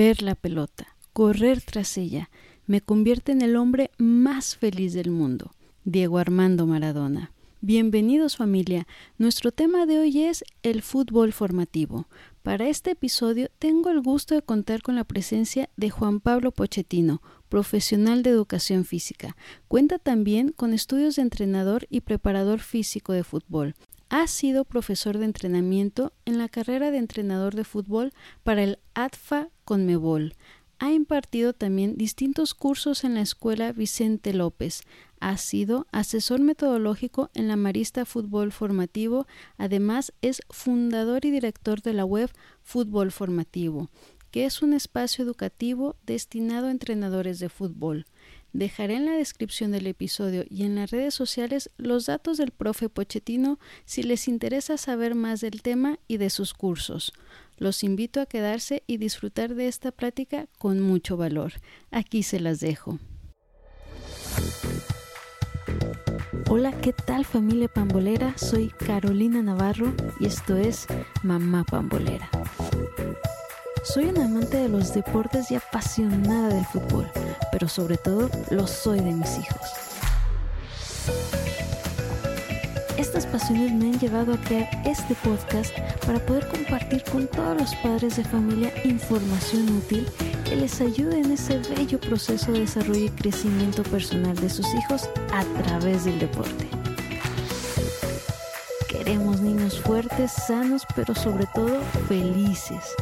ver 0.00 0.22
la 0.22 0.34
pelota, 0.34 0.96
correr 1.12 1.60
tras 1.60 1.98
ella, 1.98 2.30
me 2.64 2.80
convierte 2.80 3.32
en 3.32 3.42
el 3.42 3.54
hombre 3.54 3.90
más 3.98 4.56
feliz 4.56 4.94
del 4.94 5.10
mundo. 5.10 5.50
Diego 5.84 6.16
Armando 6.16 6.66
Maradona. 6.66 7.32
Bienvenidos 7.60 8.38
familia. 8.38 8.86
Nuestro 9.18 9.52
tema 9.52 9.84
de 9.84 9.98
hoy 9.98 10.22
es 10.22 10.42
el 10.62 10.80
fútbol 10.80 11.34
formativo. 11.34 12.08
Para 12.42 12.66
este 12.70 12.92
episodio 12.92 13.50
tengo 13.58 13.90
el 13.90 14.00
gusto 14.00 14.34
de 14.34 14.40
contar 14.40 14.80
con 14.80 14.94
la 14.94 15.04
presencia 15.04 15.68
de 15.76 15.90
Juan 15.90 16.20
Pablo 16.20 16.50
Pochettino, 16.50 17.20
profesional 17.50 18.22
de 18.22 18.30
educación 18.30 18.86
física. 18.86 19.36
Cuenta 19.68 19.98
también 19.98 20.52
con 20.52 20.72
estudios 20.72 21.16
de 21.16 21.22
entrenador 21.22 21.86
y 21.90 22.00
preparador 22.00 22.60
físico 22.60 23.12
de 23.12 23.22
fútbol. 23.22 23.74
Ha 24.12 24.26
sido 24.26 24.64
profesor 24.64 25.18
de 25.18 25.24
entrenamiento 25.24 26.12
en 26.24 26.36
la 26.38 26.48
carrera 26.48 26.90
de 26.90 26.98
entrenador 26.98 27.54
de 27.54 27.62
fútbol 27.62 28.12
para 28.42 28.64
el 28.64 28.80
ADFA 28.92 29.50
Conmebol. 29.64 30.34
Ha 30.80 30.90
impartido 30.90 31.52
también 31.52 31.96
distintos 31.96 32.54
cursos 32.54 33.04
en 33.04 33.14
la 33.14 33.20
Escuela 33.20 33.70
Vicente 33.70 34.34
López. 34.34 34.82
Ha 35.20 35.36
sido 35.36 35.86
asesor 35.92 36.40
metodológico 36.40 37.30
en 37.34 37.46
la 37.46 37.54
Marista 37.54 38.04
Fútbol 38.04 38.50
Formativo. 38.50 39.28
Además, 39.58 40.12
es 40.22 40.42
fundador 40.50 41.24
y 41.24 41.30
director 41.30 41.80
de 41.80 41.92
la 41.92 42.04
web 42.04 42.32
Fútbol 42.64 43.12
Formativo, 43.12 43.90
que 44.32 44.44
es 44.44 44.60
un 44.60 44.72
espacio 44.72 45.24
educativo 45.24 45.94
destinado 46.04 46.66
a 46.66 46.72
entrenadores 46.72 47.38
de 47.38 47.48
fútbol. 47.48 48.06
Dejaré 48.52 48.96
en 48.96 49.06
la 49.06 49.12
descripción 49.12 49.70
del 49.70 49.86
episodio 49.86 50.44
y 50.48 50.64
en 50.64 50.74
las 50.74 50.90
redes 50.90 51.14
sociales 51.14 51.70
los 51.76 52.06
datos 52.06 52.36
del 52.36 52.50
profe 52.50 52.88
Pochettino 52.88 53.58
si 53.84 54.02
les 54.02 54.26
interesa 54.26 54.76
saber 54.76 55.14
más 55.14 55.40
del 55.40 55.62
tema 55.62 55.98
y 56.08 56.16
de 56.16 56.30
sus 56.30 56.52
cursos. 56.52 57.12
Los 57.58 57.84
invito 57.84 58.20
a 58.20 58.26
quedarse 58.26 58.82
y 58.86 58.96
disfrutar 58.96 59.54
de 59.54 59.68
esta 59.68 59.92
plática 59.92 60.48
con 60.58 60.80
mucho 60.80 61.16
valor. 61.16 61.52
Aquí 61.90 62.22
se 62.22 62.40
las 62.40 62.58
dejo. 62.58 62.98
Hola, 66.48 66.72
¿qué 66.80 66.92
tal 66.92 67.24
familia 67.24 67.68
pambolera? 67.68 68.36
Soy 68.36 68.70
Carolina 68.70 69.40
Navarro 69.40 69.94
y 70.18 70.26
esto 70.26 70.56
es 70.56 70.86
Mamá 71.22 71.62
Pambolera. 71.62 72.28
Soy 73.82 74.04
una 74.04 74.26
amante 74.26 74.58
de 74.58 74.68
los 74.68 74.92
deportes 74.92 75.50
y 75.50 75.54
apasionada 75.54 76.48
del 76.48 76.66
fútbol, 76.66 77.10
pero 77.50 77.66
sobre 77.66 77.96
todo 77.96 78.28
lo 78.50 78.66
soy 78.66 79.00
de 79.00 79.12
mis 79.12 79.38
hijos. 79.38 79.60
Estas 82.98 83.24
pasiones 83.26 83.72
me 83.72 83.86
han 83.86 83.98
llevado 83.98 84.34
a 84.34 84.36
crear 84.36 84.68
este 84.84 85.14
podcast 85.14 85.74
para 86.06 86.18
poder 86.26 86.46
compartir 86.48 87.02
con 87.04 87.26
todos 87.26 87.58
los 87.58 87.74
padres 87.76 88.16
de 88.16 88.24
familia 88.24 88.70
información 88.84 89.68
útil 89.78 90.06
que 90.44 90.56
les 90.56 90.78
ayude 90.82 91.20
en 91.20 91.32
ese 91.32 91.58
bello 91.58 91.98
proceso 91.98 92.52
de 92.52 92.60
desarrollo 92.60 93.06
y 93.06 93.10
crecimiento 93.10 93.82
personal 93.84 94.36
de 94.36 94.50
sus 94.50 94.66
hijos 94.74 95.08
a 95.32 95.42
través 95.62 96.04
del 96.04 96.18
deporte. 96.18 96.79
Queremos 99.10 99.40
niños 99.40 99.80
fuertes, 99.80 100.30
sanos, 100.30 100.86
pero 100.94 101.16
sobre 101.16 101.44
todo 101.52 101.80
felices. 102.06 102.94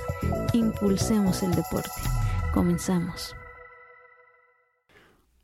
Impulsemos 0.54 1.42
el 1.42 1.54
deporte. 1.54 1.90
Comenzamos. 2.54 3.37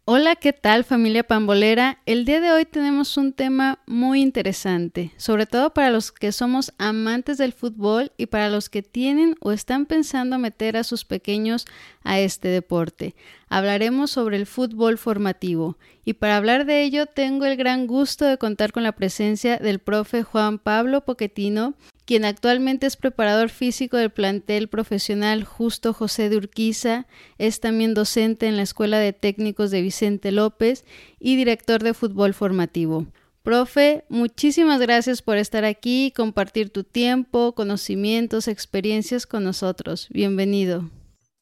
Hola, 0.07 0.37
¿qué 0.37 0.53
tal 0.53 0.85
familia 0.85 1.23
pambolera? 1.23 1.99
El 2.05 2.27
día 2.27 2.39
de 2.39 2.53
hoy 2.53 2.67
tenemos 2.67 3.17
un 3.17 3.33
tema 3.33 3.79
muy 3.87 4.21
interesante, 4.21 5.13
sobre 5.17 5.47
todo 5.47 5.73
para 5.73 5.91
los 5.91 6.13
que 6.13 6.31
somos 6.31 6.75
amantes 6.77 7.39
del 7.39 7.55
fútbol 7.55 8.13
y 8.19 8.27
para 8.27 8.51
los 8.51 8.69
que 8.69 8.83
tienen 8.83 9.35
o 9.41 9.51
están 9.51 9.87
pensando 9.87 10.39
meter 10.39 10.77
a 10.77 10.85
sus 10.85 11.07
pequeños 11.07 11.65
a 12.03 12.21
este 12.21 12.49
deporte. 12.49 13.15
Hablaremos 13.49 14.11
sobre 14.11 14.37
el 14.37 14.45
fútbol 14.45 14.99
formativo 14.99 15.79
y 16.05 16.13
para 16.13 16.37
hablar 16.37 16.67
de 16.67 16.83
ello 16.83 17.07
tengo 17.07 17.47
el 17.47 17.57
gran 17.57 17.87
gusto 17.87 18.27
de 18.27 18.37
contar 18.37 18.73
con 18.73 18.83
la 18.83 18.93
presencia 18.93 19.57
del 19.57 19.79
profe 19.79 20.23
Juan 20.23 20.59
Pablo 20.59 21.07
Poquetino, 21.07 21.73
quien 22.05 22.25
actualmente 22.25 22.87
es 22.87 22.97
preparador 22.97 23.49
físico 23.49 23.97
del 23.97 24.11
plantel 24.11 24.69
profesional 24.69 25.45
Justo 25.45 25.93
José 25.93 26.29
de 26.29 26.37
Urquiza, 26.37 27.07
es 27.39 27.61
también 27.61 27.95
docente 27.95 28.47
en 28.47 28.57
la 28.57 28.63
Escuela 28.63 28.99
de 28.99 29.13
Técnicos 29.13 29.71
de 29.71 29.83
Vicente 29.83 30.31
López 30.31 30.85
y 31.19 31.37
director 31.37 31.83
de 31.83 31.95
fútbol 31.95 32.35
formativo. 32.35 33.07
Profe, 33.43 34.05
muchísimas 34.09 34.81
gracias 34.81 35.21
por 35.21 35.37
estar 35.37 35.65
aquí 35.65 36.07
y 36.07 36.13
compartir 36.13 36.71
tu 36.71 36.85
tiempo, 36.85 37.55
conocimientos, 37.55 38.49
experiencias 38.49 39.27
con 39.27 39.45
nosotros. 39.45 40.09
Bienvenido. 40.11 40.89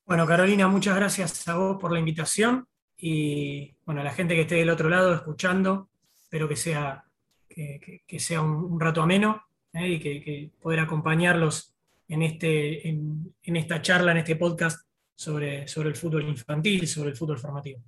Bueno, 0.04 0.26
Carolina, 0.26 0.66
muchas 0.68 0.96
gracias 0.96 1.46
a 1.46 1.54
vos 1.54 1.78
por 1.80 1.92
la 1.92 2.00
invitación 2.00 2.66
y 2.96 3.76
bueno, 3.84 4.00
a 4.00 4.04
la 4.04 4.12
gente 4.12 4.34
que 4.34 4.42
esté 4.42 4.56
del 4.56 4.70
otro 4.70 4.88
lado 4.88 5.14
escuchando, 5.14 5.88
espero 6.22 6.48
que 6.48 6.56
sea, 6.56 7.04
que, 7.48 8.02
sea 8.18 8.42
un 8.42 8.80
rato 8.80 9.02
ameno 9.02 9.42
¿eh? 9.74 9.88
y 9.88 9.98
que, 9.98 10.50
poder 10.60 10.80
acompañarlos 10.80 11.74
en, 12.08 12.22
este, 12.22 12.88
en, 12.88 13.34
esta 13.44 13.80
charla, 13.82 14.12
en 14.12 14.18
este 14.18 14.36
podcast 14.36 14.86
sobre, 15.14 15.68
sobre 15.68 15.90
el 15.90 15.96
fútbol 15.96 16.28
infantil, 16.28 16.86
sobre 16.86 17.10
el 17.10 17.16
fútbol 17.16 17.38
formativo. 17.38 17.80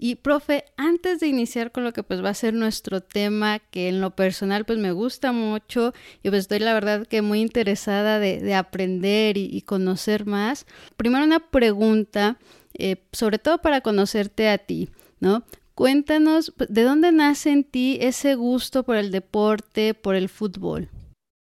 Y 0.00 0.16
profe, 0.16 0.64
antes 0.76 1.20
de 1.20 1.26
iniciar 1.26 1.72
con 1.72 1.84
lo 1.84 1.92
que 1.92 2.02
pues 2.02 2.22
va 2.24 2.30
a 2.30 2.34
ser 2.34 2.54
nuestro 2.54 3.00
tema, 3.00 3.58
que 3.58 3.88
en 3.88 4.00
lo 4.00 4.10
personal 4.14 4.64
pues 4.64 4.78
me 4.78 4.92
gusta 4.92 5.32
mucho 5.32 5.92
y 6.22 6.30
pues 6.30 6.40
estoy 6.40 6.60
la 6.60 6.74
verdad 6.74 7.06
que 7.06 7.22
muy 7.22 7.40
interesada 7.40 8.18
de, 8.18 8.54
aprender 8.54 9.36
y, 9.36 9.60
conocer 9.62 10.24
más. 10.24 10.66
Primero 10.96 11.24
una 11.24 11.40
pregunta, 11.40 12.38
eh, 12.74 12.96
sobre 13.12 13.38
todo 13.38 13.58
para 13.58 13.80
conocerte 13.80 14.48
a 14.48 14.58
ti, 14.58 14.88
¿no? 15.20 15.44
Cuéntanos, 15.74 16.52
¿de 16.68 16.82
dónde 16.82 17.12
nace 17.12 17.50
en 17.50 17.64
ti 17.64 17.98
ese 18.00 18.34
gusto 18.34 18.82
por 18.82 18.96
el 18.96 19.10
deporte, 19.10 19.94
por 19.94 20.16
el 20.16 20.28
fútbol? 20.28 20.88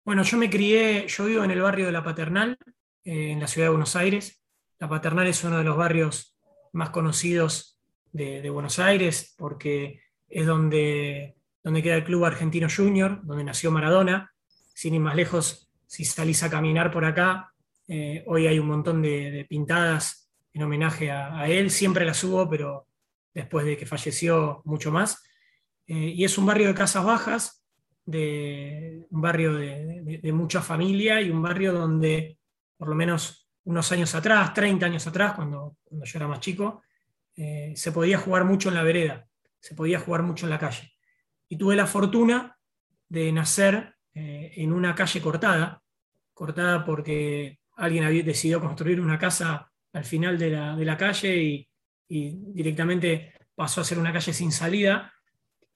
Bueno, 0.05 0.25
yo 0.25 0.37
me 0.37 0.51
crié, 0.51 1.07
yo 1.07 1.27
vivo 1.27 1.45
en 1.45 1.53
el 1.53 1.63
barrio 1.63 1.87
de 1.87 1.93
La 1.93 2.03
Paternal, 2.03 2.59
eh, 3.05 3.31
en 3.31 3.39
la 3.39 3.47
ciudad 3.47 3.67
de 3.67 3.71
Buenos 3.71 3.95
Aires. 3.95 4.43
La 4.81 4.89
Paternal 4.89 5.29
es 5.29 5.45
uno 5.45 5.59
de 5.59 5.65
los 5.65 5.77
barrios 5.77 6.37
más 6.73 6.91
conocidos 6.91 7.79
de, 8.11 8.51
Buenos 8.51 8.81
Aires 8.81 9.33
porque 9.39 10.01
es 10.29 10.45
donde, 10.45 11.37
donde 11.63 11.85
queda 11.85 11.95
el 11.95 12.05
Club 12.05 12.25
Argentino 12.25 12.67
Junior, 12.69 13.21
donde 13.23 13.45
nació 13.45 13.71
Maradona. 13.71 14.33
Sin 14.75 14.95
ir 14.95 15.01
más 15.01 15.15
lejos, 15.15 15.71
si 15.87 16.05
salís 16.05 16.43
a 16.43 16.51
caminar 16.51 16.91
por 16.91 17.05
acá, 17.05 17.53
eh, 17.87 18.25
hoy 18.27 18.49
hay 18.49 18.59
un 18.59 18.67
montón 18.67 19.03
de, 19.03 19.47
pintadas 19.49 20.33
en 20.53 20.65
homenaje 20.65 21.13
a, 21.13 21.47
él. 21.47 21.71
Siempre 21.71 22.05
las 22.05 22.25
hubo, 22.25 22.51
pero 22.51 22.89
después 23.33 23.65
de 23.65 23.77
que 23.77 23.87
falleció, 23.87 24.63
mucho 24.65 24.91
más. 24.91 25.23
Eh, 25.87 25.95
y 25.95 26.25
es 26.25 26.37
un 26.39 26.47
barrio 26.47 26.67
de 26.67 26.75
casas 26.75 27.05
bajas, 27.05 27.62
de 28.05 29.07
un 29.11 29.21
barrio 29.21 29.55
de, 29.55 30.33
mucha 30.33 30.61
familia 30.61 31.21
y 31.21 31.31
un 31.31 31.43
barrio 31.43 31.73
donde, 31.73 32.39
por 32.77 32.89
lo 32.89 32.95
menos 32.95 33.49
unos 33.65 33.93
años 33.93 34.15
atrás, 34.15 34.53
30 34.55 34.87
años 34.87 35.07
atrás, 35.07 35.35
cuando, 35.35 35.77
yo 35.91 36.19
era 36.19 36.27
más 36.27 36.41
chico, 36.41 36.83
eh, 37.37 37.73
se 37.77 37.93
podía 37.93 38.19
jugar 38.19 38.45
mucho 38.45 38.69
en 38.69 38.75
la 38.75 38.83
vereda, 38.83 39.27
se 39.61 39.75
podía 39.75 40.01
jugar 40.01 40.23
mucho 40.23 40.47
en 40.47 40.51
la 40.51 40.59
calle. 40.59 40.93
Y 41.49 41.57
tuve 41.57 41.77
la 41.77 41.87
fortuna 41.87 42.59
de 43.09 43.31
nacer 43.31 43.95
eh, 44.15 44.53
en 44.57 44.73
una 44.73 44.95
calle 44.95 45.21
cortada, 45.21 45.83
cortada 46.35 46.85
porque 46.85 47.61
alguien 47.77 48.05
había 48.05 48.23
decidido 48.23 48.61
construir 48.61 49.01
una 49.01 49.19
casa 49.19 49.71
al 49.93 50.05
final 50.05 50.39
de 50.39 50.51
la, 50.85 50.97
calle 50.97 51.37
y, 51.37 51.69
y, 52.09 52.37
directamente 52.53 53.33
pasó 53.55 53.83
a 53.83 53.85
ser 53.85 53.99
una 53.99 54.13
calle 54.13 54.33
sin 54.33 54.51
salida. 54.51 55.13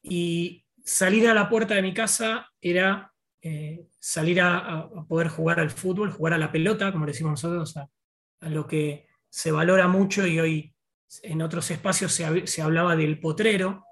Y 0.03 0.66
salir 0.87 1.29
a 1.29 1.35
la 1.35 1.49
puerta 1.49 1.75
de 1.75 1.83
mi 1.83 1.93
casa 1.93 2.49
era 2.61 3.13
eh, 3.43 3.89
salir 3.99 4.41
a, 4.41 4.89
poder 5.09 5.29
jugar 5.29 5.59
al 5.59 5.71
fútbol, 5.71 6.13
jugar 6.13 6.35
a 6.35 6.39
la 6.39 6.53
pelota, 6.53 6.93
como 6.93 7.07
decimos 7.07 7.33
nosotros, 7.33 7.77
a, 7.77 8.49
lo 8.49 8.67
que 8.67 9.09
se 9.29 9.51
valora 9.51 9.89
mucho 9.89 10.27
y 10.27 10.39
hoy 10.39 10.75
en 11.22 11.43
otros 11.43 11.71
espacios 11.72 12.13
se, 12.13 12.63
hablaba 12.63 12.95
del 12.95 13.19
potrero. 13.19 13.84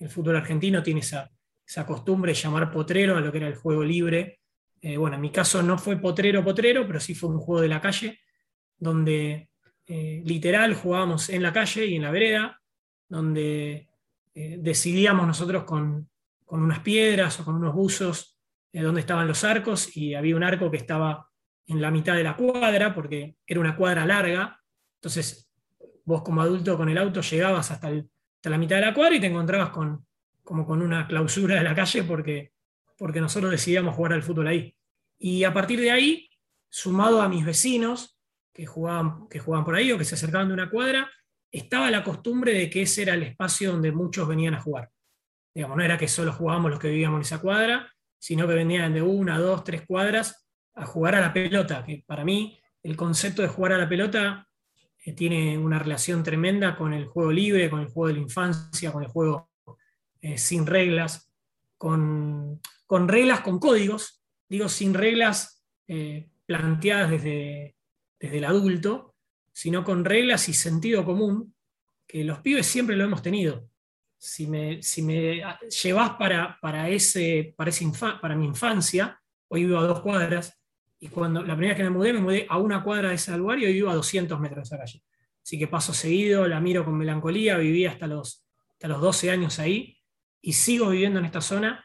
El 0.00 0.08
fútbol 0.08 0.36
argentino 0.36 0.82
tiene 0.82 1.00
esa, 1.00 1.30
costumbre 1.86 2.32
de 2.32 2.38
llamar 2.38 2.72
potrero 2.72 3.16
a 3.16 3.20
lo 3.20 3.30
que 3.30 3.38
era 3.38 3.46
el 3.46 3.54
juego 3.54 3.84
libre. 3.84 4.40
Eh, 4.82 4.96
bueno, 4.96 5.16
en 5.16 5.22
mi 5.22 5.30
caso 5.30 5.62
no 5.62 5.78
fue 5.78 5.98
potrero, 5.98 6.42
potrero, 6.42 6.84
pero 6.84 6.98
sí 6.98 7.14
fue 7.14 7.30
un 7.30 7.38
juego 7.38 7.60
de 7.60 7.68
la 7.68 7.80
calle, 7.80 8.18
donde 8.76 9.50
eh, 9.86 10.22
literal 10.24 10.74
jugábamos 10.74 11.28
en 11.28 11.42
la 11.42 11.52
calle 11.52 11.86
y 11.86 11.94
en 11.94 12.02
la 12.02 12.10
vereda, 12.10 12.60
donde 13.08 13.86
decidíamos 14.32 15.26
nosotros 15.26 15.64
con, 15.64 16.08
con 16.50 16.64
unas 16.64 16.80
piedras 16.80 17.38
o 17.38 17.44
con 17.44 17.54
unos 17.54 17.72
buzos 17.72 18.36
de 18.72 18.82
donde 18.82 19.02
estaban 19.02 19.28
los 19.28 19.44
arcos 19.44 19.96
y 19.96 20.16
había 20.16 20.34
un 20.34 20.42
arco 20.42 20.68
que 20.68 20.78
estaba 20.78 21.28
en 21.68 21.80
la 21.80 21.92
mitad 21.92 22.16
de 22.16 22.24
la 22.24 22.34
cuadra 22.34 22.92
porque 22.92 23.36
era 23.46 23.60
una 23.60 23.76
cuadra 23.76 24.04
larga. 24.04 24.60
Entonces 24.96 25.48
vos 26.04 26.22
como 26.22 26.42
adulto 26.42 26.76
con 26.76 26.88
el 26.88 26.98
auto 26.98 27.20
llegabas 27.20 27.70
hasta, 27.70 27.92
la 27.92 28.58
mitad 28.58 28.76
de 28.80 28.86
la 28.86 28.92
cuadra 28.92 29.14
y 29.14 29.20
te 29.20 29.28
encontrabas 29.28 29.70
con, 29.70 30.04
como 30.42 30.66
con 30.66 30.82
una 30.82 31.06
clausura 31.06 31.54
de 31.54 31.62
la 31.62 31.72
calle 31.72 32.02
porque, 32.02 32.52
porque 32.98 33.20
nosotros 33.20 33.52
decidíamos 33.52 33.94
jugar 33.94 34.14
al 34.14 34.24
fútbol 34.24 34.48
ahí. 34.48 34.76
Y 35.20 35.44
a 35.44 35.54
partir 35.54 35.78
de 35.78 35.92
ahí, 35.92 36.28
sumado 36.68 37.22
a 37.22 37.28
mis 37.28 37.44
vecinos, 37.44 38.18
que 38.52 38.66
jugaban, 38.66 39.28
que 39.28 39.38
jugaban 39.38 39.64
por 39.64 39.76
ahí 39.76 39.92
o 39.92 39.98
que 39.98 40.04
se 40.04 40.16
acercaban 40.16 40.48
de 40.48 40.54
una 40.54 40.68
cuadra, 40.68 41.08
estaba 41.52 41.92
la 41.92 42.02
costumbre 42.02 42.54
de 42.54 42.68
que 42.68 42.82
ese 42.82 43.02
era 43.02 43.14
el 43.14 43.22
espacio 43.22 43.70
donde 43.70 43.92
muchos 43.92 44.26
venían 44.26 44.54
a 44.54 44.60
jugar. 44.60 44.90
Digamos, 45.54 45.76
no 45.76 45.82
era 45.82 45.98
que 45.98 46.08
solo 46.08 46.32
jugábamos 46.32 46.70
los 46.70 46.80
que 46.80 46.88
vivíamos 46.88 47.18
en 47.18 47.22
esa 47.22 47.40
cuadra, 47.40 47.90
sino 48.18 48.46
que 48.46 48.54
venían 48.54 48.92
de 48.92 49.02
una, 49.02 49.38
dos, 49.38 49.64
tres 49.64 49.82
cuadras 49.86 50.46
a 50.74 50.86
jugar 50.86 51.14
a 51.14 51.20
la 51.20 51.32
pelota, 51.32 51.84
que 51.84 52.04
para 52.06 52.24
mí 52.24 52.58
el 52.82 52.96
concepto 52.96 53.42
de 53.42 53.48
jugar 53.48 53.72
a 53.72 53.78
la 53.78 53.88
pelota 53.88 54.46
eh, 55.04 55.12
tiene 55.12 55.56
una 55.58 55.78
relación 55.78 56.22
tremenda 56.22 56.76
con 56.76 56.92
el 56.92 57.06
juego 57.06 57.32
libre, 57.32 57.70
con 57.70 57.80
el 57.80 57.88
juego 57.88 58.08
de 58.08 58.14
la 58.14 58.20
infancia, 58.20 58.92
con 58.92 59.02
el 59.02 59.08
juego 59.08 59.50
eh, 60.20 60.36
sin 60.38 60.66
reglas, 60.66 61.32
con, 61.78 62.60
reglas, 62.88 63.40
con 63.40 63.58
códigos, 63.58 64.22
digo 64.48 64.68
sin 64.68 64.92
reglas 64.92 65.64
eh, 65.88 66.28
planteadas 66.44 67.10
desde, 67.10 67.76
desde 68.18 68.38
el 68.38 68.44
adulto, 68.44 69.14
sino 69.52 69.82
con 69.82 70.04
reglas 70.04 70.48
y 70.48 70.54
sentido 70.54 71.04
común, 71.04 71.54
que 72.06 72.24
los 72.24 72.40
pibes 72.40 72.66
siempre 72.66 72.96
lo 72.96 73.04
hemos 73.04 73.22
tenido. 73.22 73.69
Si 74.22 74.46
me, 74.46 74.82
si 74.82 75.00
me 75.00 75.42
llevas 75.82 76.10
para, 76.10 76.58
para, 76.60 76.90
ese, 76.90 77.54
para, 77.56 77.72
para 78.20 78.36
mi 78.36 78.44
infancia, 78.44 79.18
hoy 79.48 79.64
vivo 79.64 79.78
a 79.78 79.86
dos 79.86 80.00
cuadras, 80.00 80.60
y 80.98 81.08
cuando 81.08 81.40
la 81.42 81.56
primera 81.56 81.74
vez 81.74 81.76
que 81.78 81.84
me 81.84 81.96
mudé, 81.96 82.12
me 82.12 82.20
mudé 82.20 82.46
a 82.48 82.58
una 82.58 82.84
cuadra 82.84 83.08
de 83.08 83.14
ese 83.14 83.34
lugar 83.36 83.58
y 83.58 83.64
hoy 83.64 83.72
vivo 83.72 83.88
a 83.88 83.94
200 83.94 84.38
metros 84.38 84.58
de 84.58 84.62
esa 84.76 84.78
calle. 84.78 85.02
Así 85.42 85.58
que 85.58 85.66
paso 85.66 85.94
seguido, 85.94 86.46
la 86.46 86.60
miro 86.60 86.84
con 86.84 86.96
melancolía, 86.98 87.56
viví 87.56 87.86
hasta 87.86 88.06
los, 88.06 88.46
hasta 88.72 88.88
los 88.88 89.00
12 89.00 89.30
años 89.30 89.58
ahí 89.58 89.96
y 90.42 90.52
sigo 90.52 90.90
viviendo 90.90 91.18
en 91.18 91.24
esta 91.24 91.40
zona 91.40 91.82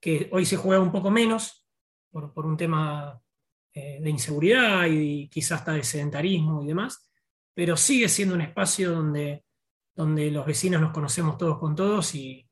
que 0.00 0.28
hoy 0.32 0.44
se 0.44 0.56
juega 0.56 0.82
un 0.82 0.90
poco 0.90 1.12
menos 1.12 1.64
por, 2.10 2.34
por 2.34 2.44
un 2.44 2.56
tema 2.56 3.22
eh, 3.72 4.00
de 4.00 4.10
inseguridad 4.10 4.86
y 4.86 5.28
quizás 5.28 5.60
hasta 5.60 5.72
de 5.74 5.84
sedentarismo 5.84 6.62
y 6.64 6.66
demás, 6.66 7.08
pero 7.54 7.76
sigue 7.76 8.08
siendo 8.08 8.34
un 8.34 8.40
espacio 8.40 8.90
donde, 8.90 9.44
donde 9.96 10.30
los 10.30 10.46
vecinos 10.46 10.80
nos 10.80 10.92
conocemos 10.92 11.38
todos 11.38 11.58
con 11.58 11.74
todos 11.74 12.14
y, 12.14 12.42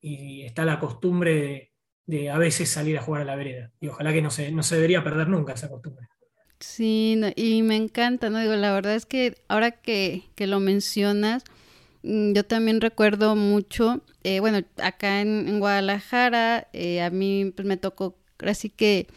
está 0.00 0.64
la 0.64 0.80
costumbre 0.80 1.34
de, 1.34 1.72
de 2.06 2.30
a 2.30 2.38
veces 2.38 2.68
salir 2.68 2.98
a 2.98 3.02
jugar 3.02 3.22
a 3.22 3.24
la 3.24 3.36
vereda. 3.36 3.70
Y 3.80 3.88
ojalá 3.88 4.12
que 4.12 4.22
no 4.22 4.30
se, 4.30 4.50
no 4.50 4.62
se 4.62 4.76
debería 4.76 5.04
perder 5.04 5.28
nunca 5.28 5.52
esa 5.52 5.68
costumbre. 5.68 6.08
Sí, 6.58 7.20
y 7.36 7.62
me 7.62 7.76
encanta, 7.76 8.30
¿no? 8.30 8.38
Digo, 8.40 8.54
la 8.54 8.72
verdad 8.72 8.94
es 8.94 9.04
que 9.04 9.34
ahora 9.48 9.72
que, 9.72 10.22
que 10.36 10.46
lo 10.46 10.60
mencionas, 10.60 11.42
mm, 12.02 12.32
yo 12.34 12.44
también 12.44 12.80
recuerdo 12.80 13.34
mucho, 13.36 14.00
eh, 14.22 14.40
bueno, 14.40 14.60
acá 14.82 15.20
en, 15.20 15.58
Guadalajara, 15.58 16.68
eh, 16.72 17.02
a 17.02 17.10
mí 17.10 17.52
pues, 17.54 17.66
me 17.66 17.76
tocó 17.76 18.16
así 18.38 18.70
que 18.70 19.08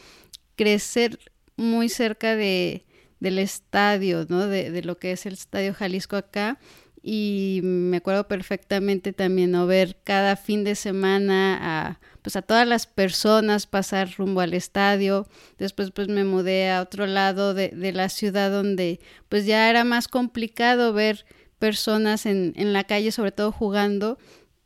crecer 0.56 1.20
muy 1.56 1.90
cerca 1.90 2.36
de, 2.36 2.86
del 3.20 3.40
estadio, 3.40 4.26
¿no? 4.30 4.48
De, 4.48 4.72
de, 4.72 4.84
lo 4.84 4.98
que 4.98 5.12
es 5.12 5.26
el 5.26 5.34
Estadio 5.34 5.74
Jalisco 5.74 6.16
acá 6.16 6.60
y 7.08 7.60
me 7.62 7.98
acuerdo 7.98 8.28
perfectamente 8.28 9.14
también 9.14 9.52
¿no? 9.52 9.68
ver 9.68 9.96
cada 10.04 10.36
fin 10.36 10.64
de 10.64 10.74
semana 10.74 11.60
a 11.62 12.00
pues 12.24 12.36
a 12.36 12.42
todas 12.42 12.68
las 12.68 12.88
personas 12.88 13.68
pasar 13.68 14.10
rumbo 14.18 14.42
al 14.42 14.56
estadio 14.56 15.28
después 15.60 15.92
pues 15.92 16.08
me 16.08 16.24
mudé 16.24 16.72
a 16.72 16.82
otro 16.82 17.06
lado 17.06 17.54
de, 17.54 17.68
de 17.68 17.94
la 17.94 18.10
ciudad 18.10 18.50
donde 18.50 19.00
pues 19.30 19.46
ya 19.46 19.70
era 19.70 19.84
más 19.84 20.08
complicado 20.08 20.94
ver 20.94 21.28
personas 21.60 22.26
en, 22.26 22.54
en 22.56 22.74
la 22.74 22.86
calle 22.86 23.12
sobre 23.12 23.32
todo 23.32 23.52
jugando 23.52 24.18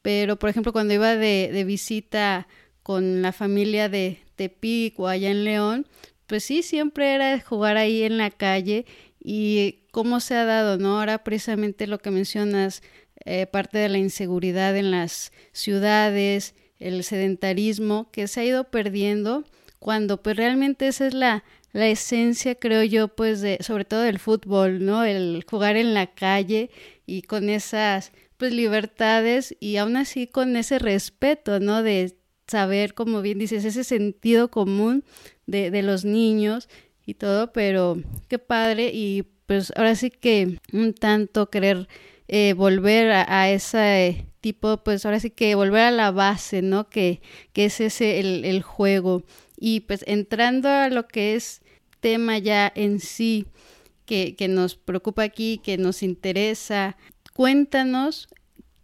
pero 0.01 0.39
por 0.39 0.49
ejemplo 0.49 0.71
cuando 0.71 0.93
iba 0.93 1.17
de, 1.17 1.49
de 1.51 1.63
visita 1.65 2.47
con 2.83 3.21
la 3.21 3.33
familia 3.33 3.89
de 3.89 4.23
Tepic 4.37 4.97
o 4.97 5.09
allá 5.09 5.29
en 5.29 5.43
León 5.43 5.87
pues 6.25 6.45
sí 6.45 6.63
siempre 6.63 7.15
era 7.15 7.37
jugar 7.41 7.75
ahí 7.75 8.03
en 8.03 8.17
la 8.17 8.29
calle 8.29 8.85
y 9.31 9.83
cómo 9.91 10.21
se 10.21 10.33
ha 10.33 10.43
dado, 10.43 10.79
¿no? 10.79 10.97
Ahora 10.97 11.23
precisamente 11.23 11.85
lo 11.85 11.99
que 11.99 12.09
mencionas, 12.09 12.81
eh, 13.25 13.45
parte 13.45 13.77
de 13.77 13.87
la 13.87 13.99
inseguridad 13.99 14.75
en 14.75 14.89
las 14.89 15.31
ciudades, 15.51 16.55
el 16.79 17.03
sedentarismo 17.03 18.09
que 18.09 18.27
se 18.27 18.39
ha 18.39 18.45
ido 18.45 18.63
perdiendo, 18.71 19.43
cuando 19.77 20.23
pues 20.23 20.35
realmente 20.35 20.87
esa 20.87 21.05
es 21.05 21.13
la, 21.13 21.43
la 21.73 21.87
esencia, 21.89 22.55
creo 22.55 22.83
yo, 22.83 23.09
pues 23.09 23.39
de, 23.41 23.59
sobre 23.61 23.85
todo 23.85 24.01
del 24.01 24.17
fútbol, 24.17 24.83
¿no? 24.83 25.03
El 25.03 25.45
jugar 25.47 25.77
en 25.77 25.93
la 25.93 26.07
calle 26.07 26.71
y 27.05 27.21
con 27.21 27.49
esas 27.49 28.11
pues 28.37 28.51
libertades 28.51 29.55
y 29.59 29.77
aún 29.77 29.95
así 29.95 30.25
con 30.25 30.57
ese 30.57 30.79
respeto, 30.79 31.59
¿no? 31.59 31.83
De 31.83 32.15
saber, 32.47 32.95
como 32.95 33.21
bien 33.21 33.37
dices, 33.37 33.63
ese 33.63 33.83
sentido 33.83 34.49
común 34.49 35.03
de, 35.45 35.69
de 35.69 35.83
los 35.83 36.03
niños 36.03 36.67
y 37.09 37.13
todo, 37.13 37.51
pero 37.51 37.97
qué 38.27 38.39
padre 38.39 38.91
y 38.93 39.23
pues 39.45 39.73
ahora 39.75 39.95
sí 39.95 40.11
que 40.11 40.59
un 40.73 40.93
tanto 40.93 41.49
querer 41.49 41.87
eh, 42.27 42.53
volver 42.53 43.11
a, 43.11 43.49
ese 43.49 44.27
tipo, 44.41 44.77
pues 44.83 45.05
ahora 45.05 45.19
sí 45.19 45.31
que 45.31 45.55
volver 45.55 45.81
a 45.81 45.91
la 45.91 46.11
base, 46.11 46.61
¿no? 46.61 46.87
Que, 46.87 47.21
que 47.53 47.65
es 47.65 47.79
ese 47.81 48.19
el, 48.19 48.45
el 48.45 48.61
juego. 48.61 49.23
Y 49.57 49.81
pues 49.81 50.03
entrando 50.07 50.69
a 50.69 50.89
lo 50.89 51.07
que 51.07 51.35
es 51.35 51.61
tema 51.99 52.37
ya 52.37 52.71
en 52.75 52.99
sí, 52.99 53.47
que, 54.05 54.35
que 54.35 54.47
nos 54.47 54.75
preocupa 54.75 55.23
aquí, 55.23 55.59
que 55.63 55.77
nos 55.77 56.03
interesa, 56.03 56.97
cuéntanos 57.33 58.27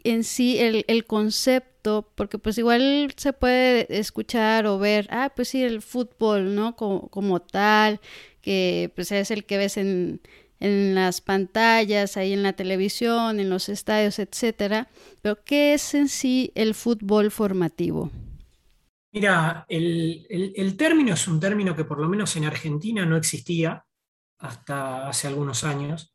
en 0.05 0.23
sí 0.23 0.59
el, 0.59 0.85
el 0.87 1.05
concepto 1.05 1.75
porque 2.15 2.39
pues 2.39 2.57
igual 2.57 3.13
se 3.15 3.33
puede 3.33 3.85
escuchar 3.97 4.65
o 4.65 4.79
ver, 4.79 5.07
ah, 5.11 5.31
pues 5.35 5.49
sí, 5.49 5.63
el 5.63 5.81
fútbol, 5.81 6.55
¿no? 6.55 6.75
Como, 6.75 7.09
como 7.09 7.41
tal, 7.41 7.99
que 8.41 8.91
pues 8.95 9.11
es 9.11 9.31
el 9.31 9.45
que 9.45 9.57
ves 9.57 9.77
en, 9.77 10.21
en 10.59 10.95
las 10.95 11.21
pantallas, 11.21 12.17
ahí 12.17 12.33
en 12.33 12.43
la 12.43 12.53
televisión, 12.53 13.39
en 13.39 13.49
los 13.49 13.69
estadios, 13.69 14.19
etcétera. 14.19 14.89
Pero, 15.21 15.43
¿qué 15.43 15.73
es 15.73 15.93
en 15.93 16.07
sí 16.09 16.51
el 16.55 16.73
fútbol 16.73 17.31
formativo? 17.31 18.11
Mira, 19.11 19.65
el, 19.69 20.27
el, 20.29 20.75
término 20.75 21.13
es 21.13 21.27
un 21.27 21.39
término 21.39 21.75
que 21.75 21.85
por 21.85 21.99
lo 22.01 22.09
menos 22.09 22.35
en 22.35 22.43
Argentina 22.45 23.05
no 23.05 23.15
existía 23.15 23.85
hasta 24.39 25.07
hace 25.07 25.27
algunos 25.27 25.63
años. 25.63 26.13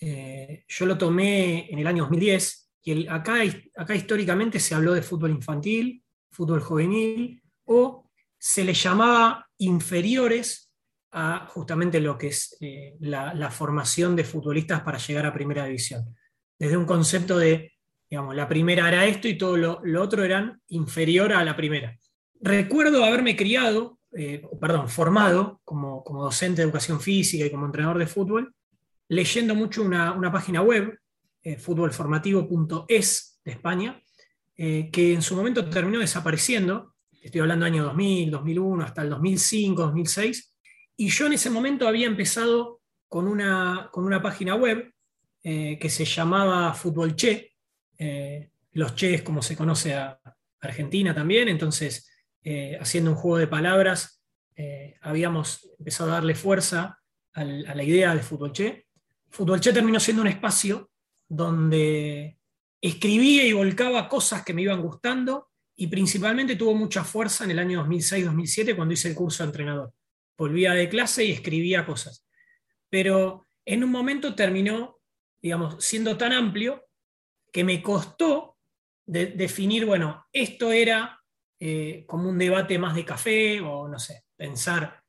Eh, 0.00 0.64
yo 0.66 0.86
lo 0.86 0.96
tomé 0.96 1.70
en 1.70 1.78
el 1.78 1.86
año 1.86 2.04
2010 2.04 2.67
acá, 3.08 3.94
históricamente 3.94 4.60
se 4.60 4.74
habló 4.74 4.92
de 4.92 5.02
fútbol 5.02 5.30
infantil, 5.30 6.02
fútbol 6.30 6.60
juvenil, 6.60 7.42
o 7.64 8.10
se 8.38 8.64
le 8.64 8.74
llamaba 8.74 9.48
inferiores 9.58 10.68
a 11.10 11.46
justamente 11.46 12.00
lo 12.00 12.18
que 12.18 12.28
es 12.28 12.56
eh, 12.60 12.96
la, 13.00 13.50
formación 13.50 14.14
de 14.14 14.24
futbolistas 14.24 14.82
para 14.82 14.98
llegar 14.98 15.26
a 15.26 15.32
primera 15.32 15.64
división. 15.64 16.14
Desde 16.58 16.76
un 16.76 16.84
concepto 16.84 17.38
de, 17.38 17.72
digamos, 18.10 18.34
la 18.34 18.48
primera 18.48 18.88
era 18.88 19.06
esto 19.06 19.28
y 19.28 19.38
todo 19.38 19.56
lo, 19.56 20.02
otro 20.02 20.24
eran 20.24 20.60
inferior 20.68 21.32
a 21.32 21.44
la 21.44 21.56
primera. 21.56 21.96
Recuerdo 22.40 23.04
haberme 23.04 23.36
criado, 23.36 23.98
eh, 24.12 24.42
perdón, 24.60 24.88
formado 24.88 25.60
como, 25.64 26.04
docente 26.06 26.60
de 26.60 26.64
educación 26.64 27.00
física 27.00 27.46
y 27.46 27.50
como 27.50 27.66
entrenador 27.66 27.98
de 27.98 28.06
fútbol, 28.06 28.54
leyendo 29.08 29.54
mucho 29.54 29.82
una, 29.82 30.30
página 30.30 30.62
web 30.62 30.98
futbolformativo.es 31.56 33.40
de 33.44 33.52
España, 33.52 34.02
eh, 34.56 34.90
que 34.92 35.14
en 35.14 35.22
su 35.22 35.36
momento 35.36 35.68
terminó 35.70 36.00
desapareciendo, 36.00 36.94
estoy 37.22 37.40
hablando 37.40 37.64
año 37.64 37.84
2000, 37.84 38.30
2001, 38.30 38.84
hasta 38.84 39.02
el 39.02 39.10
2005, 39.10 39.82
2006, 39.82 40.56
y 40.96 41.08
yo 41.08 41.26
en 41.26 41.34
ese 41.34 41.50
momento 41.50 41.86
había 41.86 42.06
empezado 42.06 42.80
con 43.08 43.28
una, 43.28 43.88
con 43.92 44.04
una 44.04 44.20
página 44.20 44.54
web 44.54 44.92
eh, 45.42 45.78
que 45.78 45.88
se 45.88 46.04
llamaba 46.04 46.74
Fútbol 46.74 47.14
Che, 47.14 47.54
los 48.72 48.94
Che 48.94 49.24
como 49.24 49.42
se 49.42 49.56
conoce 49.56 49.94
a 49.94 50.20
Argentina 50.60 51.14
también, 51.14 51.48
entonces 51.48 52.10
haciendo 52.80 53.10
un 53.10 53.16
juego 53.16 53.38
de 53.38 53.48
palabras, 53.48 54.22
habíamos 55.00 55.68
empezado 55.78 56.10
a 56.10 56.14
darle 56.14 56.34
fuerza 56.36 56.98
a 57.32 57.44
la 57.44 57.82
idea 57.82 58.14
de 58.14 58.22
Fútbol 58.22 58.52
Che. 58.52 58.86
Fútbol 59.30 59.60
Che 59.60 59.72
terminó 59.72 59.98
siendo 60.00 60.22
un 60.22 60.28
espacio 60.28 60.90
donde 61.28 62.38
escribía 62.80 63.44
y 63.44 63.52
volcaba 63.52 64.08
cosas 64.08 64.44
que 64.44 64.54
me 64.54 64.62
iban 64.62 64.80
gustando 64.80 65.48
y 65.76 65.86
principalmente 65.86 66.56
tuvo 66.56 66.74
mucha 66.74 67.04
fuerza 67.04 67.44
en 67.44 67.52
el 67.52 67.58
año 67.58 67.84
2006-2007 67.86 68.74
cuando 68.74 68.94
hice 68.94 69.08
el 69.08 69.14
curso 69.14 69.42
de 69.42 69.48
entrenador. 69.48 69.92
Volvía 70.36 70.72
de 70.72 70.88
clase 70.88 71.24
y 71.24 71.32
escribía 71.32 71.86
cosas. 71.86 72.24
Pero 72.88 73.46
en 73.64 73.84
un 73.84 73.90
momento 73.90 74.34
terminó, 74.34 74.98
digamos, 75.40 75.84
siendo 75.84 76.16
tan 76.16 76.32
amplio 76.32 76.86
que 77.52 77.64
me 77.64 77.82
costó 77.82 78.56
definir, 79.06 79.86
bueno, 79.86 80.26
esto 80.32 80.70
era 80.70 81.18
eh, 81.60 82.04
como 82.06 82.28
un 82.28 82.38
debate 82.38 82.78
más 82.78 82.94
de 82.94 83.04
café 83.04 83.60
o 83.60 83.88
no 83.88 83.98
sé, 83.98 84.24
pensar 84.36 85.02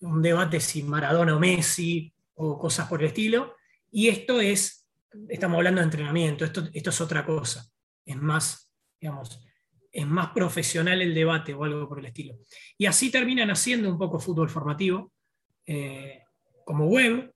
un 0.00 0.20
debate 0.20 0.60
si 0.60 0.82
Maradona 0.82 1.36
o 1.36 1.40
Messi 1.40 2.12
o 2.34 2.58
cosas 2.58 2.86
por 2.88 3.00
el 3.00 3.08
estilo, 3.08 3.56
y 3.90 4.08
esto 4.08 4.40
es 4.40 4.85
estamos 5.28 5.56
hablando 5.56 5.80
de 5.80 5.86
entrenamiento, 5.86 6.44
esto, 6.44 6.68
esto 6.72 6.90
es 6.90 7.00
otra 7.00 7.24
cosa, 7.24 7.66
es 8.04 8.16
más, 8.16 8.72
digamos, 9.00 9.40
es 9.92 10.06
más 10.06 10.30
profesional 10.30 11.00
el 11.00 11.14
debate 11.14 11.54
o 11.54 11.64
algo 11.64 11.88
por 11.88 11.98
el 11.98 12.06
estilo. 12.06 12.38
Y 12.76 12.86
así 12.86 13.10
terminan 13.10 13.50
haciendo 13.50 13.88
un 13.90 13.98
poco 13.98 14.20
fútbol 14.20 14.50
formativo, 14.50 15.12
eh, 15.66 16.22
como 16.64 16.86
web, 16.86 17.32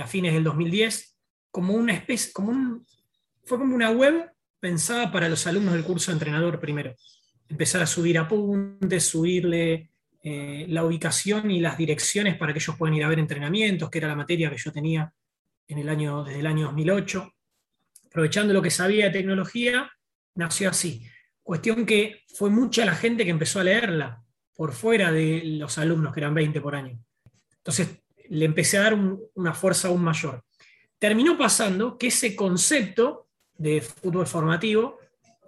a 0.00 0.06
fines 0.06 0.32
del 0.32 0.44
2010 0.44 1.18
como 1.50 1.74
una 1.74 1.92
especie, 1.92 2.32
como 2.32 2.50
un, 2.50 2.86
fue 3.44 3.58
como 3.58 3.74
una 3.74 3.90
web 3.90 4.30
pensada 4.60 5.10
para 5.10 5.28
los 5.28 5.46
alumnos 5.46 5.74
del 5.74 5.84
curso 5.84 6.10
de 6.10 6.16
entrenador 6.16 6.60
primero. 6.60 6.94
Empezar 7.48 7.82
a 7.82 7.86
subir 7.86 8.18
apuntes, 8.18 9.08
subirle 9.08 9.90
eh, 10.22 10.66
la 10.68 10.84
ubicación 10.84 11.50
y 11.50 11.60
las 11.60 11.78
direcciones 11.78 12.36
para 12.36 12.52
que 12.52 12.58
ellos 12.58 12.76
puedan 12.76 12.94
ir 12.94 13.04
a 13.04 13.08
ver 13.08 13.18
entrenamientos, 13.18 13.90
que 13.90 13.98
era 13.98 14.08
la 14.08 14.16
materia 14.16 14.50
que 14.50 14.58
yo 14.58 14.72
tenía 14.72 15.12
en 15.68 15.78
el 15.78 15.88
año, 15.88 16.24
desde 16.24 16.40
el 16.40 16.46
año 16.46 16.66
2008. 16.66 17.32
Aprovechando 18.06 18.52
lo 18.52 18.62
que 18.62 18.70
sabía 18.70 19.06
de 19.06 19.12
tecnología, 19.12 19.90
nació 20.34 20.70
así. 20.70 21.06
Cuestión 21.42 21.86
que 21.86 22.24
fue 22.34 22.50
mucha 22.50 22.84
la 22.84 22.94
gente 22.94 23.24
que 23.24 23.30
empezó 23.30 23.60
a 23.60 23.64
leerla, 23.64 24.22
por 24.54 24.72
fuera 24.72 25.12
de 25.12 25.42
los 25.44 25.78
alumnos, 25.78 26.12
que 26.12 26.20
eran 26.20 26.34
20 26.34 26.60
por 26.60 26.74
año. 26.74 26.98
Entonces 27.58 28.00
le 28.28 28.44
empecé 28.44 28.78
a 28.78 28.82
dar 28.82 28.94
una 29.34 29.54
fuerza 29.54 29.88
aún 29.88 30.02
mayor. 30.02 30.42
Terminó 30.98 31.38
pasando 31.38 31.96
que 31.96 32.08
ese 32.08 32.34
concepto 32.34 33.28
de 33.56 33.80
fútbol 33.80 34.26
formativo, 34.26 34.98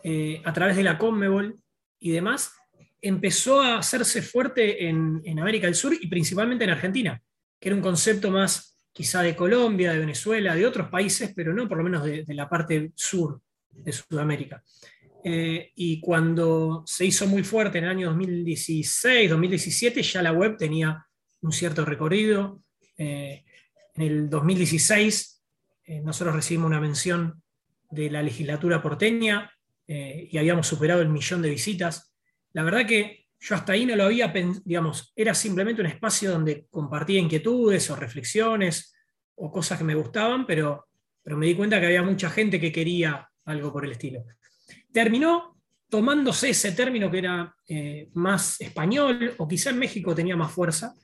eh, 0.02 0.40
a 0.44 0.52
través 0.52 0.76
de 0.76 0.84
la 0.84 0.96
Conmebol 0.96 1.58
y 1.98 2.10
demás, 2.10 2.52
empezó 3.00 3.60
a 3.60 3.78
hacerse 3.78 4.22
fuerte 4.22 4.86
en, 4.88 5.38
América 5.38 5.66
del 5.66 5.74
Sur 5.74 5.94
y 5.98 6.06
principalmente 6.06 6.64
en 6.64 6.70
Argentina, 6.70 7.22
que 7.58 7.68
era 7.68 7.76
un 7.76 7.82
concepto 7.82 8.30
más 8.30 8.76
quizá 8.92 9.22
de 9.22 9.36
Colombia, 9.36 9.92
de 9.92 9.98
Venezuela, 9.98 10.54
de 10.54 10.66
otros 10.66 10.88
países, 10.88 11.32
pero 11.34 11.52
no 11.52 11.68
por 11.68 11.78
lo 11.78 11.84
menos 11.84 12.04
de, 12.04 12.24
la 12.28 12.48
parte 12.48 12.92
sur 12.94 13.40
de 13.70 13.92
Sudamérica. 13.92 14.62
Eh, 15.22 15.70
y 15.74 16.00
cuando 16.00 16.82
se 16.86 17.04
hizo 17.04 17.26
muy 17.26 17.42
fuerte 17.42 17.78
en 17.78 17.84
el 17.84 17.90
año 17.90 18.08
2016, 18.08 19.30
2017, 19.30 20.02
ya 20.02 20.22
la 20.22 20.32
web 20.32 20.56
tenía 20.56 21.04
un 21.42 21.52
cierto 21.52 21.84
recorrido. 21.84 22.62
Eh, 22.96 23.44
en 23.94 24.02
el 24.02 24.30
2016 24.30 25.42
eh, 25.84 26.00
nosotros 26.00 26.34
recibimos 26.36 26.68
una 26.68 26.80
mención 26.80 27.42
de 27.90 28.10
la 28.10 28.22
legislatura 28.22 28.82
porteña 28.82 29.50
y 29.92 30.38
habíamos 30.38 30.68
superado 30.68 31.02
el 31.02 31.08
millón 31.08 31.42
de 31.42 31.50
visitas 31.50 32.10
la 32.52 32.62
verdad 32.64 32.86
que 32.86 33.19
yo 33.40 33.54
hasta 33.54 33.72
ahí 33.72 33.86
no 33.86 33.96
lo 33.96 34.04
había, 34.04 34.32
digamos, 34.64 35.12
era 35.16 35.34
simplemente 35.34 35.80
un 35.80 35.86
espacio 35.86 36.30
donde 36.30 36.66
compartía 36.68 37.18
inquietudes 37.18 37.90
o 37.90 37.96
reflexiones 37.96 38.94
o 39.36 39.50
cosas 39.50 39.78
que 39.78 39.84
me 39.84 39.94
gustaban, 39.94 40.46
pero, 40.46 40.88
pero 41.22 41.38
me 41.38 41.46
di 41.46 41.54
cuenta 41.54 41.80
que 41.80 41.86
había 41.86 42.02
mucha 42.02 42.28
gente 42.28 42.60
que 42.60 42.70
quería 42.70 43.26
algo 43.46 43.72
por 43.72 43.86
el 43.86 43.92
estilo. 43.92 44.24
Terminó 44.92 45.56
tomándose 45.88 46.50
ese 46.50 46.72
término 46.72 47.10
que 47.10 47.18
era 47.18 47.56
eh, 47.66 48.10
más 48.12 48.60
español, 48.60 49.34
o 49.38 49.48
quizá 49.48 49.70
en 49.70 49.78
México 49.78 50.14
tenía 50.14 50.36
más 50.36 50.52
fuerza, 50.52 50.94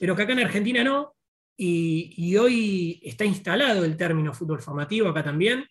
pero 0.00 0.16
que 0.16 0.22
acá 0.22 0.32
en 0.32 0.40
Argentina 0.40 0.82
no, 0.82 1.14
y, 1.54 2.14
y, 2.16 2.36
hoy 2.38 3.00
está 3.04 3.26
instalado 3.26 3.84
el 3.84 3.96
término 3.96 4.32
fútbol 4.32 4.62
formativo 4.62 5.10
acá 5.10 5.22
también. 5.22 5.64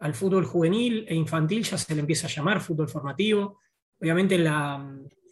Al 0.00 0.12
fútbol 0.12 0.44
juvenil 0.44 1.06
e 1.08 1.14
infantil 1.14 1.62
ya 1.62 1.78
se 1.78 1.94
le 1.94 2.00
empieza 2.00 2.26
a 2.26 2.30
llamar 2.30 2.60
fútbol 2.60 2.88
formativo. 2.88 3.60
Obviamente, 4.00 4.36
la, 4.36 4.84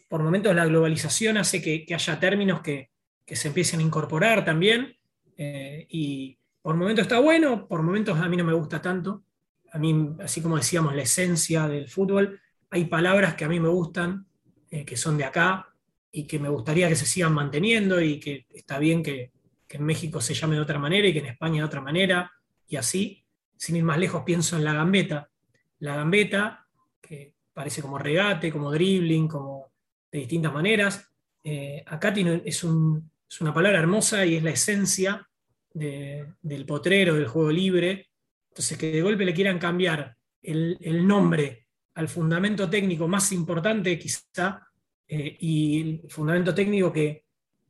por 0.08 0.22
momentos 0.22 0.54
la 0.54 0.66
globalización 0.66 1.36
hace 1.36 1.60
que, 1.60 1.86
haya 1.94 2.20
términos 2.20 2.60
que, 2.60 2.90
se 3.26 3.48
empiecen 3.48 3.80
a 3.80 3.82
incorporar 3.82 4.44
también. 4.44 4.96
Eh, 5.36 5.86
y 5.90 6.38
por 6.62 6.76
momentos 6.76 7.02
está 7.02 7.18
bueno, 7.18 7.66
por 7.66 7.82
momentos 7.82 8.18
a 8.18 8.28
mí 8.28 8.36
no 8.36 8.44
me 8.44 8.52
gusta 8.52 8.80
tanto. 8.80 9.24
A 9.72 9.78
mí, 9.78 10.14
así 10.20 10.40
como 10.40 10.56
decíamos, 10.56 10.94
la 10.94 11.02
esencia 11.02 11.68
del 11.68 11.88
fútbol, 11.88 12.40
hay 12.70 12.84
palabras 12.86 13.34
que 13.34 13.44
a 13.44 13.48
mí 13.48 13.60
me 13.60 13.68
gustan, 13.68 14.26
eh, 14.70 14.84
que 14.84 14.96
son 14.96 15.18
de 15.18 15.24
acá 15.24 15.68
y 16.10 16.26
que 16.26 16.38
me 16.38 16.48
gustaría 16.48 16.88
que 16.88 16.96
se 16.96 17.06
sigan 17.06 17.34
manteniendo 17.34 18.00
y 18.00 18.18
que 18.20 18.46
está 18.54 18.78
bien 18.78 19.02
que, 19.02 19.32
que 19.66 19.76
en 19.76 19.84
México 19.84 20.20
se 20.20 20.34
llame 20.34 20.54
de 20.54 20.62
otra 20.62 20.78
manera 20.78 21.08
y 21.08 21.12
que 21.12 21.18
en 21.18 21.26
España 21.26 21.62
de 21.62 21.66
otra 21.66 21.80
manera, 21.80 22.32
y 22.66 22.76
así. 22.76 23.22
Sin 23.58 23.76
ir 23.76 23.84
más 23.84 23.98
lejos, 23.98 24.22
pienso 24.24 24.56
en 24.56 24.64
la 24.64 24.74
gambeta. 24.74 25.30
La 25.78 25.96
gambeta, 25.96 26.66
que 27.00 27.34
parece 27.54 27.80
como 27.80 27.98
regate, 27.98 28.52
como 28.52 28.70
dribbling, 28.70 29.28
como 29.28 29.72
de 30.10 30.20
distintas 30.20 30.52
maneras. 30.52 31.10
Eh, 31.48 31.82
acá 31.86 32.12
es, 32.44 32.64
una 32.64 33.54
palabra 33.54 33.78
hermosa 33.78 34.24
y 34.26 34.36
es 34.36 34.42
la 34.42 34.50
esencia 34.50 35.28
del 35.72 36.66
potrero, 36.66 37.14
del 37.14 37.28
juego 37.28 37.50
libre. 37.50 38.08
Entonces, 38.48 38.78
que 38.78 38.90
de 38.90 39.02
golpe 39.02 39.24
le 39.24 39.34
quieran 39.34 39.58
cambiar 39.58 40.16
el, 40.42 41.06
nombre 41.06 41.66
al 41.94 42.08
fundamento 42.08 42.68
técnico 42.68 43.06
más 43.06 43.30
importante 43.32 43.98
quizá, 43.98 44.66
eh, 45.06 45.36
y 45.40 45.80
el 45.80 46.10
fundamento 46.10 46.54
técnico 46.54 46.92
que, 46.92 47.24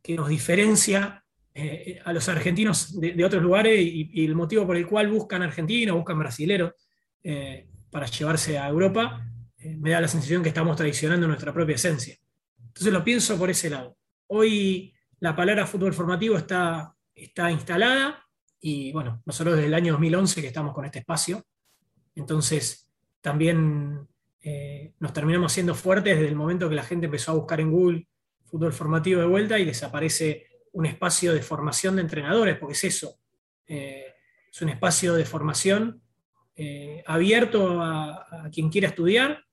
nos 0.08 0.28
diferencia 0.28 1.24
eh, 1.52 2.00
a 2.04 2.12
los 2.12 2.28
argentinos 2.28 2.98
de, 3.00 3.24
otros 3.24 3.42
lugares 3.42 3.80
y, 3.82 4.24
el 4.24 4.36
motivo 4.36 4.64
por 4.64 4.76
el 4.76 4.86
cual 4.86 5.08
buscan 5.08 5.42
argentinos, 5.42 5.96
buscan 5.96 6.18
brasileros 6.18 6.72
para 7.90 8.06
llevarse 8.06 8.56
a 8.56 8.68
Europa, 8.68 9.20
me 9.58 9.90
da 9.90 10.00
la 10.00 10.06
sensación 10.06 10.44
que 10.44 10.50
estamos 10.50 10.76
traicionando 10.76 11.26
nuestra 11.26 11.52
propia 11.52 11.74
esencia. 11.74 12.16
Entonces 12.76 12.92
lo 12.92 13.02
pienso 13.02 13.38
por 13.38 13.48
ese 13.48 13.70
lado. 13.70 13.96
Hoy 14.26 14.92
la 15.20 15.34
palabra 15.34 15.66
fútbol 15.66 15.94
formativo 15.94 16.36
está, 16.36 16.94
está 17.14 17.50
instalada 17.50 18.22
y 18.60 18.92
bueno, 18.92 19.22
nosotros 19.24 19.56
desde 19.56 19.68
el 19.68 19.72
año 19.72 19.92
2011 19.92 20.42
que 20.42 20.48
estamos 20.48 20.74
con 20.74 20.84
este 20.84 20.98
espacio, 20.98 21.42
entonces 22.14 22.86
también 23.22 24.06
eh, 24.42 24.92
nos 24.98 25.14
terminamos 25.14 25.54
siendo 25.54 25.74
fuertes 25.74 26.16
desde 26.16 26.28
el 26.28 26.36
momento 26.36 26.68
que 26.68 26.74
la 26.74 26.82
gente 26.82 27.06
empezó 27.06 27.30
a 27.30 27.36
buscar 27.36 27.62
en 27.62 27.70
Google 27.70 28.08
fútbol 28.44 28.74
formativo 28.74 29.22
de 29.22 29.26
vuelta 29.26 29.58
y 29.58 29.64
desaparece 29.64 30.46
un 30.72 30.84
espacio 30.84 31.32
de 31.32 31.40
formación 31.40 31.96
de 31.96 32.02
entrenadores, 32.02 32.58
porque 32.58 32.74
es 32.74 32.84
eso, 32.84 33.18
eh, 33.66 34.04
es 34.52 34.60
un 34.60 34.68
espacio 34.68 35.14
de 35.14 35.24
formación 35.24 36.02
abierto 37.06 37.82
a, 37.82 38.50
quien 38.52 38.68
quiera 38.68 38.88
estudiar 38.88 39.45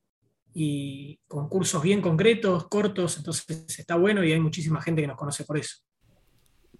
y 0.53 1.19
con 1.27 1.49
cursos 1.49 1.81
bien 1.81 2.01
concretos, 2.01 2.67
cortos, 2.67 3.17
entonces 3.17 3.79
está 3.79 3.95
bueno 3.95 4.23
y 4.23 4.31
hay 4.31 4.39
muchísima 4.39 4.81
gente 4.81 5.01
que 5.01 5.07
nos 5.07 5.17
conoce 5.17 5.43
por 5.43 5.57
eso. 5.57 5.77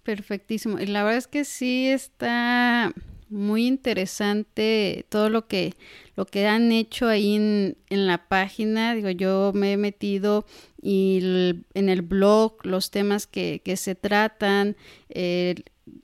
Perfectísimo. 0.02 0.78
Y 0.78 0.86
la 0.86 1.02
verdad 1.02 1.18
es 1.18 1.26
que 1.26 1.44
sí 1.44 1.88
está 1.88 2.92
muy 3.30 3.66
interesante 3.66 5.06
todo 5.08 5.30
lo 5.30 5.48
que, 5.48 5.74
lo 6.14 6.26
que 6.26 6.46
han 6.46 6.70
hecho 6.72 7.08
ahí 7.08 7.34
en, 7.34 7.76
la 7.88 8.28
página. 8.28 8.94
Digo, 8.94 9.10
yo 9.10 9.52
me 9.54 9.72
he 9.72 9.76
metido 9.76 10.44
y 10.80 11.64
en 11.72 11.88
el 11.88 12.02
blog 12.02 12.64
los 12.64 12.90
temas 12.90 13.26
que, 13.26 13.60
se 13.76 13.94
tratan 13.94 14.76
e 15.08 15.54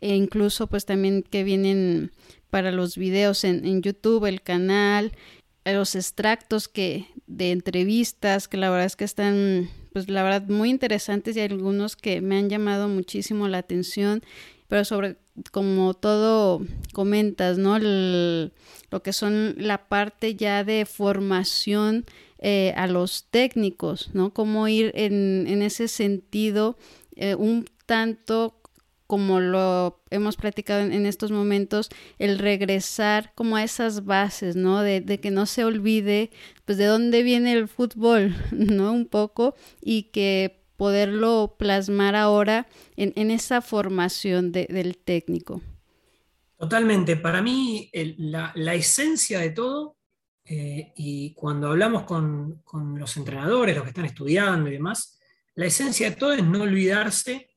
incluso 0.01 0.67
pues 0.67 0.87
también 0.87 1.23
que 1.23 1.45
vienen 1.45 2.11
para 2.49 2.73
los 2.73 2.97
videos 2.97 3.45
en, 3.45 3.65
en 3.65 3.83
YouTube, 3.83 4.27
el 4.27 4.43
canal 4.43 5.13
los 5.73 5.95
extractos 5.95 6.69
que 6.69 7.07
de 7.31 7.53
entrevistas 7.53 8.49
que 8.49 8.57
la 8.57 8.71
verdad 8.71 8.87
es 8.87 8.97
que 8.97 9.05
están 9.05 9.71
pues 9.93 10.09
la 10.09 10.23
verdad 10.23 10.49
muy 10.49 10.69
interesantes 10.69 11.37
y 11.37 11.41
algunos 11.41 11.97
que 11.97 12.21
me 12.21 12.37
han 12.37 12.49
llamado 12.49 12.89
muchísimo 12.89 13.47
la 13.47 13.59
atención 13.59 14.23
pero 14.67 14.85
sobre 14.85 15.17
como 15.53 15.95
todo 15.95 16.61
comentas 16.93 17.57
no 17.57 17.79
lo 17.79 19.03
que 19.03 19.13
son 19.13 19.55
la 19.59 19.89
parte 19.89 20.35
ya 20.35 20.65
de 20.65 20.85
formación 20.87 22.05
eh, 22.41 22.75
a 22.77 22.89
los 22.89 23.25
técnicos 23.31 24.11
no 24.13 24.35
cómo 24.35 24.67
ir 24.67 24.91
en, 24.97 25.47
en 25.47 25.63
ese 25.63 25.87
sentido 25.87 26.77
eh, 27.15 27.37
un 27.37 27.65
tanto 27.87 28.60
como 29.11 29.41
lo 29.41 30.05
hemos 30.11 30.37
platicado 30.37 30.83
en, 30.83 31.05
estos 31.05 31.33
momentos, 31.33 31.89
el 32.21 32.39
regresar 32.39 33.33
como 33.35 33.57
a 33.57 33.65
esas 33.65 34.05
bases, 34.05 34.55
¿no? 34.55 34.83
De, 34.83 35.19
que 35.21 35.33
no 35.33 35.47
se 35.47 35.65
olvide, 35.65 36.31
pues, 36.65 36.79
de 36.79 36.85
dónde 36.85 37.25
viene 37.25 37.55
el 37.55 37.67
fútbol, 37.67 38.37
¿no? 38.53 38.93
Un 38.93 39.07
poco, 39.07 39.57
y 39.81 40.13
que 40.13 40.63
poderlo 40.77 41.57
plasmar 41.59 42.15
ahora 42.15 42.69
en, 42.95 43.33
esa 43.33 43.63
formación 43.63 44.53
del 44.53 44.97
técnico. 44.97 45.61
Totalmente. 46.57 47.17
Para 47.17 47.43
mí, 47.43 47.91
la, 48.17 48.75
esencia 48.77 49.41
de 49.41 49.51
todo, 49.51 49.97
eh, 50.45 50.93
y 50.95 51.35
cuando 51.35 51.67
hablamos 51.67 52.05
con, 52.05 52.63
con 52.63 52.97
los 52.97 53.17
entrenadores, 53.17 53.75
los 53.75 53.83
que 53.83 53.91
están 53.91 54.05
estudiando 54.05 54.69
y 54.69 54.75
demás, 54.75 55.19
la 55.57 55.67
esencia 55.67 56.11
de 56.11 56.17
todo 56.17 56.33
es 56.33 56.45
no 56.45 56.63
olvidarse 56.63 57.50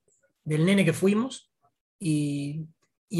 del 0.43 0.65
nene 0.65 0.85
que 0.85 0.93
fuimos 0.93 1.51
y, 1.99 2.67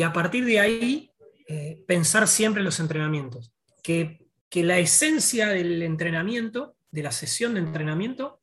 a 0.04 0.12
partir 0.12 0.46
de 0.46 0.60
ahí 0.60 1.12
eh, 1.48 1.84
pensar 1.88 2.28
siempre 2.28 2.62
en 2.62 2.66
los 2.66 2.80
entrenamientos. 2.80 3.54
Que, 3.82 4.22
la 4.56 4.78
esencia 4.78 5.48
del 5.48 5.82
entrenamiento, 5.82 6.76
de 6.92 7.02
la 7.02 7.12
sesión 7.12 7.56
de 7.56 7.62
entrenamiento, 7.62 8.40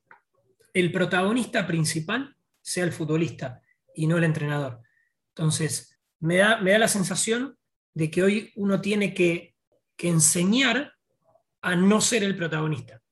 el 0.75 0.91
protagonista 0.91 1.69
principal 1.69 2.37
sea 2.63 2.83
el 2.83 2.93
futbolista 2.93 3.63
y 3.95 4.09
no 4.09 4.19
el 4.19 4.25
entrenador. 4.25 4.81
Entonces, 5.29 6.01
me 6.19 6.39
da, 6.39 6.61
me 6.61 6.73
da 6.73 6.81
la 6.81 6.89
sensación 6.89 7.57
de 7.95 8.11
que 8.11 8.25
hoy 8.25 8.53
uno 8.57 8.81
tiene 8.81 9.15
que, 9.15 9.55
enseñar 9.99 10.95
a 11.61 11.77
no 11.77 12.01
ser 12.01 12.25
el 12.25 12.35
protagonista, 12.35 13.03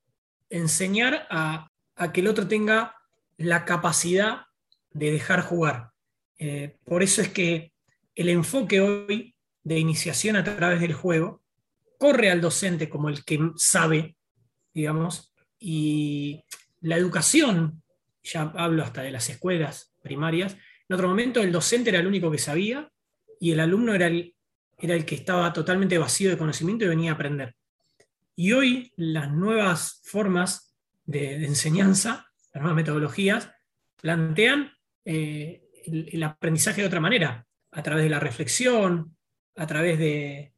enseñar 0.48 1.26
a, 1.30 1.70
a 1.96 2.12
que 2.12 2.22
el 2.22 2.28
otro 2.28 2.48
tenga 2.48 2.96
la 3.37 3.66
capacidad 3.66 4.47
de 4.90 5.11
dejar 5.11 5.42
jugar. 5.42 5.90
Eh, 6.38 6.76
por 6.85 7.02
eso 7.02 7.23
es 7.23 7.28
que 7.28 7.73
el 8.14 8.28
enfoque 8.28 8.80
hoy 8.80 9.35
de 9.62 9.78
iniciación 9.78 10.37
a 10.37 10.45
través 10.45 10.80
del 10.80 10.92
juego 10.92 11.42
corre 11.99 12.30
al 12.30 12.40
docente 12.40 12.88
como 12.88 13.09
el 13.09 13.25
que 13.25 13.38
sabe, 13.57 14.16
digamos, 14.73 15.35
y 15.59 16.45
la 16.80 16.97
educación, 16.97 17.83
ya 18.23 18.52
hablo 18.54 18.85
hasta 18.85 19.02
de 19.02 19.11
las 19.11 19.28
escuelas 19.28 19.92
primarias, 20.02 20.57
en 20.88 20.95
otro 20.95 21.09
momento 21.09 21.42
el 21.42 21.52
docente 21.52 21.90
era 21.90 21.99
el 21.99 22.07
único 22.07 22.30
que 22.30 22.38
sabía 22.38 22.90
y 23.40 23.52
el 23.52 23.61
alumno 23.61 23.95
era 23.95 24.07
el, 24.07 24.35
era 24.78 24.95
el 24.95 25.04
que 25.04 25.16
estaba 25.16 25.52
totalmente 25.52 25.99
vacío 25.99 26.30
de 26.30 26.38
conocimiento 26.38 26.85
y 26.85 26.88
venía 26.88 27.12
a 27.12 27.14
aprender. 27.14 27.54
Y 28.37 28.52
hoy 28.52 28.92
las 28.97 29.33
nuevas 29.33 30.00
formas 30.04 30.76
de, 31.04 31.45
enseñanza, 31.45 32.26
las 32.52 32.62
nuevas 32.62 32.76
metodologías, 32.76 33.50
plantean 34.00 34.73
eh, 35.10 35.62
el, 35.86 36.22
aprendizaje 36.22 36.82
de 36.82 36.86
otra 36.86 37.00
manera, 37.00 37.46
a 37.70 37.82
través 37.82 38.04
de 38.04 38.10
la 38.10 38.20
reflexión, 38.20 39.16
a 39.56 39.66
través 39.66 39.98
de, 39.98 40.52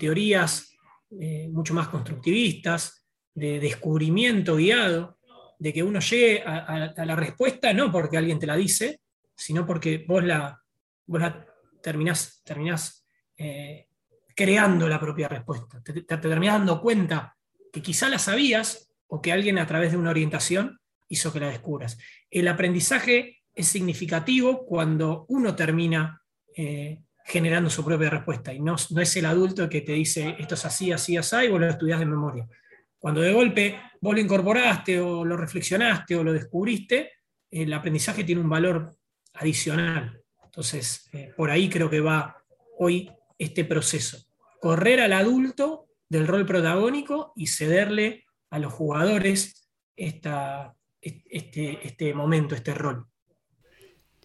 teorías 0.00 0.74
eh, 1.20 1.48
mucho 1.48 1.74
más 1.74 1.86
constructivistas, 1.86 3.06
de 3.34 3.60
descubrimiento 3.60 4.56
guiado, 4.56 5.16
de 5.60 5.72
que 5.72 5.84
uno 5.84 6.00
llegue 6.00 6.42
a, 6.42 6.92
la 6.96 7.14
respuesta 7.14 7.72
no 7.72 7.92
porque 7.92 8.18
alguien 8.18 8.40
te 8.40 8.48
la 8.48 8.56
dice, 8.56 9.00
sino 9.36 9.64
porque 9.64 10.04
vos 10.08 10.24
la, 10.24 10.60
la 11.06 11.46
terminás, 11.80 12.42
eh, 13.36 13.86
creando 14.34 14.88
la 14.88 14.98
propia 14.98 15.28
respuesta. 15.28 15.80
Te, 15.84 16.02
te, 16.02 16.16
terminás 16.16 16.58
dando 16.58 16.80
cuenta 16.80 17.36
que 17.72 17.80
quizá 17.80 18.08
la 18.08 18.18
sabías 18.18 18.92
o 19.06 19.22
que 19.22 19.30
alguien 19.30 19.60
a 19.60 19.68
través 19.68 19.92
de 19.92 19.98
una 19.98 20.10
orientación 20.10 20.80
hizo 21.12 21.32
que 21.32 21.40
la 21.40 21.48
descubras. 21.48 21.98
El 22.30 22.48
aprendizaje 22.48 23.42
es 23.54 23.68
significativo 23.68 24.64
cuando 24.64 25.26
uno 25.28 25.54
termina 25.54 26.22
eh, 26.56 27.02
generando 27.24 27.68
su 27.68 27.84
propia 27.84 28.10
respuesta 28.10 28.52
y 28.52 28.60
no, 28.60 28.76
es 28.76 29.16
el 29.16 29.26
adulto 29.26 29.68
que 29.68 29.82
te 29.82 29.92
dice 29.92 30.34
esto 30.38 30.54
es 30.54 30.64
así, 30.64 30.90
así, 30.90 31.16
así, 31.16 31.36
y 31.44 31.48
vos 31.48 31.60
lo 31.60 31.68
estudias 31.68 32.00
de 32.00 32.06
memoria. 32.06 32.48
Cuando 32.98 33.20
de 33.20 33.32
golpe 33.32 33.78
vos 34.00 34.14
lo 34.14 34.20
incorporaste 34.20 35.00
o 35.00 35.24
lo 35.24 35.36
reflexionaste 35.36 36.16
o 36.16 36.24
lo 36.24 36.32
descubriste, 36.32 37.12
el 37.50 37.72
aprendizaje 37.72 38.24
tiene 38.24 38.40
un 38.40 38.48
valor 38.48 38.96
adicional. 39.34 40.18
Entonces, 40.44 41.08
eh, 41.12 41.32
por 41.36 41.50
ahí 41.50 41.68
creo 41.68 41.90
que 41.90 42.00
va 42.00 42.36
hoy 42.78 43.10
este 43.38 43.64
proceso. 43.64 44.18
Correr 44.60 45.00
al 45.00 45.12
adulto 45.12 45.88
del 46.08 46.26
rol 46.26 46.46
protagónico 46.46 47.32
y 47.36 47.48
cederle 47.48 48.24
a 48.50 48.58
los 48.58 48.72
jugadores 48.72 49.68
esta, 49.96 50.74
este, 51.02 51.86
este 51.86 52.14
momento, 52.14 52.54
este 52.54 52.74
rol. 52.74 53.06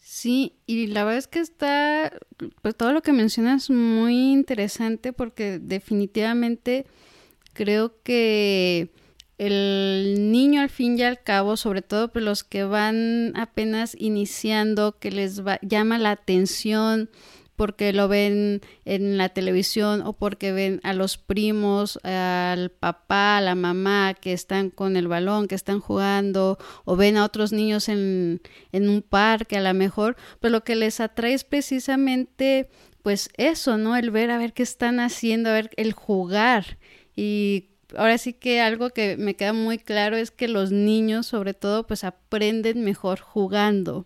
Sí, 0.02 0.56
y 0.66 0.88
la 0.88 1.04
verdad 1.04 1.18
es 1.18 1.28
que 1.28 1.40
está, 1.40 2.14
pues 2.62 2.76
todo 2.78 2.94
lo 2.94 3.02
que 3.02 3.12
mencionas 3.12 3.70
muy 3.70 4.32
interesante 4.32 5.12
porque 5.12 5.60
definitivamente 5.60 6.86
creo 7.54 8.02
que 8.04 8.90
el 9.38 10.32
niño 10.32 10.62
al 10.62 10.70
fin 10.70 10.98
y 10.98 11.04
al 11.04 11.22
cabo, 11.22 11.58
sobre 11.58 11.82
todo 11.82 12.12
pues 12.12 12.24
los 12.24 12.44
que 12.44 12.64
van 12.64 13.34
apenas 13.36 13.96
iniciando, 14.00 14.98
que 14.98 15.12
les 15.12 15.42
llama 15.62 15.98
la 15.98 16.12
atención 16.12 17.10
porque 17.58 17.92
lo 17.92 18.08
ven 18.08 18.62
en 18.86 19.18
la 19.18 19.30
televisión 19.30 20.02
o 20.04 20.14
porque 20.14 20.54
ven 20.54 20.80
a 20.84 20.94
los 20.94 21.18
primos, 21.18 22.00
al 22.04 22.70
papá, 22.70 23.38
a 23.38 23.42
la 23.42 23.56
mamá 23.56 24.14
que 24.14 24.32
están 24.32 24.70
con 24.70 24.96
el 24.96 25.08
balón, 25.08 25.48
que 25.48 25.56
están 25.56 25.80
jugando, 25.80 26.60
o 26.86 26.96
ven 26.96 27.18
a 27.18 27.26
otros 27.26 27.52
niños 27.52 27.90
en, 27.90 28.42
en 28.72 28.88
un 28.88 29.02
parque 29.02 29.58
a 29.58 29.62
lo 29.62 29.74
mejor, 29.74 30.16
pues 30.40 30.54
lo 30.54 30.64
que 30.64 30.76
les 30.76 31.00
atrae 31.02 31.34
es 31.34 31.44
precisamente 31.44 32.70
pues 33.02 33.30
eso, 33.38 33.78
¿no? 33.78 33.96
El 33.96 34.12
ver 34.12 34.30
a 34.32 34.38
ver 34.38 34.54
qué 34.54 34.64
están 34.64 35.00
haciendo, 35.00 35.50
a 35.50 35.54
ver 35.54 35.72
el 35.78 35.94
jugar. 35.94 36.78
Y 37.16 37.70
ahora 37.96 38.18
sí 38.18 38.34
que 38.34 38.62
algo 38.62 38.92
que 38.92 39.18
me 39.18 39.36
queda 39.36 39.54
muy 39.54 39.80
claro 39.80 40.16
es 40.16 40.30
que 40.30 40.48
los 40.48 40.72
niños 40.72 41.26
sobre 41.26 41.54
todo 41.54 41.88
pues 41.88 42.04
aprenden 42.04 42.84
mejor 42.84 43.20
jugando. 43.20 44.06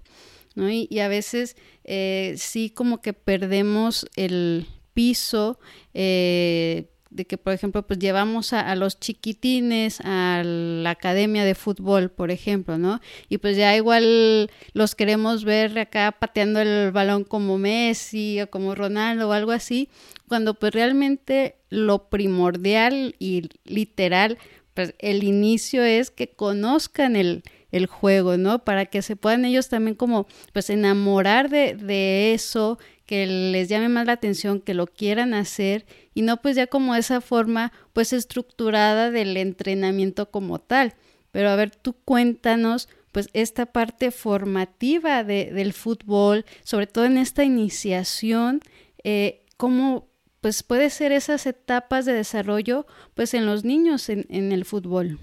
¿No? 0.55 0.69
Y, 0.69 0.99
a 0.99 1.07
veces 1.07 1.55
eh, 1.83 2.35
sí 2.37 2.69
como 2.69 3.01
que 3.01 3.13
perdemos 3.13 4.05
el 4.15 4.67
piso 4.93 5.59
eh, 5.93 6.91
de 7.11 7.25
que, 7.25 7.37
por 7.37 7.53
ejemplo, 7.53 7.85
pues 7.85 7.99
llevamos 7.99 8.53
a, 8.53 8.73
los 8.75 8.99
chiquitines 8.99 9.99
a 10.01 10.43
la 10.45 10.91
academia 10.91 11.43
de 11.43 11.55
fútbol, 11.55 12.09
por 12.09 12.31
ejemplo, 12.31 12.77
¿no? 12.77 13.01
Y 13.27 13.37
pues 13.37 13.57
ya 13.57 13.75
igual 13.75 14.49
los 14.73 14.95
queremos 14.95 15.43
ver 15.43 15.77
acá 15.77 16.13
pateando 16.17 16.61
el 16.61 16.91
balón 16.91 17.25
como 17.25 17.57
Messi 17.57 18.39
o 18.41 18.49
como 18.49 18.75
Ronaldo 18.75 19.29
o 19.29 19.33
algo 19.33 19.51
así, 19.51 19.89
cuando 20.29 20.53
pues 20.53 20.73
realmente 20.73 21.55
lo 21.69 22.09
primordial 22.09 23.15
y 23.19 23.49
literal, 23.65 24.37
pues 24.73 24.95
el 24.99 25.25
inicio 25.25 25.83
es 25.83 26.11
que 26.11 26.29
conozcan 26.29 27.17
el, 27.17 27.43
el 27.71 27.85
juego, 27.85 28.37
¿no? 28.37 28.63
Para 28.63 28.85
que 28.85 29.01
se 29.01 29.15
puedan 29.15 29.45
ellos 29.45 29.69
también 29.69 29.95
como 29.95 30.27
pues 30.53 30.69
enamorar 30.69 31.49
de, 31.49 31.75
de 31.75 32.33
eso, 32.33 32.77
que 33.05 33.25
les 33.25 33.69
llame 33.69 33.89
más 33.89 34.05
la 34.05 34.13
atención, 34.13 34.61
que 34.61 34.73
lo 34.73 34.87
quieran 34.87 35.33
hacer 35.33 35.85
y 36.13 36.21
no 36.21 36.41
pues 36.41 36.55
ya 36.55 36.67
como 36.67 36.95
esa 36.95 37.21
forma 37.21 37.71
pues 37.93 38.13
estructurada 38.13 39.11
del 39.11 39.35
entrenamiento 39.37 40.31
como 40.31 40.59
tal. 40.59 40.93
Pero 41.31 41.49
a 41.49 41.55
ver, 41.55 41.71
tú 41.71 41.93
cuéntanos 42.05 42.89
pues 43.11 43.29
esta 43.33 43.65
parte 43.65 44.11
formativa 44.11 45.23
de, 45.23 45.51
del 45.51 45.73
fútbol, 45.73 46.45
sobre 46.63 46.87
todo 46.87 47.05
en 47.05 47.17
esta 47.17 47.43
iniciación, 47.43 48.61
eh, 49.03 49.45
cómo 49.57 50.07
pues 50.39 50.63
puede 50.63 50.89
ser 50.89 51.11
esas 51.11 51.45
etapas 51.45 52.05
de 52.05 52.13
desarrollo 52.13 52.87
pues 53.13 53.33
en 53.33 53.45
los 53.45 53.63
niños 53.63 54.09
en, 54.09 54.25
en 54.29 54.51
el 54.51 54.65
fútbol. 54.65 55.19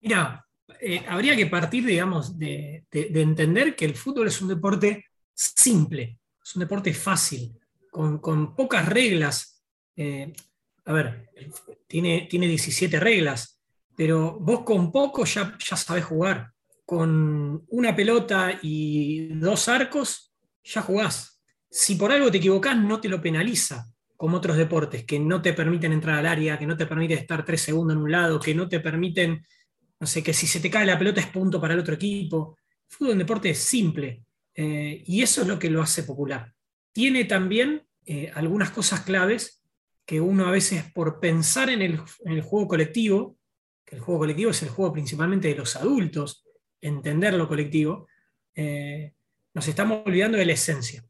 Mira, 0.00 0.47
eh, 0.80 1.04
habría 1.08 1.36
que 1.36 1.46
partir, 1.46 1.84
digamos, 1.84 2.38
de, 2.38 2.84
entender 2.90 3.74
que 3.74 3.84
el 3.84 3.94
fútbol 3.94 4.28
es 4.28 4.40
un 4.40 4.48
deporte 4.48 5.06
simple, 5.34 6.18
es 6.42 6.56
un 6.56 6.60
deporte 6.60 6.92
fácil, 6.94 7.52
con, 7.90 8.54
pocas 8.54 8.88
reglas. 8.88 9.62
Eh, 9.96 10.32
a 10.84 10.92
ver, 10.92 11.30
tiene, 11.86 12.26
tiene 12.30 12.46
17 12.46 12.98
reglas, 13.00 13.60
pero 13.96 14.38
vos 14.38 14.60
con 14.60 14.92
poco 14.92 15.24
ya, 15.24 15.56
ya 15.58 15.76
sabés 15.76 16.04
jugar. 16.04 16.52
Con 16.84 17.66
una 17.68 17.94
pelota 17.94 18.58
y 18.62 19.28
dos 19.34 19.68
arcos, 19.68 20.32
ya 20.64 20.80
jugás. 20.80 21.42
Si 21.70 21.96
por 21.96 22.12
algo 22.12 22.30
te 22.30 22.38
equivocás, 22.38 22.78
no 22.78 23.00
te 23.00 23.08
lo 23.08 23.20
penaliza, 23.20 23.86
como 24.16 24.38
otros 24.38 24.56
deportes, 24.56 25.04
que 25.04 25.18
no 25.18 25.42
te 25.42 25.52
permiten 25.52 25.92
entrar 25.92 26.18
al 26.18 26.26
área, 26.26 26.58
que 26.58 26.66
no 26.66 26.76
te 26.76 26.86
permiten 26.86 27.18
estar 27.18 27.44
tres 27.44 27.60
segundos 27.60 27.96
en 27.96 28.02
un 28.02 28.10
lado, 28.10 28.40
que 28.40 28.54
no 28.54 28.68
te 28.68 28.80
permiten 28.80 29.44
no 30.00 30.06
sé, 30.06 30.22
que 30.22 30.32
si 30.32 30.46
se 30.46 30.60
te 30.60 30.70
cae 30.70 30.86
la 30.86 30.98
pelota 30.98 31.20
es 31.20 31.26
punto 31.26 31.60
para 31.60 31.74
el 31.74 31.80
otro 31.80 31.94
equipo. 31.94 32.56
El 32.88 32.96
fútbol 32.96 33.08
es 33.08 33.12
un 33.14 33.18
deporte 33.18 33.54
simple 33.54 34.24
eh, 34.54 35.02
y 35.06 35.22
eso 35.22 35.42
es 35.42 35.48
lo 35.48 35.58
que 35.58 35.70
lo 35.70 35.82
hace 35.82 36.04
popular. 36.04 36.54
Tiene 36.92 37.24
también 37.24 37.86
eh, 38.06 38.30
algunas 38.34 38.70
cosas 38.70 39.00
claves 39.00 39.62
que 40.04 40.20
uno 40.20 40.46
a 40.46 40.50
veces 40.50 40.84
por 40.92 41.20
pensar 41.20 41.68
en 41.68 41.82
el, 41.82 41.98
juego 42.42 42.66
colectivo, 42.66 43.36
que 43.84 43.96
el 43.96 44.00
juego 44.00 44.20
colectivo 44.20 44.50
es 44.50 44.62
el 44.62 44.70
juego 44.70 44.92
principalmente 44.92 45.48
de 45.48 45.54
los 45.54 45.76
adultos, 45.76 46.44
entender 46.80 47.34
lo 47.34 47.46
colectivo, 47.46 48.08
eh, 48.54 49.12
nos 49.52 49.68
estamos 49.68 50.02
olvidando 50.06 50.38
de 50.38 50.46
la 50.46 50.52
esencia. 50.52 51.04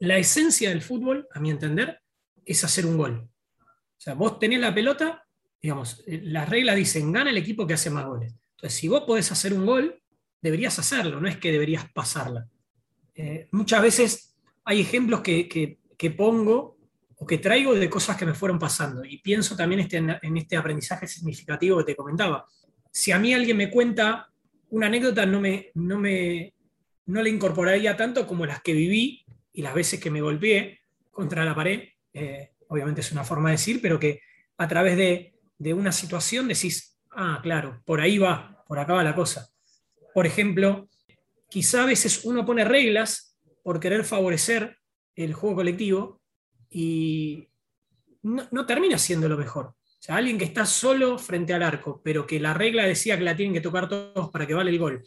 La 0.00 0.18
esencia 0.18 0.70
del 0.70 0.82
fútbol, 0.82 1.28
a 1.32 1.40
mi 1.40 1.50
entender, 1.50 2.00
es 2.44 2.64
hacer 2.64 2.86
un 2.86 2.96
gol. 2.96 3.28
O 3.60 4.00
sea, 4.00 4.14
vos 4.14 4.38
tenés 4.38 4.58
la 4.58 4.74
pelota 4.74 5.23
digamos, 5.64 6.04
eh, 6.06 6.20
las 6.24 6.46
reglas 6.46 6.76
dicen, 6.76 7.10
gana 7.10 7.30
el 7.30 7.38
equipo 7.38 7.66
que 7.66 7.72
hace 7.72 7.88
más 7.88 8.04
goles. 8.04 8.34
Entonces, 8.50 8.78
si 8.78 8.86
vos 8.86 9.04
podés 9.06 9.32
hacer 9.32 9.54
un 9.54 9.64
gol, 9.64 9.98
deberías 10.42 10.78
hacerlo, 10.78 11.18
no 11.18 11.26
es 11.26 11.38
que 11.38 11.50
deberías 11.50 11.90
pasarla. 11.90 12.46
Eh, 13.14 13.48
muchas 13.50 13.80
veces 13.80 14.36
hay 14.62 14.82
ejemplos 14.82 15.22
que, 15.22 15.78
pongo 16.18 16.76
o 17.16 17.24
que 17.24 17.38
traigo 17.38 17.74
de 17.74 17.88
cosas 17.88 18.18
que 18.18 18.26
me 18.26 18.34
fueron 18.34 18.58
pasando 18.58 19.06
y 19.06 19.22
pienso 19.22 19.56
también 19.56 19.80
este, 19.80 19.96
en 19.96 20.36
este 20.36 20.54
aprendizaje 20.58 21.08
significativo 21.08 21.78
que 21.78 21.84
te 21.84 21.96
comentaba. 21.96 22.46
Si 22.92 23.10
a 23.10 23.18
mí 23.18 23.32
alguien 23.32 23.56
me 23.56 23.70
cuenta 23.70 24.30
una 24.68 24.88
anécdota, 24.88 25.24
no, 25.24 25.40
me, 25.40 25.70
no, 25.72 25.98
me, 25.98 26.52
no 27.06 27.22
le 27.22 27.30
incorporaría 27.30 27.96
tanto 27.96 28.26
como 28.26 28.44
las 28.44 28.60
que 28.60 28.74
viví 28.74 29.24
y 29.50 29.62
las 29.62 29.72
veces 29.72 29.98
que 29.98 30.10
me 30.10 30.20
golpeé 30.20 30.80
contra 31.10 31.42
la 31.42 31.54
pared. 31.54 31.88
Eh, 32.12 32.50
obviamente 32.68 33.00
es 33.00 33.12
una 33.12 33.24
forma 33.24 33.48
de 33.48 33.54
decir, 33.54 33.80
pero 33.80 33.98
que 33.98 34.20
a 34.58 34.68
través 34.68 34.98
de 34.98 35.33
de 35.58 35.74
una 35.74 35.92
situación 35.92 36.48
decís, 36.48 36.98
ah, 37.10 37.40
claro, 37.42 37.82
por 37.84 38.00
ahí 38.00 38.18
va, 38.18 38.64
por 38.66 38.78
acá 38.78 38.94
va 38.94 39.04
la 39.04 39.14
cosa. 39.14 39.48
Por 40.12 40.26
ejemplo, 40.26 40.88
quizá 41.48 41.82
a 41.82 41.86
veces 41.86 42.24
uno 42.24 42.44
pone 42.44 42.64
reglas 42.64 43.36
por 43.62 43.80
querer 43.80 44.04
favorecer 44.04 44.78
el 45.14 45.32
juego 45.32 45.56
colectivo 45.56 46.20
y 46.70 47.48
no, 48.22 48.66
termina 48.66 48.98
siendo 48.98 49.28
lo 49.28 49.36
mejor. 49.36 49.66
O 49.66 50.06
sea, 50.06 50.16
alguien 50.16 50.38
que 50.38 50.44
está 50.44 50.66
solo 50.66 51.18
frente 51.18 51.54
al 51.54 51.62
arco, 51.62 52.00
pero 52.04 52.26
que 52.26 52.40
la 52.40 52.52
regla 52.54 52.84
decía 52.84 53.16
que 53.16 53.24
la 53.24 53.36
tienen 53.36 53.54
que 53.54 53.60
tocar 53.60 53.88
todos 53.88 54.30
para 54.30 54.46
que 54.46 54.54
vale 54.54 54.70
el 54.70 54.78
gol, 54.78 55.04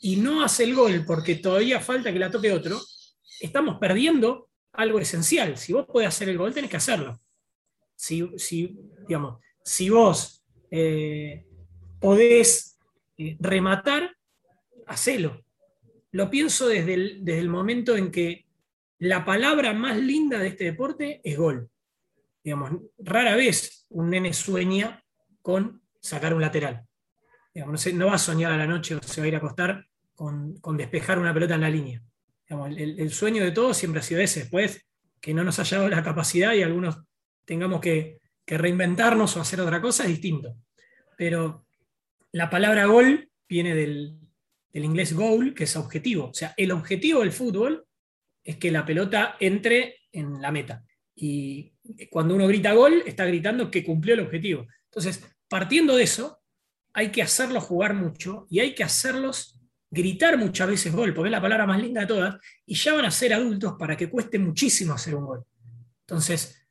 y 0.00 0.16
no 0.16 0.44
hace 0.44 0.64
el 0.64 0.74
gol 0.74 1.04
porque 1.06 1.36
todavía 1.36 1.80
falta 1.80 2.12
que 2.12 2.18
la 2.18 2.30
toque 2.30 2.52
otro, 2.52 2.78
estamos 3.40 3.78
perdiendo 3.78 4.50
algo 4.72 4.98
esencial. 4.98 5.56
Si 5.56 5.72
vos 5.72 5.86
podés 5.86 6.08
hacer 6.08 6.28
el 6.28 6.36
gol, 6.36 6.52
tenés 6.52 6.70
que 6.70 6.76
hacerlo. 6.76 7.18
Si, 7.94 8.28
si 8.36 8.76
digamos, 9.06 9.40
si 9.64 9.88
vos 9.88 10.44
eh, 10.70 11.46
podés 11.98 12.78
eh, 13.16 13.36
rematar, 13.40 14.14
hacelo. 14.86 15.42
Lo 16.12 16.30
pienso 16.30 16.68
desde 16.68 16.94
el, 16.94 17.24
desde 17.24 17.40
el 17.40 17.48
momento 17.48 17.96
en 17.96 18.10
que 18.10 18.46
la 18.98 19.24
palabra 19.24 19.72
más 19.72 19.96
linda 19.96 20.38
de 20.38 20.48
este 20.48 20.64
deporte 20.64 21.20
es 21.24 21.36
gol. 21.36 21.68
Digamos, 22.42 22.72
rara 22.98 23.34
vez 23.36 23.86
un 23.88 24.10
nene 24.10 24.32
sueña 24.32 25.02
con 25.40 25.82
sacar 26.00 26.34
un 26.34 26.42
lateral. 26.42 26.86
no, 27.54 28.06
va 28.06 28.14
a 28.14 28.18
soñar 28.18 28.52
a 28.52 28.56
la 28.58 28.66
noche 28.66 28.94
o 28.94 29.02
se 29.02 29.20
va 29.20 29.24
a 29.24 29.28
ir 29.28 29.34
a 29.34 29.38
acostar 29.38 29.86
con, 30.14 30.60
despejar 30.76 31.18
una 31.18 31.32
pelota 31.32 31.54
en 31.54 31.60
la 31.62 31.70
línea. 31.70 32.02
el, 32.48 33.10
sueño 33.10 33.42
de 33.42 33.50
todos 33.50 33.76
siempre 33.76 34.00
ha 34.00 34.02
sido 34.02 34.20
ese. 34.20 34.40
Después, 34.40 34.84
que 35.20 35.32
no 35.32 35.42
nos 35.42 35.58
haya 35.58 35.78
dado 35.78 35.88
la 35.88 36.02
capacidad 36.02 36.52
y 36.52 36.62
algunos 36.62 36.98
tengamos 37.46 37.80
que, 37.80 38.20
reinventarnos 38.46 39.36
o 39.36 39.40
hacer 39.40 39.60
otra 39.60 39.80
cosa, 39.80 40.04
es 40.04 40.10
distinto. 40.10 40.56
Pero 41.16 41.66
la 42.32 42.50
palabra 42.50 42.86
gol 42.86 43.30
viene 43.48 43.74
del, 43.74 44.18
del 44.72 44.84
inglés 44.84 45.14
goal, 45.14 45.54
que 45.54 45.64
es 45.64 45.76
objetivo. 45.76 46.26
O 46.26 46.34
sea, 46.34 46.54
el 46.56 46.72
objetivo 46.72 47.20
del 47.20 47.32
fútbol 47.32 47.86
es 48.42 48.56
que 48.56 48.70
la 48.70 48.84
pelota 48.84 49.36
entre 49.40 50.00
en 50.12 50.40
la 50.42 50.52
meta. 50.52 50.84
Y 51.14 51.72
cuando 52.10 52.34
uno 52.34 52.46
grita 52.48 52.72
gol, 52.72 53.02
está 53.06 53.24
gritando 53.24 53.70
que 53.70 53.84
cumplió 53.84 54.14
el 54.14 54.20
objetivo. 54.20 54.66
Entonces, 54.86 55.24
partiendo 55.48 55.96
de 55.96 56.04
eso, 56.04 56.40
hay 56.92 57.10
que 57.10 57.22
hacerlos 57.22 57.64
jugar 57.64 57.94
mucho 57.94 58.46
y 58.50 58.60
hay 58.60 58.74
que 58.74 58.84
hacerlos 58.84 59.60
gritar 59.90 60.36
muchas 60.36 60.68
veces 60.68 60.92
gol, 60.92 61.14
porque 61.14 61.28
es 61.28 61.32
la 61.32 61.40
palabra 61.40 61.66
más 61.66 61.80
linda 61.80 62.00
de 62.00 62.06
todas, 62.08 62.36
y 62.66 62.74
ya 62.74 62.94
van 62.94 63.04
a 63.04 63.10
ser 63.12 63.32
adultos 63.32 63.74
para 63.78 63.96
que 63.96 64.10
cueste 64.10 64.40
muchísimo 64.40 64.92
hacer 64.92 65.14
un 65.14 65.24
gol. 65.24 65.44
Entonces, 66.00 66.63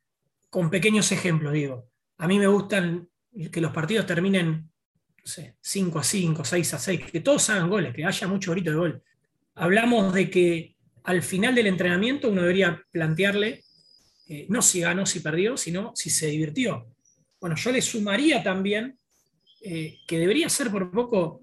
con 0.54 0.70
pequeños 0.70 1.10
ejemplos, 1.10 1.52
digo, 1.52 1.90
a 2.16 2.28
mí 2.28 2.38
me 2.38 2.46
gustan 2.46 3.08
que 3.50 3.60
los 3.60 3.72
partidos 3.72 4.06
terminen, 4.06 4.70
no 5.18 5.26
sé, 5.26 5.56
5 5.60 5.98
a 5.98 6.04
5, 6.04 6.44
6 6.44 6.74
a 6.74 6.78
6, 6.78 7.10
que 7.10 7.18
todos 7.18 7.50
hagan 7.50 7.68
goles, 7.68 7.92
que 7.92 8.04
haya 8.04 8.28
mucho 8.28 8.52
grito 8.52 8.70
de 8.70 8.76
gol. 8.76 9.02
Hablamos 9.56 10.14
de 10.14 10.30
que 10.30 10.76
al 11.02 11.24
final 11.24 11.56
del 11.56 11.66
entrenamiento 11.66 12.28
uno 12.28 12.42
debería 12.42 12.80
plantearle 12.92 13.64
eh, 14.28 14.46
no 14.48 14.62
si 14.62 14.78
ganó, 14.78 15.04
si 15.06 15.18
perdió, 15.18 15.56
sino 15.56 15.90
si 15.96 16.08
se 16.08 16.28
divirtió. 16.28 16.86
Bueno, 17.40 17.56
yo 17.56 17.72
le 17.72 17.82
sumaría 17.82 18.40
también 18.40 18.96
eh, 19.60 19.98
que 20.06 20.20
debería 20.20 20.48
ser 20.48 20.70
por 20.70 20.88
poco 20.92 21.42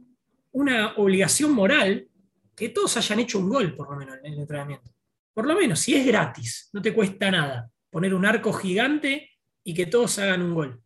una 0.54 0.93
obligación 0.95 1.52
moral 1.52 2.08
que 2.56 2.69
todos 2.69 2.95
hayan 2.95 3.19
hecho 3.19 3.39
un 3.39 3.50
gol, 3.50 3.76
por 3.76 3.91
lo 3.91 3.97
menos, 3.97 4.19
en 4.24 4.32
el 4.32 4.39
entrenamiento. 4.39 4.89
Por 5.34 5.47
lo 5.47 5.54
menos, 5.54 5.82
si 5.82 5.95
es 5.95 6.08
gratis, 6.08 6.69
no 6.71 6.82
te 6.82 6.93
cuesta 6.93 7.30
nada 7.30 7.69
poner 7.91 8.13
un 8.15 8.25
arco 8.25 8.51
gigante 8.54 9.30
y 9.63 9.73
que 9.75 9.86
todos 9.86 10.17
hagan 10.17 10.41
un 10.41 10.56
gol. 10.56 10.82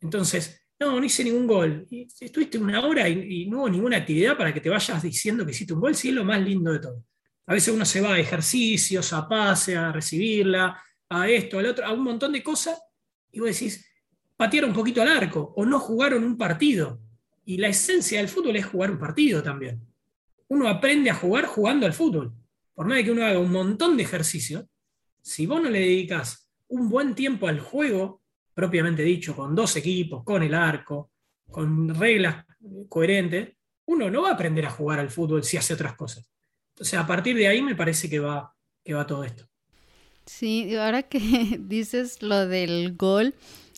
Entonces, 0.00 0.68
no, 0.78 1.00
no 1.00 1.04
hice 1.04 1.24
ningún 1.24 1.46
gol. 1.46 1.86
estuviste 1.90 2.58
una 2.58 2.84
hora 2.84 3.08
y, 3.08 3.42
y, 3.42 3.46
no 3.46 3.60
hubo 3.60 3.70
ninguna 3.70 3.96
actividad 3.96 4.36
para 4.36 4.52
que 4.52 4.60
te 4.60 4.68
vayas 4.68 5.02
diciendo 5.02 5.44
que 5.44 5.52
hiciste 5.52 5.72
un 5.72 5.80
gol, 5.80 5.94
sí 5.94 6.08
es 6.08 6.14
lo 6.14 6.24
más 6.24 6.40
lindo 6.40 6.72
de 6.72 6.80
todo. 6.80 7.04
A 7.46 7.54
veces 7.54 7.72
uno 7.72 7.84
se 7.84 8.00
va 8.00 8.14
a 8.14 8.18
ejercicios, 8.18 9.12
a 9.12 9.26
pase, 9.26 9.76
a 9.76 9.90
recibirla, 9.90 10.82
a 11.08 11.28
esto, 11.28 11.58
al 11.58 11.66
otro, 11.66 11.86
a 11.86 11.92
un 11.92 12.04
montón 12.04 12.32
de 12.32 12.42
cosas, 12.42 12.78
y 13.32 13.40
vos 13.40 13.48
decís, 13.48 13.86
patearon 14.36 14.70
un 14.70 14.76
poquito 14.76 15.02
al 15.02 15.08
arco 15.08 15.52
o 15.56 15.64
no 15.64 15.80
jugaron 15.80 16.24
un 16.24 16.36
partido. 16.36 17.00
Y 17.44 17.56
la 17.56 17.68
esencia 17.68 18.18
del 18.18 18.28
fútbol 18.28 18.56
es 18.56 18.66
jugar 18.66 18.90
un 18.90 18.98
partido 18.98 19.42
también. 19.42 19.80
Uno 20.48 20.68
aprende 20.68 21.10
a 21.10 21.14
jugar 21.14 21.46
jugando 21.46 21.86
al 21.86 21.94
fútbol. 21.94 22.34
Por 22.74 22.86
más 22.86 22.98
de 22.98 23.04
que 23.04 23.10
uno 23.10 23.24
haga 23.24 23.38
un 23.38 23.50
montón 23.50 23.96
de 23.96 24.02
ejercicios, 24.02 24.66
si 25.22 25.46
vos 25.46 25.62
no 25.62 25.70
le 25.70 25.80
dedicas 25.80 26.47
un 26.68 26.88
buen 26.88 27.14
tiempo 27.14 27.48
al 27.48 27.60
juego, 27.60 28.22
propiamente 28.54 29.02
dicho, 29.02 29.34
con 29.34 29.54
dos 29.54 29.76
equipos, 29.76 30.24
con 30.24 30.42
el 30.42 30.54
arco, 30.54 31.10
con 31.50 31.94
reglas 31.94 32.44
coherentes, 32.88 33.50
uno 33.86 34.10
no 34.10 34.22
va 34.22 34.30
a 34.30 34.34
aprender 34.34 34.66
a 34.66 34.70
jugar 34.70 34.98
al 34.98 35.10
fútbol 35.10 35.44
si 35.44 35.56
hace 35.56 35.74
otras 35.74 35.94
cosas. 35.94 36.28
Entonces, 36.74 36.98
a 36.98 37.06
partir 37.06 37.36
de 37.36 37.48
ahí 37.48 37.62
me 37.62 37.74
parece 37.74 38.08
que 38.08 38.18
va, 38.18 38.54
que 38.84 38.94
va 38.94 39.06
todo 39.06 39.24
esto. 39.24 39.48
Sí, 40.26 40.76
ahora 40.76 41.02
que 41.02 41.18
dices 41.58 42.22
lo 42.22 42.46
del 42.46 42.94
gol, 42.96 43.34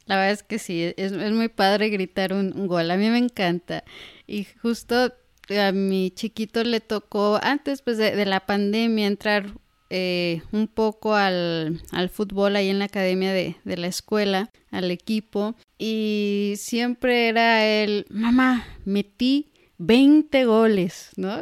la 0.06 0.16
verdad 0.16 0.32
es 0.32 0.42
que 0.42 0.58
sí, 0.58 0.92
es, 0.96 1.12
muy 1.12 1.48
padre 1.48 1.88
gritar 1.88 2.32
un, 2.32 2.66
gol, 2.66 2.90
a 2.90 2.96
mí 2.96 3.08
me 3.08 3.18
encanta. 3.18 3.84
Y 4.26 4.44
justo 4.60 5.14
a 5.48 5.72
mi 5.72 6.10
chiquito 6.10 6.64
le 6.64 6.80
tocó, 6.80 7.38
antes 7.40 7.82
pues 7.82 7.96
de, 7.96 8.26
la 8.26 8.40
pandemia, 8.40 9.06
entrar 9.06 9.54
eh, 9.90 10.42
un 10.52 10.68
poco 10.68 11.14
al, 11.14 11.82
fútbol 12.12 12.56
ahí 12.56 12.68
en 12.68 12.78
la 12.78 12.86
academia 12.86 13.32
de, 13.32 13.56
de, 13.64 13.76
la 13.76 13.88
escuela, 13.88 14.50
al 14.70 14.90
equipo, 14.90 15.56
y 15.78 16.54
siempre 16.56 17.28
era 17.28 17.66
el, 17.66 18.06
mamá, 18.08 18.66
metí 18.84 19.50
20 19.78 20.44
goles, 20.44 21.10
¿no? 21.16 21.36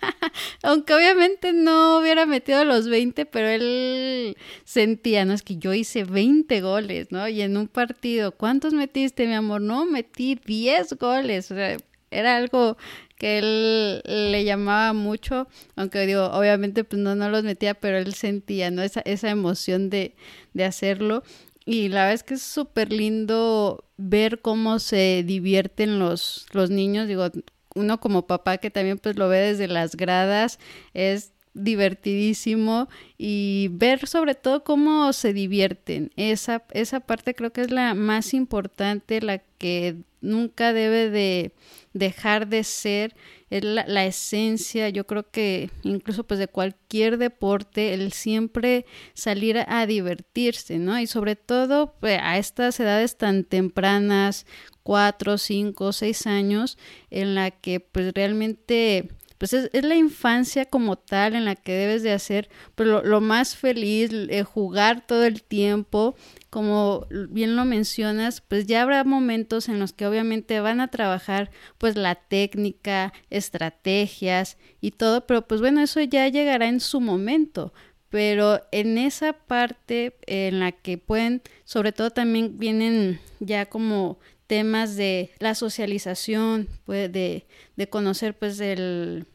Aunque 0.62 0.94
obviamente 0.94 1.52
no 1.52 1.98
hubiera 1.98 2.26
metido 2.26 2.64
los 2.64 2.88
20, 2.88 3.26
pero 3.26 3.48
él 3.48 4.36
sentía, 4.64 5.24
no 5.24 5.34
es 5.34 5.42
que 5.42 5.56
yo 5.56 5.74
hice 5.74 6.04
20 6.04 6.60
goles, 6.60 7.08
¿no? 7.10 7.28
Y 7.28 7.42
en 7.42 7.56
un 7.56 7.68
partido, 7.68 8.32
¿cuántos 8.32 8.72
metiste, 8.74 9.26
mi 9.26 9.34
amor? 9.34 9.60
No, 9.60 9.86
metí 9.86 10.38
10 10.44 10.94
goles. 10.98 11.50
O 11.50 11.54
sea, 11.54 11.76
era 12.10 12.36
algo 12.36 12.76
que 13.18 13.38
él 13.38 14.02
le 14.04 14.44
llamaba 14.44 14.92
mucho, 14.92 15.48
aunque 15.76 16.06
digo, 16.06 16.26
obviamente 16.26 16.84
pues 16.84 17.00
no, 17.02 17.14
no 17.14 17.28
los 17.28 17.42
metía, 17.42 17.74
pero 17.74 17.98
él 17.98 18.14
sentía, 18.14 18.70
¿no? 18.70 18.82
Esa, 18.82 19.00
esa 19.00 19.30
emoción 19.30 19.90
de, 19.90 20.14
de 20.54 20.64
hacerlo. 20.64 21.22
Y 21.64 21.88
la 21.88 22.02
verdad 22.02 22.14
es 22.14 22.22
que 22.22 22.34
es 22.34 22.42
súper 22.42 22.92
lindo 22.92 23.84
ver 23.98 24.40
cómo 24.40 24.78
se 24.78 25.22
divierten 25.26 25.98
los, 25.98 26.46
los 26.52 26.70
niños. 26.70 27.08
Digo, 27.08 27.28
uno 27.74 28.00
como 28.00 28.26
papá 28.26 28.58
que 28.58 28.70
también 28.70 28.98
pues 28.98 29.16
lo 29.16 29.28
ve 29.28 29.38
desde 29.38 29.68
las 29.68 29.96
gradas 29.96 30.58
es 30.94 31.32
divertidísimo 31.54 32.88
y 33.18 33.68
ver 33.72 34.06
sobre 34.06 34.34
todo 34.34 34.64
cómo 34.64 35.12
se 35.12 35.32
divierten. 35.32 36.10
Esa, 36.16 36.64
esa 36.72 37.00
parte 37.00 37.34
creo 37.34 37.52
que 37.52 37.62
es 37.62 37.70
la 37.70 37.94
más 37.94 38.32
importante, 38.32 39.20
la 39.20 39.38
que 39.38 39.96
nunca 40.20 40.72
debe 40.72 41.10
de 41.10 41.52
dejar 41.92 42.48
de 42.48 42.64
ser, 42.64 43.14
es 43.50 43.64
la, 43.64 44.04
esencia, 44.04 44.88
yo 44.90 45.06
creo 45.06 45.30
que 45.30 45.70
incluso 45.82 46.24
pues 46.24 46.38
de 46.38 46.48
cualquier 46.48 47.18
deporte, 47.18 47.94
el 47.94 48.12
siempre 48.12 48.84
salir 49.14 49.58
a, 49.66 49.86
divertirse, 49.86 50.78
¿no? 50.78 50.98
Y 50.98 51.06
sobre 51.06 51.36
todo 51.36 51.94
pues, 52.00 52.20
a 52.22 52.38
estas 52.38 52.78
edades 52.80 53.16
tan 53.16 53.44
tempranas, 53.44 54.46
cuatro, 54.82 55.38
cinco, 55.38 55.92
seis 55.92 56.26
años, 56.26 56.78
en 57.10 57.34
la 57.34 57.50
que 57.50 57.80
pues 57.80 58.12
realmente 58.14 59.08
pues 59.38 59.52
es, 59.52 59.70
la 59.84 59.94
infancia 59.94 60.66
como 60.66 60.96
tal 60.96 61.34
en 61.34 61.44
la 61.44 61.54
que 61.54 61.72
debes 61.72 62.02
de 62.02 62.12
hacer 62.12 62.50
pues, 62.74 62.88
lo, 62.88 63.20
más 63.20 63.56
feliz, 63.56 64.10
eh, 64.12 64.42
jugar 64.42 65.06
todo 65.06 65.24
el 65.24 65.42
tiempo, 65.42 66.16
como 66.50 67.06
bien 67.28 67.56
lo 67.56 67.64
mencionas, 67.64 68.40
pues 68.40 68.66
ya 68.66 68.82
habrá 68.82 69.04
momentos 69.04 69.68
en 69.68 69.78
los 69.78 69.92
que 69.92 70.06
obviamente 70.06 70.60
van 70.60 70.80
a 70.80 70.88
trabajar 70.88 71.50
pues 71.76 71.96
la 71.96 72.14
técnica, 72.14 73.12
estrategias 73.30 74.56
y 74.80 74.92
todo, 74.92 75.26
pero 75.26 75.46
pues 75.46 75.60
bueno, 75.60 75.82
eso 75.82 76.00
ya 76.00 76.26
llegará 76.28 76.68
en 76.68 76.80
su 76.80 77.00
momento, 77.00 77.72
pero 78.08 78.62
en 78.72 78.96
esa 78.96 79.34
parte 79.34 80.16
en 80.26 80.60
la 80.60 80.72
que 80.72 80.96
pueden, 80.96 81.42
sobre 81.64 81.92
todo 81.92 82.10
también 82.10 82.58
vienen 82.58 83.20
ya 83.40 83.66
como 83.66 84.18
temas 84.46 84.96
de 84.96 85.30
la 85.38 85.54
socialización, 85.54 86.68
pues, 86.86 87.12
de, 87.12 87.46
conocer 87.90 88.36
pues 88.36 88.58
el, 88.60 89.26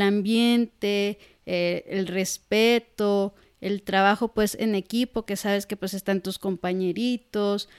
ambiente, 0.00 1.18
eh, 1.44 1.84
el 1.88 2.06
respeto, 2.06 3.34
el 3.62 3.82
trabajo 3.82 4.34
pues 4.34 4.56
en 4.60 4.74
equipo, 4.74 5.24
que 5.24 5.36
sabes 5.36 5.64
que 5.64 5.76
pues 5.76 5.94
están 5.94 6.20
tus 6.20 6.38
compañeritos, 6.38 7.70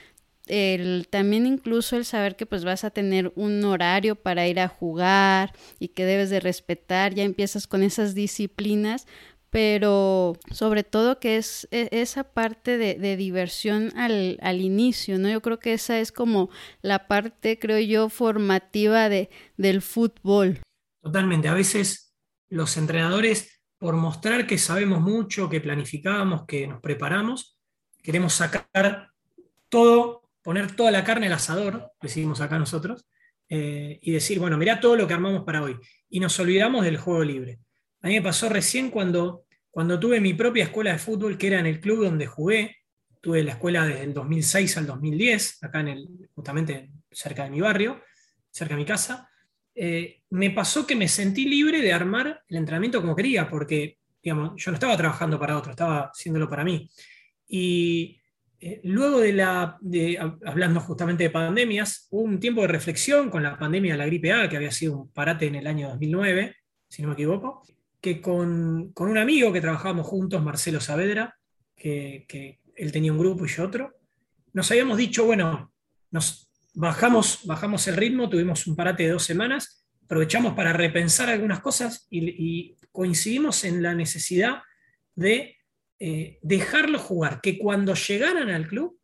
el, 0.46 1.06
también 1.08 1.46
incluso 1.46 1.96
el 1.96 2.04
saber 2.04 2.36
que 2.36 2.46
pues 2.46 2.64
vas 2.64 2.84
a 2.84 2.90
tener 2.90 3.32
un 3.36 3.64
horario 3.64 4.16
para 4.16 4.48
ir 4.48 4.60
a 4.60 4.68
jugar 4.68 5.52
y 5.78 5.88
que 5.88 6.04
debes 6.04 6.30
de 6.30 6.40
respetar, 6.40 7.14
ya 7.14 7.22
empiezas 7.22 7.66
con 7.66 7.82
esas 7.82 8.14
disciplinas, 8.14 9.06
pero 9.50 10.36
sobre 10.50 10.82
todo 10.82 11.20
que 11.20 11.36
es 11.36 11.68
e, 11.70 11.88
esa 11.92 12.24
parte 12.24 12.76
de, 12.76 13.16
diversión 13.16 13.92
al, 13.96 14.38
al, 14.42 14.60
inicio, 14.60 15.18
¿no? 15.18 15.30
Yo 15.30 15.40
creo 15.42 15.60
que 15.60 15.74
esa 15.74 16.00
es 16.00 16.12
como 16.12 16.50
la 16.82 17.06
parte, 17.06 17.58
creo 17.58 17.78
yo, 17.78 18.08
formativa 18.08 19.08
de, 19.08 19.30
del 19.56 19.80
fútbol. 19.80 20.60
Totalmente, 21.02 21.48
a 21.48 21.54
veces 21.54 22.14
los 22.48 22.76
entrenadores, 22.76 23.53
por 23.84 23.96
mostrar 23.96 24.46
que 24.46 24.56
sabemos 24.56 25.02
mucho, 25.02 25.50
que 25.50 25.60
planificamos, 25.60 26.46
que 26.46 26.66
nos 26.66 26.80
preparamos, 26.80 27.58
queremos 28.02 28.32
sacar 28.32 29.10
todo, 29.68 30.30
poner 30.40 30.74
toda 30.74 30.90
la 30.90 31.04
carne 31.04 31.26
al 31.26 31.34
asador, 31.34 31.92
decimos 32.00 32.40
acá 32.40 32.58
nosotros, 32.58 33.04
eh, 33.50 33.98
y 34.00 34.12
decir, 34.12 34.38
bueno, 34.38 34.56
mirá 34.56 34.80
todo 34.80 34.96
lo 34.96 35.06
que 35.06 35.12
armamos 35.12 35.44
para 35.44 35.62
hoy. 35.62 35.76
Y 36.08 36.18
nos 36.18 36.40
olvidamos 36.40 36.82
del 36.82 36.96
juego 36.96 37.24
libre. 37.24 37.58
A 38.00 38.08
mí 38.08 38.14
me 38.14 38.22
pasó 38.22 38.48
recién 38.48 38.88
cuando 38.88 39.44
cuando 39.70 40.00
tuve 40.00 40.18
mi 40.18 40.32
propia 40.32 40.64
escuela 40.64 40.92
de 40.92 40.98
fútbol, 40.98 41.36
que 41.36 41.48
era 41.48 41.60
en 41.60 41.66
el 41.66 41.78
club 41.78 42.04
donde 42.04 42.24
jugué, 42.24 42.78
tuve 43.20 43.44
la 43.44 43.50
escuela 43.50 43.84
desde 43.84 44.04
el 44.04 44.14
2006 44.14 44.78
al 44.78 44.86
2010, 44.86 45.62
acá 45.62 45.80
en 45.80 45.88
el, 45.88 46.08
justamente 46.34 46.90
cerca 47.10 47.44
de 47.44 47.50
mi 47.50 47.60
barrio, 47.60 48.00
cerca 48.50 48.76
de 48.76 48.80
mi 48.80 48.86
casa, 48.86 49.28
eh, 49.74 50.22
me 50.30 50.50
pasó 50.50 50.86
que 50.86 50.96
me 50.96 51.08
sentí 51.08 51.46
libre 51.46 51.80
de 51.80 51.92
armar 51.92 52.42
el 52.48 52.56
entrenamiento 52.56 53.00
como 53.00 53.16
quería, 53.16 53.48
porque 53.48 53.98
digamos, 54.22 54.52
yo 54.56 54.70
no 54.70 54.76
estaba 54.76 54.96
trabajando 54.96 55.38
para 55.38 55.56
otro, 55.56 55.72
estaba 55.72 56.10
haciéndolo 56.12 56.48
para 56.48 56.64
mí. 56.64 56.88
Y 57.46 58.20
eh, 58.58 58.80
luego 58.84 59.20
de 59.20 59.34
la, 59.34 59.78
hablando 60.46 60.80
justamente 60.80 61.24
de 61.24 61.30
pandemias, 61.30 62.08
hubo 62.10 62.22
un 62.22 62.40
tiempo 62.40 62.62
de 62.62 62.68
reflexión 62.68 63.28
con 63.28 63.42
la 63.42 63.58
pandemia 63.58 63.92
de 63.92 63.98
la 63.98 64.06
gripe 64.06 64.32
A, 64.32 64.48
que 64.48 64.56
había 64.56 64.70
sido 64.70 64.96
un 64.96 65.12
parate 65.12 65.46
en 65.46 65.56
el 65.56 65.66
año 65.66 65.90
2009, 65.90 66.56
si 66.88 67.02
no 67.02 67.08
me 67.08 67.14
equivoco, 67.14 67.62
que 68.00 68.22
con, 68.22 68.92
un 68.96 69.18
amigo 69.18 69.52
que 69.52 69.60
trabajábamos 69.60 70.06
juntos, 70.06 70.42
Marcelo 70.42 70.80
Saavedra, 70.80 71.36
que, 71.76 72.60
él 72.76 72.90
tenía 72.90 73.12
un 73.12 73.18
grupo 73.18 73.44
y 73.44 73.48
yo 73.48 73.64
otro, 73.64 73.94
nos 74.52 74.70
habíamos 74.70 74.96
dicho, 74.96 75.26
bueno, 75.26 75.72
nos 76.10 76.50
bajamos, 76.74 77.40
bajamos 77.44 77.86
el 77.88 77.96
ritmo, 77.96 78.28
tuvimos 78.28 78.66
un 78.66 78.76
parate 78.76 79.04
de 79.04 79.10
dos 79.10 79.24
semanas, 79.24 79.86
aprovechamos 80.04 80.54
para 80.54 80.72
repensar 80.72 81.30
algunas 81.30 81.60
cosas 81.60 82.06
y 82.10 82.76
coincidimos 82.92 83.64
en 83.64 83.82
la 83.82 83.94
necesidad 83.94 84.62
de 85.14 85.56
eh, 86.00 86.38
dejarlos 86.42 87.02
jugar, 87.02 87.40
que 87.40 87.56
cuando 87.56 87.94
llegaran 87.94 88.50
al 88.50 88.66
club 88.66 88.98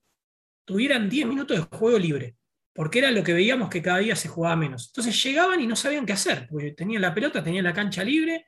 tuvieran 0.64 1.08
10 1.08 1.28
minutos 1.28 1.56
de 1.56 1.76
juego 1.76 1.98
libre, 1.98 2.36
porque 2.74 2.98
era 2.98 3.10
lo 3.10 3.22
que 3.22 3.32
veíamos 3.32 3.70
que 3.70 3.80
cada 3.80 3.98
día 3.98 4.14
se 4.16 4.28
jugaba 4.28 4.56
menos. 4.56 4.88
Entonces 4.88 5.22
llegaban 5.22 5.60
y 5.60 5.66
no 5.66 5.76
sabían 5.76 6.04
qué 6.04 6.12
hacer, 6.12 6.46
porque 6.50 6.72
tenían 6.72 7.02
la 7.02 7.14
pelota, 7.14 7.42
tenían 7.42 7.64
la 7.64 7.72
cancha 7.72 8.04
libre 8.04 8.46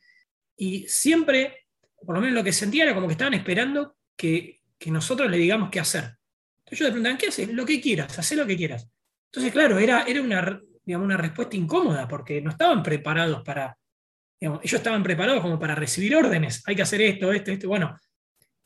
y 0.56 0.86
siempre, 0.88 1.66
por 2.04 2.14
lo 2.14 2.20
menos 2.20 2.34
lo 2.34 2.44
que 2.44 2.52
sentía 2.52 2.82
era 2.84 2.94
como 2.94 3.06
que 3.06 3.12
estaban 3.12 3.34
esperando 3.34 3.96
que, 4.16 4.60
nosotros 4.86 5.30
le 5.30 5.38
digamos 5.38 5.70
qué 5.70 5.80
hacer. 5.80 6.18
Entonces 6.64 6.78
yo 6.80 6.84
le 6.84 6.90
preguntaban, 6.90 7.18
¿qué 7.18 7.28
haces? 7.28 7.48
Lo 7.48 7.64
que 7.64 7.80
quieras, 7.80 8.18
haz 8.18 8.32
lo 8.32 8.46
que 8.46 8.56
quieras. 8.56 8.90
Entonces, 9.32 9.52
claro, 9.52 9.78
era, 9.78 10.02
era 10.02 10.20
una, 10.20 10.60
una 10.86 11.16
respuesta 11.16 11.56
incómoda, 11.56 12.06
porque 12.06 12.42
no 12.42 12.50
estaban 12.50 12.82
preparados 12.82 13.42
para, 13.42 13.78
ellos 14.38 14.72
estaban 14.72 15.02
preparados 15.02 15.40
como 15.40 15.58
para 15.58 15.74
recibir 15.74 16.14
órdenes, 16.14 16.62
hay 16.66 16.76
que 16.76 16.82
hacer 16.82 17.00
esto, 17.00 17.32
esto, 17.32 17.50
esto. 17.50 17.68
Bueno, 17.68 17.98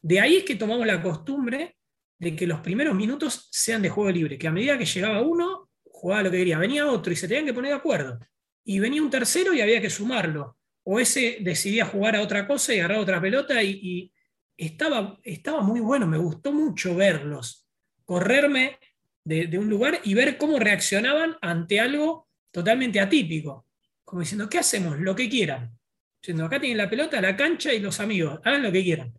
de 0.02 0.20
ahí 0.20 0.38
es 0.38 0.44
que 0.44 0.56
tomamos 0.56 0.84
la 0.84 1.00
costumbre 1.00 1.76
de 2.18 2.34
que 2.34 2.48
los 2.48 2.60
primeros 2.60 2.96
minutos 2.96 3.48
sean 3.52 3.80
de 3.80 3.90
juego 3.90 4.10
libre, 4.10 4.38
que 4.38 4.48
a 4.48 4.52
medida 4.52 4.76
que 4.76 4.86
llegaba 4.86 5.22
uno, 5.22 5.70
jugaba 5.84 6.24
lo 6.24 6.30
que 6.32 6.38
quería, 6.38 6.58
venía 6.58 6.90
otro 6.90 7.12
y 7.12 7.16
se 7.16 7.28
tenían 7.28 7.46
que 7.46 7.54
poner 7.54 7.70
de 7.70 7.76
acuerdo. 7.76 8.18
Y 8.64 8.80
venía 8.80 9.02
un 9.02 9.10
tercero 9.10 9.54
y 9.54 9.60
había 9.60 9.80
que 9.80 9.90
sumarlo. 9.90 10.56
O 10.82 10.98
ese 10.98 11.38
decidía 11.42 11.84
jugar 11.84 12.16
a 12.16 12.22
otra 12.22 12.46
cosa 12.46 12.74
y 12.74 12.78
agarrar 12.78 12.98
otra 12.98 13.20
pelota 13.20 13.62
y, 13.62 14.12
estaba, 14.56 15.18
estaba 15.22 15.60
muy 15.60 15.80
bueno, 15.80 16.06
me 16.06 16.16
gustó 16.16 16.50
mucho 16.50 16.96
verlos, 16.96 17.68
correrme 18.06 18.78
de, 19.26 19.58
un 19.58 19.68
lugar 19.68 20.00
y 20.04 20.14
ver 20.14 20.38
cómo 20.38 20.58
reaccionaban 20.58 21.36
ante 21.40 21.80
algo 21.80 22.28
totalmente 22.52 23.00
atípico. 23.00 23.66
Como 24.04 24.20
diciendo, 24.20 24.48
¿qué 24.48 24.58
hacemos? 24.58 24.98
Lo 25.00 25.16
que 25.16 25.28
quieran. 25.28 25.76
Diciendo, 26.22 26.44
acá 26.44 26.60
tienen 26.60 26.78
la 26.78 26.88
pelota, 26.88 27.20
la 27.20 27.36
cancha 27.36 27.72
y 27.72 27.80
los 27.80 27.98
amigos, 27.98 28.40
hagan 28.44 28.62
lo 28.62 28.70
que 28.70 28.84
quieran. 28.84 29.12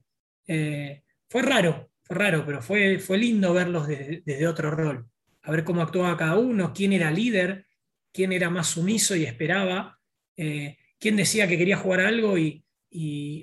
Eh, 0.47 1.03
fue 1.29 1.41
raro, 1.41 1.91
fue 2.03 2.15
raro, 2.15 2.45
pero 2.45 2.61
fue, 2.61 2.99
fue 2.99 3.17
lindo 3.17 3.53
verlos 3.53 3.85
desde, 3.87 4.47
otro 4.47 4.71
rol, 4.71 5.05
a 5.41 5.51
ver 5.51 5.65
cómo 5.65 5.81
actuaba 5.81 6.15
cada 6.15 6.37
uno, 6.37 6.73
quién 6.73 6.93
era 6.93 7.11
líder, 7.11 7.65
quién 8.13 8.31
era 8.31 8.49
más 8.49 8.67
sumiso 8.67 9.13
y 9.13 9.25
esperaba, 9.25 9.99
eh, 10.37 10.77
quién 10.97 11.17
decía 11.17 11.49
que 11.49 11.57
quería 11.57 11.77
jugar 11.77 12.01
algo 12.01 12.37
y, 12.37 12.63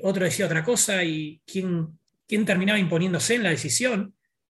otro 0.03 0.25
decía 0.25 0.47
otra 0.47 0.65
cosa, 0.65 1.05
y 1.05 1.43
quién, 1.47 1.99
quién 2.27 2.45
terminaba 2.45 2.79
imponiéndose 2.79 3.35
en 3.35 3.43
la 3.45 3.51
decisión. 3.51 4.15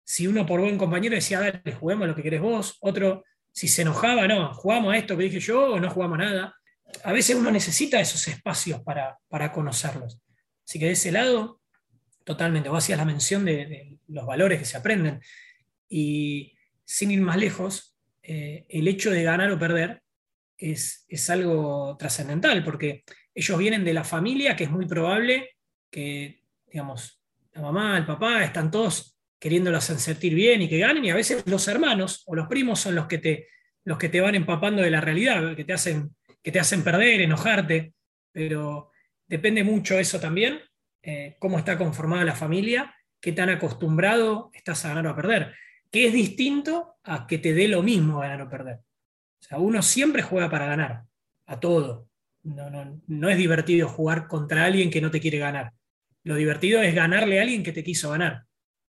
Si 0.07 0.27
uno 0.27 0.47
por 0.47 0.61
buen 0.61 0.79
compañero 0.79 1.16
decía, 1.16 1.40
dale, 1.40 1.61
juguemos 1.79 2.09
lo 2.09 2.14
que 2.14 2.23
querés 2.23 2.40
vos, 2.40 2.79
otro, 2.81 3.25
si 3.53 3.69
se 3.69 3.83
enojaba, 3.83 4.27
no, 4.27 4.55
jugamos 4.55 4.95
a 4.95 4.97
esto 4.97 5.16
que 5.16 5.25
dije 5.25 5.40
yo 5.40 5.75
o 5.75 5.81
no 5.81 5.90
jugamos 5.90 6.19
nada. 6.19 6.55
A 7.05 7.12
veces 7.12 7.37
uno 7.37 7.51
necesita 7.51 8.01
esos 8.01 8.27
espacios 8.29 8.81
para, 8.83 9.19
para 9.29 9.53
conocerlos. 9.53 10.21
Así 10.64 10.79
que 10.79 10.87
de 10.87 10.92
ese 10.92 11.12
lado, 11.12 11.61
Totalmente, 12.27 12.69
vos 12.69 12.83
hacías 12.83 12.99
la 12.99 13.05
mención 13.05 13.45
de, 13.45 14.01
los 14.09 14.27
valores 14.27 14.59
que 14.59 14.64
se 14.64 14.77
aprenden. 14.77 15.21
Y 15.88 16.59
sin 16.85 17.12
ir 17.12 17.21
más 17.21 17.37
lejos, 17.37 17.97
eh, 18.21 18.66
el 18.69 18.88
hecho 18.88 19.12
de 19.12 19.23
ganar 19.23 19.49
o 19.53 19.59
perder 19.61 20.03
es, 20.59 21.07
algo 21.31 21.97
trascendental, 21.97 22.64
porque 22.64 23.05
ellos 23.33 23.57
vienen 23.57 23.85
de 23.85 23.95
la 23.95 24.03
familia 24.03 24.57
que 24.57 24.64
es 24.64 24.71
muy 24.71 24.87
probable 24.87 25.51
que, 25.88 26.42
digamos, 26.66 27.23
la 27.53 27.62
mamá, 27.62 27.97
el 27.97 28.05
papá, 28.05 28.42
están 28.42 28.73
todos 28.73 29.15
queriéndolos 29.38 29.85
sentir 29.85 30.35
bien 30.35 30.62
y 30.62 30.68
que 30.68 30.79
ganen, 30.79 31.05
y 31.05 31.11
a 31.11 31.14
veces 31.14 31.42
los 31.46 31.68
hermanos 31.68 32.22
o 32.27 32.35
los 32.35 32.46
primos 32.46 32.81
son 32.81 32.94
los 32.94 33.07
que 33.07 33.18
te, 33.18 33.49
los 33.85 33.99
que 33.99 34.09
te 34.09 34.20
van 34.20 34.35
empapando 34.35 34.83
de 34.83 34.90
la 34.90 35.01
realidad, 35.01 35.55
que 35.55 35.64
te 35.64 35.72
hacen, 35.72 36.14
que 36.42 36.53
te 36.53 36.61
hacen 36.61 36.83
perder, 36.83 37.20
enojarte, 37.20 37.92
pero 38.33 38.90
depende 39.27 39.64
mucho 39.64 39.99
eso 39.99 40.20
también 40.20 40.61
eh, 41.09 41.37
cómo 41.38 41.57
está 41.57 41.79
conformada 41.79 42.25
la 42.25 42.35
familia, 42.35 42.92
qué 43.20 43.31
tan 43.31 43.49
acostumbrado 43.49 44.51
estás 44.53 44.85
a 44.85 44.88
ganar 44.88 45.07
o 45.07 45.11
a 45.11 45.16
perder, 45.16 45.55
que 45.88 46.09
es 46.09 46.12
distinto 46.12 46.96
a 47.05 47.29
que 47.29 47.38
te 47.38 47.55
dé 47.55 47.68
lo 47.68 47.81
mismo 47.81 48.18
ganar 48.18 48.42
o 48.42 48.51
perder. 48.51 48.81
Uno 49.53 49.83
siempre 49.83 50.22
juega 50.22 50.51
para 50.51 50.66
ganar, 50.66 51.05
a 51.46 51.61
todo. 51.61 52.09
No, 52.42 53.29
es 53.29 53.38
divertido 53.38 53.88
jugar 53.88 54.27
contra 54.27 54.64
alguien 54.64 54.90
que 54.90 55.01
no 55.01 55.12
te 55.12 55.20
quiere 55.20 55.38
ganar. 55.38 55.72
Lo 56.25 56.35
divertido 56.35 56.83
es 56.83 56.92
ganarle 56.92 57.38
a 57.38 57.42
alguien 57.42 57.62
que 57.62 57.72
te 57.72 57.85
quiso 57.85 58.11
ganar. 58.11 58.45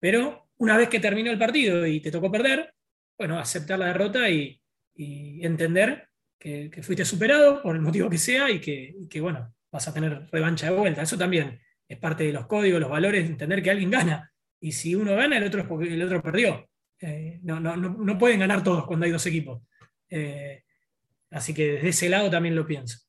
Pero 0.03 0.49
una 0.57 0.75
vez 0.75 0.89
que 0.89 0.99
terminó 0.99 1.31
el 1.31 1.39
partido 1.39 1.87
y 1.87 2.01
te 2.01 2.11
tocó 2.11 2.29
perder, 2.29 2.73
bueno, 3.17 3.39
aceptar 3.39 3.79
la 3.79 3.85
derrota 3.85 4.29
y, 4.29 4.59
entender 4.97 6.09
que, 6.37 6.69
fuiste 6.83 7.05
superado 7.05 7.61
por 7.61 7.73
el 7.73 7.81
motivo 7.81 8.09
que 8.09 8.17
sea 8.17 8.49
y 8.49 8.59
que, 8.59 9.21
bueno, 9.21 9.55
vas 9.71 9.87
a 9.87 9.93
tener 9.93 10.27
revancha 10.29 10.69
de 10.69 10.77
vuelta. 10.77 11.03
Eso 11.03 11.17
también 11.17 11.57
es 11.87 11.97
parte 11.99 12.25
de 12.25 12.33
los 12.33 12.47
códigos, 12.47 12.81
los 12.81 12.89
valores, 12.89 13.25
entender 13.25 13.63
que 13.63 13.71
alguien 13.71 13.91
gana. 13.91 14.29
Y 14.59 14.73
si 14.73 14.93
uno 14.93 15.15
gana, 15.15 15.37
el 15.37 15.45
otro 15.45 15.61
es 15.61 15.67
porque 15.67 15.93
el 15.93 16.03
otro 16.03 16.21
perdió. 16.21 16.67
Eh, 16.99 17.39
no, 17.41 18.17
pueden 18.19 18.41
ganar 18.41 18.61
todos 18.61 18.85
cuando 18.85 19.05
hay 19.05 19.11
dos 19.13 19.25
equipos. 19.25 19.61
Eh, 20.09 20.63
así 21.29 21.53
que 21.53 21.75
desde 21.75 21.87
ese 21.87 22.09
lado 22.09 22.29
también 22.29 22.57
lo 22.57 22.67
pienso. 22.67 22.99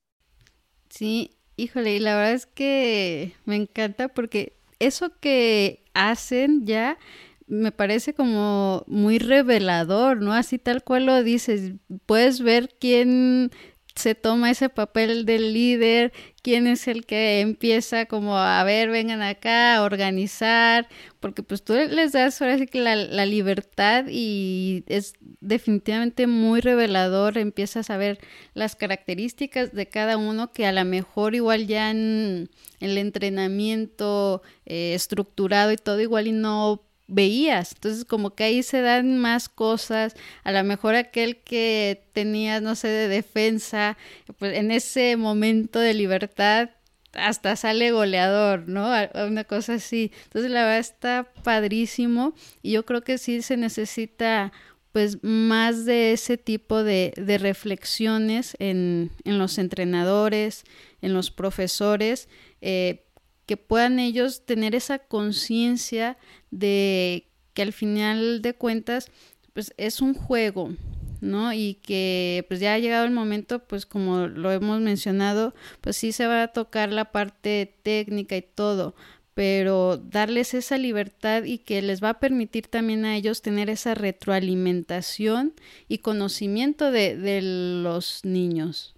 Sí, 0.90 1.40
híjole, 1.56 1.96
y 1.96 1.98
la 1.98 2.14
verdad 2.14 2.34
es 2.34 2.46
que 2.46 3.32
me 3.46 3.56
encanta 3.56 4.06
porque 4.10 4.52
eso 4.78 5.18
que 5.18 5.83
hacen 5.94 6.66
ya 6.66 6.98
me 7.46 7.72
parece 7.72 8.14
como 8.14 8.84
muy 8.86 9.18
revelador, 9.18 10.20
¿no? 10.22 10.32
Así 10.32 10.58
tal 10.58 10.82
cual 10.82 11.06
lo 11.06 11.22
dices, 11.22 11.72
puedes 12.06 12.40
ver 12.40 12.70
quién 12.80 13.50
se 13.94 14.14
toma 14.14 14.50
ese 14.50 14.68
papel 14.68 15.24
del 15.24 15.54
líder, 15.54 16.12
quién 16.42 16.66
es 16.66 16.88
el 16.88 17.06
que 17.06 17.40
empieza 17.40 18.06
como 18.06 18.36
a 18.36 18.62
ver, 18.64 18.90
vengan 18.90 19.22
acá, 19.22 19.76
a 19.76 19.82
organizar, 19.82 20.88
porque 21.20 21.42
pues 21.42 21.62
tú 21.62 21.74
les 21.74 22.12
das 22.12 22.42
ahora 22.42 22.58
sí 22.58 22.66
que 22.66 22.80
la, 22.80 23.26
libertad 23.26 24.06
y 24.08 24.84
es 24.88 25.14
definitivamente 25.40 26.26
muy 26.26 26.60
revelador, 26.60 27.38
empiezas 27.38 27.88
a 27.88 27.96
ver 27.96 28.18
las 28.52 28.74
características 28.74 29.72
de 29.72 29.86
cada 29.86 30.16
uno 30.16 30.52
que 30.52 30.66
a 30.66 30.72
lo 30.72 30.84
mejor 30.84 31.34
igual 31.36 31.66
ya 31.66 31.90
en 31.90 32.50
el 32.80 32.98
entrenamiento 32.98 34.42
eh, 34.66 34.94
estructurado 34.94 35.70
y 35.72 35.76
todo 35.76 36.00
igual 36.00 36.26
y 36.26 36.32
no 36.32 36.82
veías. 37.06 37.72
Entonces 37.74 38.04
como 38.04 38.34
que 38.34 38.44
ahí 38.44 38.62
se 38.62 38.80
dan 38.80 39.18
más 39.18 39.48
cosas. 39.48 40.14
A 40.42 40.52
lo 40.52 40.62
mejor 40.64 40.94
aquel 40.94 41.38
que 41.42 42.04
tenía, 42.12 42.60
no 42.60 42.74
sé, 42.74 42.88
de 42.88 43.08
defensa, 43.08 43.96
pues 44.38 44.56
en 44.56 44.70
ese 44.70 45.16
momento 45.16 45.78
de 45.78 45.94
libertad 45.94 46.70
hasta 47.12 47.54
sale 47.56 47.92
goleador, 47.92 48.68
¿no? 48.68 48.90
Una 49.26 49.44
cosa 49.44 49.74
así. 49.74 50.10
Entonces 50.24 50.50
la 50.50 50.62
verdad 50.62 50.78
está 50.78 51.32
padrísimo 51.42 52.34
y 52.62 52.72
yo 52.72 52.84
creo 52.84 53.02
que 53.02 53.18
sí 53.18 53.42
se 53.42 53.56
necesita 53.56 54.52
pues 54.92 55.24
más 55.24 55.84
de 55.86 56.12
ese 56.12 56.38
tipo 56.38 56.84
de, 56.84 57.12
de 57.16 57.38
reflexiones 57.38 58.54
en, 58.60 59.10
en, 59.24 59.38
los 59.38 59.58
entrenadores, 59.58 60.62
en 61.02 61.14
los 61.14 61.32
profesores, 61.32 62.28
eh, 62.60 63.04
que 63.46 63.56
puedan 63.56 63.98
ellos 63.98 64.44
tener 64.44 64.74
esa 64.74 64.98
conciencia 64.98 66.16
de 66.50 67.28
que 67.52 67.62
al 67.62 67.72
final 67.72 68.42
de 68.42 68.54
cuentas 68.54 69.10
pues 69.52 69.72
es 69.76 70.00
un 70.00 70.14
juego, 70.14 70.72
¿no? 71.20 71.52
Y 71.52 71.74
que 71.74 72.44
pues 72.48 72.60
ya 72.60 72.74
ha 72.74 72.78
llegado 72.78 73.04
el 73.04 73.12
momento, 73.12 73.60
pues 73.60 73.86
como 73.86 74.26
lo 74.26 74.50
hemos 74.52 74.80
mencionado, 74.80 75.54
pues 75.80 75.96
sí 75.96 76.12
se 76.12 76.26
va 76.26 76.42
a 76.42 76.48
tocar 76.48 76.92
la 76.92 77.12
parte 77.12 77.76
técnica 77.82 78.36
y 78.36 78.42
todo, 78.42 78.94
pero 79.34 79.96
darles 79.96 80.54
esa 80.54 80.76
libertad 80.76 81.44
y 81.44 81.58
que 81.58 81.82
les 81.82 82.02
va 82.02 82.10
a 82.10 82.20
permitir 82.20 82.66
también 82.66 83.04
a 83.04 83.16
ellos 83.16 83.42
tener 83.42 83.70
esa 83.70 83.94
retroalimentación 83.94 85.54
y 85.88 85.98
conocimiento 85.98 86.90
de, 86.90 87.16
de 87.16 87.42
los 87.42 88.24
niños. 88.24 88.93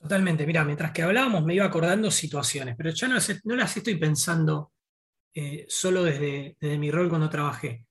Totalmente, 0.00 0.46
mira, 0.46 0.64
mientras 0.64 0.92
que 0.92 1.02
hablábamos 1.02 1.44
me 1.44 1.54
iba 1.54 1.66
acordando 1.66 2.10
situaciones, 2.10 2.74
pero 2.74 2.90
ya 2.90 3.06
no, 3.06 3.16
las 3.56 3.76
estoy 3.76 3.96
pensando 3.96 4.72
eh, 5.34 5.66
solo 5.68 6.02
desde, 6.02 6.56
mi 6.78 6.90
rol 6.90 7.10
cuando 7.10 7.28
trabajé, 7.28 7.84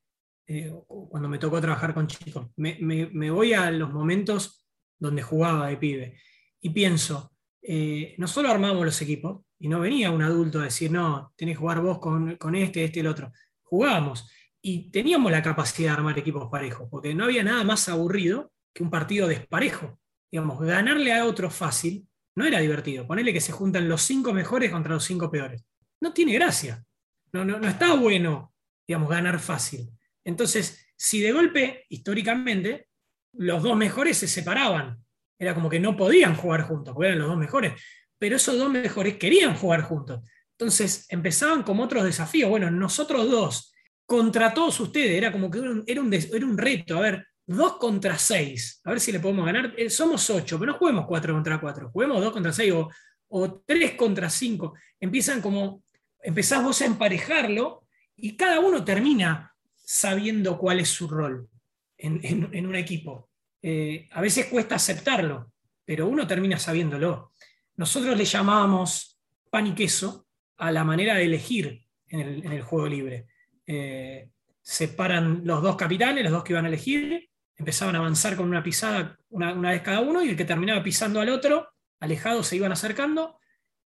eh, 0.47 0.73
cuando 0.87 1.29
me 1.29 1.37
tocó 1.37 1.61
trabajar 1.61 1.93
con 1.93 2.07
chicos. 2.07 2.47
Me, 2.55 3.29
voy 3.29 3.53
a 3.53 3.69
los 3.69 3.91
momentos 3.91 4.65
donde 4.97 5.21
jugaba 5.21 5.67
de 5.67 5.77
pibe 5.77 6.19
y 6.59 6.71
pienso, 6.71 7.31
eh, 7.61 8.15
no 8.17 8.27
solo 8.27 8.49
armábamos 8.49 8.85
los 8.85 9.01
equipos, 9.01 9.43
y 9.59 9.67
no 9.67 9.79
venía 9.79 10.09
un 10.09 10.21
adulto 10.21 10.61
a 10.61 10.63
decir, 10.63 10.89
no, 10.89 11.33
tenés 11.35 11.55
que 11.55 11.59
jugar 11.59 11.81
vos 11.81 11.99
con, 11.99 12.37
con 12.37 12.55
este, 12.55 12.85
este 12.85 12.99
y 12.99 13.01
el 13.01 13.07
otro. 13.07 13.31
Jugábamos 13.61 14.31
y 14.61 14.89
teníamos 14.89 15.31
la 15.31 15.43
capacidad 15.43 15.89
de 15.89 15.97
armar 15.97 16.17
equipos 16.17 16.49
parejos, 16.49 16.87
porque 16.89 17.13
no 17.13 17.25
había 17.25 17.43
nada 17.43 17.63
más 17.63 17.87
aburrido 17.87 18.51
que 18.73 18.83
un 18.83 18.89
partido 18.89 19.27
desparejo. 19.27 19.98
Digamos, 20.31 20.59
ganarle 20.59 21.13
a 21.13 21.25
otro 21.25 21.49
fácil 21.49 22.07
no 22.35 22.45
era 22.45 22.59
divertido. 22.59 23.07
Ponerle 23.07 23.33
que 23.33 23.41
se 23.41 23.51
juntan 23.51 23.89
los 23.89 24.01
cinco 24.01 24.33
mejores 24.33 24.71
contra 24.71 24.93
los 24.93 25.03
cinco 25.03 25.29
peores. 25.29 25.63
No 26.01 26.13
tiene 26.13 26.33
gracia. 26.33 26.83
No, 27.31 27.43
no, 27.45 27.59
no 27.59 27.67
está 27.67 27.93
bueno, 27.93 28.53
digamos, 28.87 29.09
ganar 29.09 29.39
fácil. 29.39 29.89
Entonces, 30.23 30.87
si 30.95 31.21
de 31.21 31.31
golpe, 31.31 31.85
históricamente, 31.89 32.87
los 33.33 33.61
dos 33.61 33.75
mejores 33.77 34.17
se 34.17 34.27
separaban, 34.27 34.97
era 35.37 35.53
como 35.53 35.69
que 35.69 35.79
no 35.79 35.95
podían 35.95 36.35
jugar 36.35 36.63
juntos, 36.63 36.93
porque 36.93 37.07
eran 37.07 37.19
los 37.19 37.29
dos 37.29 37.37
mejores, 37.37 37.73
pero 38.17 38.35
esos 38.35 38.57
dos 38.57 38.69
mejores 38.69 39.17
querían 39.17 39.55
jugar 39.55 39.83
juntos. 39.83 40.21
Entonces 40.57 41.05
empezaban 41.09 41.63
como 41.63 41.83
otros 41.83 42.03
desafíos. 42.03 42.49
Bueno, 42.49 42.69
nosotros 42.69 43.29
dos, 43.31 43.73
contra 44.05 44.53
todos 44.53 44.77
ustedes, 44.81 45.11
era 45.11 45.31
como 45.31 45.49
que 45.49 45.59
era 45.59 45.71
un, 46.01 46.13
era 46.13 46.45
un 46.45 46.57
reto. 46.57 46.97
A 46.97 47.01
ver, 47.01 47.27
dos 47.55 47.77
contra 47.77 48.17
seis, 48.17 48.79
a 48.83 48.91
ver 48.91 48.99
si 48.99 49.11
le 49.11 49.19
podemos 49.19 49.45
ganar. 49.45 49.73
Eh, 49.77 49.89
somos 49.89 50.29
ocho, 50.29 50.59
pero 50.59 50.73
no 50.73 50.77
juguemos 50.77 51.05
cuatro 51.07 51.33
contra 51.33 51.59
cuatro, 51.59 51.89
juguemos 51.91 52.21
dos 52.21 52.31
contra 52.31 52.53
seis 52.53 52.71
o, 52.71 52.89
o 53.29 53.61
tres 53.65 53.95
contra 53.95 54.29
cinco. 54.29 54.75
Empiezan 54.99 55.41
como 55.41 55.83
empezás 56.21 56.63
vos 56.63 56.81
a 56.81 56.85
emparejarlo 56.85 57.87
y 58.15 58.35
cada 58.35 58.59
uno 58.59 58.83
termina 58.83 59.55
sabiendo 59.75 60.57
cuál 60.57 60.79
es 60.79 60.89
su 60.89 61.07
rol 61.07 61.49
en, 61.97 62.65
un 62.65 62.75
equipo. 62.75 63.29
Eh, 63.61 64.07
a 64.11 64.21
veces 64.21 64.45
cuesta 64.45 64.75
aceptarlo, 64.75 65.51
pero 65.83 66.07
uno 66.07 66.27
termina 66.27 66.57
sabiéndolo. 66.59 67.33
Nosotros 67.75 68.17
le 68.17 68.25
llamábamos 68.25 69.19
pan 69.49 69.67
y 69.67 69.73
queso 69.73 70.27
a 70.57 70.71
la 70.71 70.83
manera 70.83 71.15
de 71.15 71.25
elegir 71.25 71.85
en 72.07 72.51
el, 72.51 72.61
juego 72.61 72.87
libre. 72.87 73.27
Eh, 73.65 74.29
separan 74.61 75.41
los 75.43 75.61
dos 75.61 75.75
capitanes, 75.75 76.23
los 76.23 76.33
dos 76.33 76.43
que 76.43 76.53
iban 76.53 76.65
a 76.65 76.69
elegir, 76.69 77.28
empezaban 77.59 77.95
a 77.95 77.99
avanzar 77.99 78.35
con 78.35 78.47
una 78.47 78.63
pisada 78.63 79.19
una, 79.29 79.53
vez 79.53 79.83
cada 79.83 79.99
uno 79.99 80.23
y 80.23 80.29
el 80.29 80.35
que 80.35 80.45
terminaba 80.45 80.81
pisando 80.81 81.21
al 81.21 81.29
otro, 81.29 81.69
alejados 81.99 82.47
se 82.47 82.55
iban 82.55 82.71
acercando, 82.71 83.37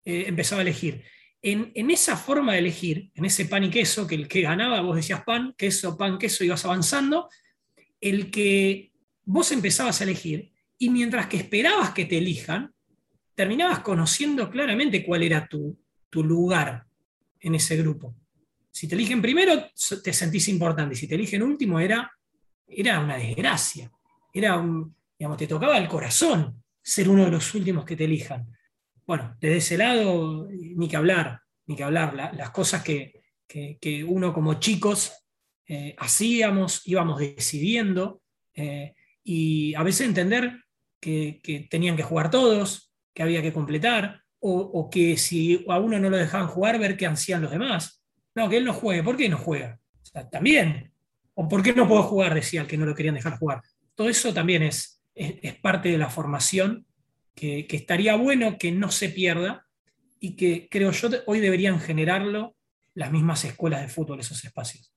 eh, 0.06 0.26
empezaba 0.28 0.60
a 0.60 0.62
elegir 0.62 1.04
en, 1.44 1.92
esa 1.92 2.16
forma 2.16 2.54
de 2.54 2.60
elegir, 2.60 3.12
en 3.14 3.26
ese 3.26 3.46
pan 3.46 3.66
y 3.66 3.70
queso, 3.70 4.08
que 4.08 4.16
el 4.16 4.30
que 4.30 4.42
ganaba, 4.42 4.80
vos 4.82 4.96
decías 4.96 5.24
pan, 5.26 5.54
queso, 5.58 5.98
pan, 5.98 6.18
queso, 6.18 6.46
ibas 6.46 6.64
avanzando, 6.64 7.30
el 8.00 8.32
que 8.32 8.94
vos 9.26 9.52
empezabas 9.52 10.00
a 10.00 10.06
elegir, 10.06 10.54
y 10.78 10.90
mientras 10.90 11.28
que 11.28 11.38
esperabas 11.38 11.92
que 11.92 12.06
te 12.06 12.18
elijan, 12.18 12.74
terminabas 13.36 13.80
conociendo 13.80 14.50
claramente 14.50 15.06
cuál 15.06 15.24
era 15.24 15.48
tu, 15.48 15.78
lugar 16.12 16.86
en 17.40 17.56
ese 17.56 17.76
grupo. 17.76 18.16
Si 18.72 18.88
te 18.88 18.94
eligen 18.96 19.22
primero, 19.22 19.72
te 20.04 20.14
sentís 20.14 20.48
importante, 20.48 20.96
si 20.96 21.08
te 21.08 21.16
eligen 21.16 21.42
último, 21.42 21.80
era, 21.80 22.12
era 22.68 23.00
una 23.00 23.18
desgracia. 23.18 23.92
Era 24.34 24.58
un, 24.58 24.96
digamos, 25.18 25.38
te 25.38 25.48
tocaba 25.48 25.78
el 25.78 25.88
corazón 25.88 26.64
ser 26.82 27.10
uno 27.10 27.26
de 27.26 27.32
los 27.32 27.54
últimos 27.54 27.86
que 27.86 27.96
te 27.96 28.06
elijan 28.06 28.48
bueno, 29.06 29.36
desde 29.40 29.58
ese 29.58 29.78
lado, 29.78 30.48
ni 30.50 30.88
que 30.88 30.96
hablar, 30.96 31.42
ni 31.66 31.76
que 31.76 31.84
hablar, 31.84 32.14
las 32.14 32.50
cosas 32.52 32.84
que, 32.84 33.22
uno 34.08 34.34
como 34.34 34.56
chicos 34.56 35.14
eh, 35.68 35.96
hacíamos, 35.98 36.82
íbamos 36.86 37.20
decidiendo, 37.20 38.22
eh, 38.54 38.96
y 39.24 39.74
a 39.76 39.84
veces 39.84 40.08
entender 40.08 40.64
que, 41.00 41.68
tenían 41.70 41.98
que 41.98 42.04
jugar 42.04 42.32
todos, 42.32 42.92
que 43.14 43.24
había 43.24 43.42
que 43.42 43.54
completar, 43.54 44.22
o, 44.46 44.90
que 44.90 45.16
si 45.16 45.66
a 45.70 45.80
uno 45.80 46.00
no 46.00 46.10
lo 46.10 46.18
dejaban 46.18 46.48
jugar, 46.48 46.78
ver 46.78 46.98
qué 46.98 47.06
hacían 47.08 47.42
los 47.42 47.52
demás. 47.52 48.04
No, 48.36 48.50
que 48.50 48.58
él 48.58 48.66
no 48.66 48.74
juegue, 48.74 49.02
¿por 49.02 49.16
qué 49.16 49.30
no 49.30 49.38
juega? 49.38 49.80
también. 50.32 50.93
¿O 51.36 51.48
por 51.48 51.64
qué 51.64 51.74
no 51.74 51.88
puedo 51.88 52.04
jugar? 52.04 52.34
Decía 52.34 52.62
el 52.62 52.68
que 52.68 52.78
no 52.78 52.86
lo 52.86 52.96
querían 52.96 53.16
dejar 53.16 53.38
jugar. 53.38 53.62
Todo 53.96 54.10
eso 54.10 54.34
también 54.34 54.64
es, 54.64 55.02
es 55.16 55.56
parte 55.56 55.90
de 55.90 55.98
la 55.98 56.10
formación 56.10 56.86
que, 57.36 57.68
estaría 57.70 58.16
bueno 58.16 58.58
que 58.58 58.72
no 58.72 58.92
se 58.92 59.10
pierda 59.10 59.66
y 60.20 60.36
que 60.36 60.68
creo 60.70 60.92
yo 60.92 61.10
hoy 61.26 61.40
deberían 61.40 61.80
generarlo 61.80 62.56
las 62.94 63.12
mismas 63.12 63.44
escuelas 63.44 63.82
de 63.82 63.88
fútbol, 63.88 64.20
esos 64.20 64.44
espacios. 64.44 64.92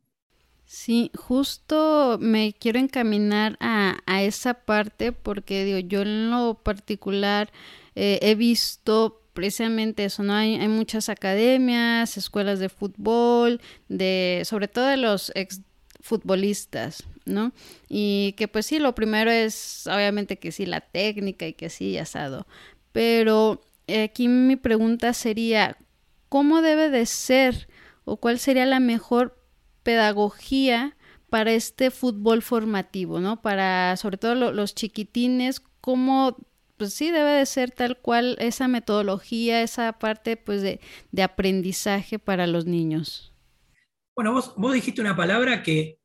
Sí, 0.64 1.10
justo 1.14 2.18
me 2.20 2.54
quiero 2.58 2.78
encaminar 2.78 3.56
a, 3.60 3.96
esa 4.22 4.54
parte 4.54 5.12
porque 5.12 5.64
digo, 5.64 5.78
yo 5.78 6.02
en 6.02 6.30
lo 6.30 6.54
particular 6.62 7.52
eh, 7.94 8.18
he 8.20 8.34
visto 8.34 9.22
precisamente 9.32 10.04
eso, 10.04 10.22
¿no? 10.22 10.34
Hay, 10.34 10.56
hay, 10.56 10.68
muchas 10.68 11.08
academias, 11.08 12.16
escuelas 12.16 12.58
de 12.58 12.68
fútbol, 12.68 13.60
de, 13.88 14.42
sobre 14.44 14.66
todo 14.66 14.86
de 14.86 14.96
los 14.96 15.30
ex 15.34 15.60
futbolistas, 16.06 17.04
¿no? 17.24 17.52
Y 17.88 18.34
que 18.38 18.48
pues 18.48 18.66
sí, 18.66 18.78
lo 18.78 18.94
primero 18.94 19.30
es 19.30 19.86
obviamente 19.86 20.38
que 20.38 20.52
sí, 20.52 20.64
la 20.64 20.80
técnica 20.80 21.46
y 21.46 21.52
que 21.52 21.68
sí, 21.68 21.98
asado. 21.98 22.46
Pero 22.92 23.60
eh, 23.86 24.04
aquí 24.04 24.28
mi 24.28 24.56
pregunta 24.56 25.12
sería, 25.12 25.76
¿cómo 26.28 26.62
debe 26.62 26.88
de 26.88 27.04
ser 27.06 27.68
o 28.04 28.16
cuál 28.16 28.38
sería 28.38 28.66
la 28.66 28.80
mejor 28.80 29.42
pedagogía 29.82 30.96
para 31.28 31.52
este 31.52 31.90
fútbol 31.90 32.42
formativo, 32.42 33.20
¿no? 33.20 33.42
Para 33.42 33.96
sobre 33.96 34.16
todo 34.16 34.34
los 34.52 34.74
chiquitines, 34.74 35.60
¿cómo 35.80 36.36
pues 36.76 36.94
sí 36.94 37.10
debe 37.10 37.30
de 37.30 37.46
ser 37.46 37.70
tal 37.70 37.98
cual 37.98 38.36
esa 38.38 38.68
metodología, 38.68 39.62
esa 39.62 39.92
parte 39.94 40.36
pues 40.36 40.62
de, 40.62 40.80
de 41.10 41.22
aprendizaje 41.22 42.18
para 42.18 42.46
los 42.46 42.66
niños? 42.66 43.32
Bueno, 44.16 44.32
vos, 44.32 44.72
dijiste 44.72 45.02
una 45.02 45.14
palabra 45.14 45.62
que 45.62 45.98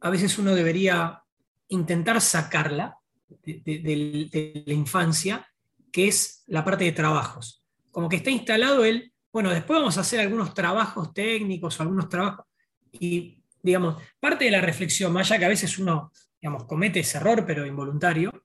a 0.00 0.08
veces 0.08 0.38
uno 0.38 0.54
debería 0.54 1.20
intentar 1.66 2.20
sacarla 2.20 2.96
de, 3.42 4.62
la 4.64 4.72
infancia, 4.72 5.48
que 5.90 6.06
es 6.06 6.44
la 6.46 6.64
parte 6.64 6.84
de 6.84 6.92
trabajos. 6.92 7.64
Como 7.90 8.08
que 8.08 8.16
está 8.16 8.30
instalado 8.30 8.84
el, 8.84 9.12
bueno, 9.32 9.50
después 9.50 9.80
vamos 9.80 9.98
a 9.98 10.02
hacer 10.02 10.20
algunos 10.20 10.54
trabajos 10.54 11.12
técnicos 11.12 11.80
algunos 11.80 12.08
trabajos. 12.08 12.46
Y, 12.92 13.42
digamos, 13.60 14.00
parte 14.20 14.44
de 14.44 14.52
la 14.52 14.60
reflexión, 14.60 15.12
más 15.12 15.28
allá 15.28 15.40
que 15.40 15.44
a 15.46 15.48
veces 15.48 15.76
uno, 15.80 16.12
digamos, 16.40 16.66
comete 16.66 17.00
ese 17.00 17.18
error, 17.18 17.44
pero 17.44 17.66
involuntario, 17.66 18.44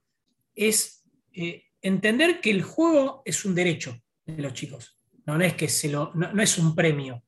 es 0.56 1.04
eh, 1.32 1.66
entender 1.80 2.42
que 2.42 2.50
el 2.50 2.64
juego 2.64 3.22
es 3.24 3.46
un 3.46 3.54
derecho 3.54 4.02
de 4.26 4.42
los 4.42 4.54
chicos. 4.54 4.98
No, 5.28 5.40
es 5.40 5.54
que 5.54 5.70
se 5.70 5.90
lo, 5.90 6.12
no 6.16 6.42
es 6.42 6.58
un 6.58 6.74
premio. 6.74 7.22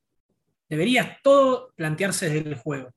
Debería 0.68 1.18
todo 1.22 1.72
plantearse 1.76 2.28
desde 2.28 2.48
el 2.48 2.56
juego. 2.56 2.94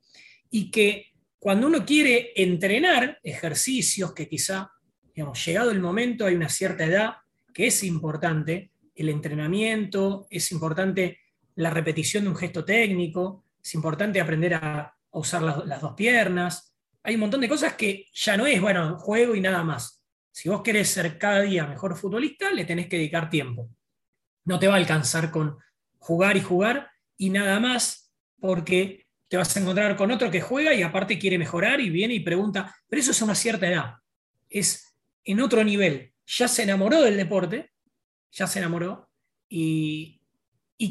Y 0.49 0.71
que 0.71 1.07
cuando 1.39 1.67
uno 1.67 1.85
quiere 1.85 2.31
entrenar 2.35 3.19
ejercicios 3.23 4.13
que 4.13 4.27
quizá, 4.27 4.71
digamos, 5.13 5.43
llegado 5.45 5.71
el 5.71 5.79
momento, 5.79 6.25
hay 6.25 6.35
una 6.35 6.49
cierta 6.49 6.85
edad 6.85 7.15
que 7.53 7.67
es 7.67 7.83
importante, 7.83 8.71
el 8.95 9.09
entrenamiento, 9.09 10.27
es 10.29 10.51
importante 10.51 11.19
la 11.55 11.69
repetición 11.69 12.23
de 12.23 12.29
un 12.29 12.35
gesto 12.35 12.63
técnico, 12.65 13.45
es 13.63 13.73
importante 13.75 14.21
aprender 14.21 14.55
a, 14.55 14.93
usar 15.11 15.41
las, 15.41 15.65
las, 15.65 15.81
dos 15.81 15.93
piernas. 15.93 16.75
Hay 17.01 17.15
un 17.15 17.21
montón 17.21 17.41
de 17.41 17.49
cosas 17.49 17.73
que 17.73 18.05
ya 18.13 18.37
no 18.37 18.45
es, 18.45 18.61
bueno, 18.61 18.97
juego 18.99 19.35
y 19.35 19.41
nada 19.41 19.63
más. 19.63 20.03
Si 20.31 20.49
vos 20.49 20.61
querés 20.61 20.89
ser 20.89 21.17
cada 21.17 21.41
día 21.41 21.65
mejor 21.65 21.95
futbolista, 21.95 22.51
le 22.51 22.65
tenés 22.65 22.87
que 22.87 22.97
dedicar 22.97 23.29
tiempo. 23.29 23.69
No 24.45 24.59
te 24.59 24.67
va 24.67 24.75
a 24.75 24.77
alcanzar 24.77 25.31
con 25.31 25.57
jugar 25.97 26.37
y 26.37 26.41
jugar 26.41 26.91
y 27.17 27.29
nada 27.29 27.59
más, 27.59 28.11
porque 28.39 29.07
te 29.27 29.37
vas 29.37 29.55
a 29.55 29.59
encontrar 29.59 29.95
con 29.95 30.11
otro 30.11 30.31
que 30.31 30.41
juega 30.41 30.73
y 30.73 30.83
aparte 30.83 31.19
quiere 31.19 31.37
mejorar 31.37 31.81
y 31.81 31.89
viene 31.89 32.13
y 32.13 32.19
pregunta, 32.21 32.75
pero 32.87 33.01
eso 33.01 33.11
es 33.11 33.21
a 33.21 33.25
una 33.25 33.35
cierta 33.35 33.67
edad, 33.67 33.95
es 34.49 34.95
en 35.23 35.41
otro 35.41 35.63
nivel, 35.63 36.13
ya 36.25 36.47
se 36.47 36.63
enamoró 36.63 37.01
del 37.01 37.17
deporte, 37.17 37.71
ya 38.31 38.47
se 38.47 38.59
enamoró 38.59 39.09
y, 39.49 40.21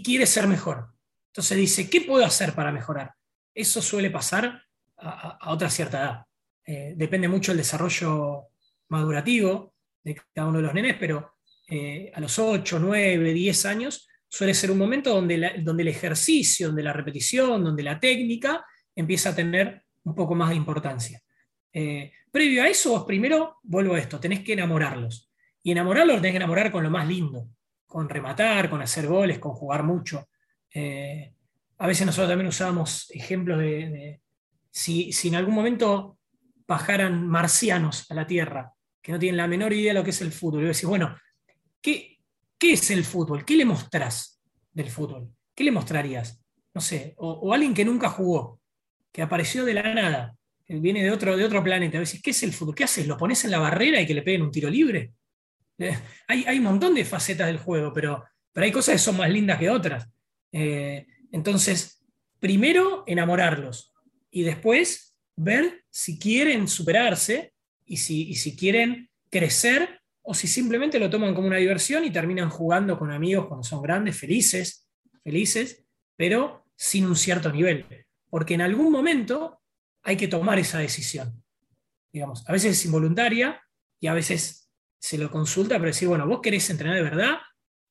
quiere 0.05 0.27
ser 0.27 0.47
mejor. 0.47 0.93
Entonces 1.29 1.57
dice, 1.57 1.89
¿qué 1.89 2.01
puedo 2.01 2.25
hacer 2.25 2.55
para 2.55 2.73
mejorar? 2.73 3.15
Eso 3.55 3.81
suele 3.81 4.11
pasar 4.11 4.63
a, 4.99 5.51
otra 5.53 5.71
cierta 5.71 5.99
edad. 5.99 6.27
Eh, 6.65 6.95
depende 6.97 7.29
mucho 7.29 7.53
del 7.53 7.59
desarrollo 7.59 8.49
madurativo 8.89 9.75
de 10.03 10.21
cada 10.35 10.49
uno 10.49 10.59
de 10.59 10.65
los 10.65 10.75
nenes, 10.75 10.97
pero 10.99 11.37
eh, 11.69 12.11
a 12.15 12.21
los 12.21 12.39
8, 12.39 12.79
9, 12.79 13.33
10 13.33 13.67
años 13.67 14.09
suele 14.37 14.53
ser 14.53 14.71
un 14.71 14.77
momento 14.77 15.15
donde, 15.15 15.55
donde 15.63 15.83
el 15.83 15.89
ejercicio, 15.89 16.67
donde 16.67 16.83
la 16.83 16.93
repetición, 16.93 17.65
donde 17.65 17.83
la 17.83 17.99
técnica 17.99 18.63
empieza 18.95 19.31
a 19.31 19.35
tener 19.35 19.83
un 20.05 20.15
poco 20.15 20.35
más 20.35 20.51
de 20.51 20.57
importancia. 20.57 21.23
Eh, 21.73 22.13
previo 22.31 22.63
a 22.63 22.69
eso, 22.69 22.91
vos 22.91 23.05
primero, 23.05 23.57
vuelvo 23.63 23.95
a 23.95 23.99
esto, 23.99 24.21
tenés 24.21 24.41
que 24.41 24.53
enamorarlos. 24.53 25.31
Y 25.63 25.73
enamorarlo 25.73 26.13
lo 26.13 26.21
tenés 26.21 26.33
que 26.33 26.37
enamorar 26.37 26.71
con 26.71 26.85
lo 26.85 26.91
más 26.91 27.09
lindo, 27.09 27.49
con 27.87 28.11
rematar, 28.11 28.69
con 28.69 28.83
hacer 28.83 29.07
goles, 29.07 29.39
con 29.39 29.53
jugar 29.53 29.83
mucho. 29.83 30.29
Eh, 30.71 31.33
a 31.79 31.87
veces 31.87 32.05
nosotros 32.05 32.29
también 32.29 32.49
usábamos 32.49 33.11
ejemplos 33.13 33.59
de, 33.59 34.21
si, 34.71 35.11
en 35.25 35.35
algún 35.35 35.55
momento 35.55 36.19
bajaran 36.69 37.27
marcianos 37.27 38.11
a 38.11 38.15
la 38.15 38.27
Tierra, 38.27 38.71
que 39.01 39.13
no 39.13 39.19
tienen 39.19 39.39
la 39.39 39.49
menor 39.49 39.73
idea 39.73 39.95
de 39.95 39.99
lo 39.99 40.05
que 40.05 40.11
es 40.11 40.21
el 40.21 40.31
fútbol, 40.31 40.65
y 40.65 40.67
decís, 40.67 40.85
bueno, 40.85 41.17
¿qué, 41.81 42.16
¿qué 42.59 42.73
es 42.73 42.91
el 42.91 43.05
fútbol? 43.05 43.45
¿Qué 43.45 43.57
le 43.57 43.65
mostrás 43.65 44.41
del 44.73 44.91
fútbol? 44.91 45.31
¿Qué 45.55 45.65
le 45.65 45.73
mostrarías? 45.73 46.41
No 46.75 46.81
sé, 46.81 47.15
o, 47.19 47.53
alguien 47.55 47.73
que 47.73 47.85
nunca 47.85 48.11
jugó, 48.11 48.61
que 49.13 49.23
apareció 49.23 49.65
de 49.65 49.75
la 49.75 49.95
nada, 49.95 50.37
que 50.65 50.79
viene 50.79 51.03
de 51.03 51.11
otro, 51.11 51.37
de 51.37 51.45
otro 51.45 51.63
planeta, 51.63 51.97
a 51.97 52.01
veces, 52.01 52.21
¿qué 52.21 52.31
es 52.31 52.43
el 52.43 52.53
fútbol? 52.53 52.75
¿Qué 52.75 52.85
haces? 52.85 53.07
¿Lo 53.07 53.17
pones 53.17 53.45
en 53.45 53.51
la 53.51 53.59
barrera 53.59 54.01
y 54.01 54.07
que 54.07 54.15
le 54.15 54.23
peguen 54.23 54.43
un 54.43 54.51
tiro 54.51 54.69
libre? 54.69 55.13
Eh, 55.79 55.97
hay, 56.27 56.45
hay 56.47 56.59
un 56.59 56.65
montón 56.65 56.95
de 56.95 57.05
facetas 57.05 57.47
del 57.47 57.59
juego, 57.59 57.93
pero, 57.93 58.25
pero 58.53 58.65
hay 58.65 58.73
cosas 58.73 58.95
que 58.95 58.99
son 58.99 59.17
más 59.17 59.31
lindas 59.31 59.59
que 59.59 59.71
otras. 59.71 60.09
Eh, 60.53 61.07
entonces, 61.33 62.05
primero 62.39 63.05
enamorarlos 63.07 63.93
y 64.31 64.43
después 64.43 65.17
ver 65.37 65.85
si 65.91 66.19
quieren 66.19 66.69
superarse 66.69 67.55
y 67.85 67.99
si, 67.99 68.35
si 68.35 68.57
quieren 68.57 69.11
crecer 69.31 70.01
o 70.29 70.35
si 70.35 70.49
simplemente 70.49 70.99
lo 70.99 71.09
toman 71.09 71.35
como 71.35 71.47
una 71.47 71.59
diversión 71.59 72.05
y 72.05 72.11
terminan 72.11 72.51
jugando 72.51 72.99
con 72.99 73.13
amigos 73.13 73.47
cuando 73.47 73.63
son 73.63 73.81
grandes, 73.81 74.19
felices, 74.19 74.89
felices, 75.23 75.85
pero 76.17 76.67
sin 76.75 77.07
un 77.07 77.15
cierto 77.15 77.53
nivel. 77.53 77.87
Porque 78.29 78.55
en 78.55 78.63
algún 78.63 78.91
momento 78.91 79.61
hay 80.03 80.17
que 80.17 80.27
tomar 80.27 80.59
esa 80.59 80.81
decisión. 80.81 81.45
Digamos, 82.13 82.49
a 82.49 82.53
veces 82.53 82.73
es 82.73 82.85
involuntaria 82.87 83.63
y 84.01 84.09
a 84.09 84.15
veces 84.15 84.69
se 84.99 85.17
lo 85.17 85.31
consulta, 85.31 85.77
pero 85.77 85.87
decir, 85.87 86.09
bueno, 86.09 86.27
vos 86.27 86.41
querés 86.43 86.69
entrenar 86.71 86.97
de 86.97 87.03
verdad, 87.03 87.37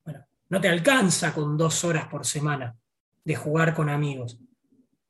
bueno, 0.03 0.25
no 0.49 0.59
te 0.59 0.67
alcanza 0.67 1.33
con 1.33 1.57
dos 1.57 1.85
horas 1.85 2.09
por 2.09 2.25
semana 2.25 2.75
de 3.23 3.35
jugar 3.35 3.73
con 3.73 3.89
amigos. 3.89 4.39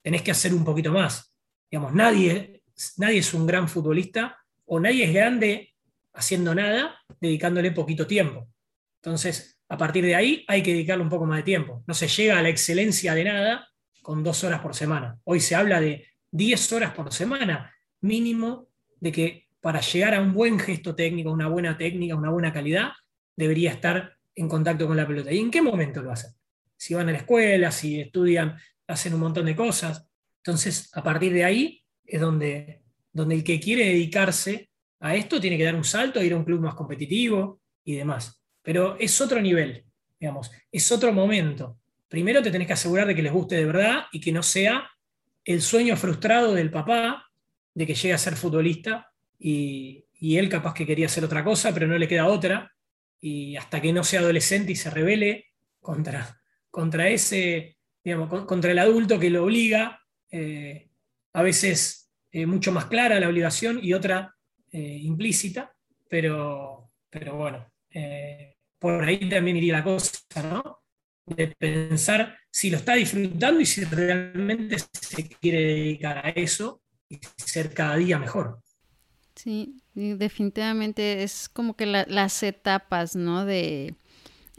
Tenés 0.03 0.21
que 0.21 0.29
hacer 0.29 0.53
un 0.53 0.63
poquito 0.63 0.91
más. 0.91 1.33
Digamos, 1.71 1.91
nadie, 1.91 2.61
nadie 2.97 3.17
es 3.17 3.33
un 3.33 3.47
gran 3.47 3.67
futbolista 3.67 4.37
o 4.65 4.79
nadie 4.79 5.05
es 5.05 5.13
grande 5.13 5.73
haciendo 6.13 6.53
nada, 6.53 7.01
dedicándole 7.19 7.71
poquito 7.71 8.07
tiempo. 8.07 8.47
Entonces, 9.01 9.59
a 9.69 9.77
partir 9.77 10.03
de 10.05 10.15
ahí 10.15 10.45
hay 10.47 10.61
que 10.61 10.73
dedicarle 10.73 11.03
un 11.03 11.09
poco 11.09 11.25
más 11.25 11.37
de 11.37 11.43
tiempo. 11.43 11.83
No 11.87 11.93
se 11.93 12.07
llega 12.07 12.39
a 12.39 12.41
la 12.41 12.49
excelencia 12.49 13.13
de 13.13 13.23
nada 13.23 13.67
con 14.01 14.23
dos 14.23 14.43
horas 14.43 14.61
por 14.61 14.75
semana. 14.75 15.19
Hoy 15.23 15.39
se 15.39 15.55
habla 15.55 15.79
de 15.81 16.05
10 16.31 16.73
horas 16.73 16.93
por 16.93 17.11
semana, 17.13 17.73
mínimo 18.01 18.67
de 18.99 19.11
que 19.11 19.47
para 19.61 19.81
llegar 19.81 20.13
a 20.13 20.21
un 20.21 20.33
buen 20.33 20.59
gesto 20.59 20.95
técnico, 20.95 21.31
una 21.31 21.47
buena 21.47 21.77
técnica, 21.77 22.15
una 22.15 22.29
buena 22.29 22.53
calidad, 22.53 22.91
debería 23.35 23.71
estar 23.71 24.15
en 24.35 24.47
contacto 24.47 24.87
con 24.87 24.97
la 24.97 25.07
pelota. 25.07 25.31
¿Y 25.31 25.39
en 25.39 25.49
qué 25.49 25.61
momento 25.61 26.01
lo 26.01 26.11
hacen? 26.11 26.35
si 26.77 26.93
van 26.93 27.09
a 27.09 27.11
la 27.11 27.19
escuela, 27.19 27.71
si 27.71 27.99
estudian, 27.99 28.57
hacen 28.87 29.13
un 29.13 29.21
montón 29.21 29.45
de 29.45 29.55
cosas. 29.55 30.07
Entonces, 30.37 30.89
a 30.93 31.03
partir 31.03 31.33
de 31.33 31.43
ahí 31.43 31.83
es 32.05 32.21
donde, 32.21 32.83
donde 33.11 33.35
el 33.35 33.43
que 33.43 33.59
quiere 33.59 33.85
dedicarse 33.85 34.69
a 34.99 35.15
esto 35.15 35.39
tiene 35.39 35.57
que 35.57 35.63
dar 35.63 35.75
un 35.75 35.83
salto, 35.83 36.23
ir 36.23 36.33
a 36.33 36.37
un 36.37 36.43
club 36.43 36.61
más 36.61 36.75
competitivo 36.75 37.61
y 37.83 37.95
demás. 37.95 38.41
Pero 38.61 38.97
es 38.99 39.19
otro 39.21 39.41
nivel, 39.41 39.85
digamos, 40.19 40.51
es 40.71 40.91
otro 40.91 41.13
momento. 41.13 41.79
Primero 42.07 42.41
te 42.41 42.51
tenés 42.51 42.67
que 42.67 42.73
asegurar 42.73 43.07
de 43.07 43.15
que 43.15 43.21
les 43.21 43.33
guste 43.33 43.55
de 43.55 43.65
verdad 43.65 44.05
y 44.11 44.19
que 44.19 44.31
no 44.31 44.43
sea 44.43 44.89
el 45.43 45.61
sueño 45.61 45.95
frustrado 45.95 46.53
del 46.53 46.71
papá 46.71 47.25
de 47.73 47.85
que 47.85 47.93
llegue 47.93 48.13
a 48.13 48.17
ser 48.17 48.35
futbolista 48.35 49.11
y, 49.37 50.05
y 50.19 50.37
él 50.37 50.49
capaz 50.49 50.73
que 50.73 50.85
quería 50.85 51.05
hacer 51.07 51.23
otra 51.23 51.43
cosa, 51.43 51.73
pero 51.73 51.87
no 51.87 51.97
le 51.97 52.07
queda 52.07 52.27
otra. 52.27 52.71
Y 53.19 53.55
hasta 53.57 53.81
que 53.81 53.93
no 53.93 54.03
sea 54.03 54.21
adolescente 54.21 54.71
y 54.71 54.75
se 54.75 54.89
revele 54.89 55.47
contra, 55.79 56.41
contra 56.71 57.09
ese, 57.09 57.77
digamos, 58.03 58.45
contra 58.45 58.71
el 58.71 58.79
adulto 58.79 59.19
que 59.19 59.29
lo 59.29 59.43
obliga, 59.43 60.01
eh, 60.31 60.89
a 61.33 61.41
veces 61.41 62.11
eh, 62.31 62.45
mucho 62.45 62.71
más 62.71 62.85
clara 62.85 63.19
la 63.19 63.29
obligación 63.29 63.79
y 63.81 63.93
otra 63.93 64.34
eh, 64.75 64.99
implícita, 65.03 65.73
pero, 66.09 66.91
pero 67.09 67.35
bueno, 67.35 67.65
por 68.77 69.03
ahí 69.03 69.29
también 69.29 69.57
iría 69.57 69.77
la 69.77 69.83
cosa, 69.83 70.19
¿no? 70.43 70.79
De 71.25 71.47
pensar 71.47 72.37
si 72.51 72.69
lo 72.69 72.77
está 72.77 72.95
disfrutando 72.95 73.61
y 73.61 73.65
si 73.65 73.83
realmente 73.85 74.77
se 74.79 75.29
quiere 75.29 75.59
dedicar 75.59 76.25
a 76.25 76.29
eso 76.29 76.81
y 77.09 77.19
ser 77.37 77.73
cada 77.73 77.95
día 77.95 78.19
mejor. 78.19 78.59
Sí, 79.35 79.77
definitivamente 79.93 81.23
es 81.23 81.49
como 81.49 81.75
que 81.75 81.85
las 81.85 82.43
etapas, 82.43 83.15
¿no? 83.15 83.45
De 83.45 83.95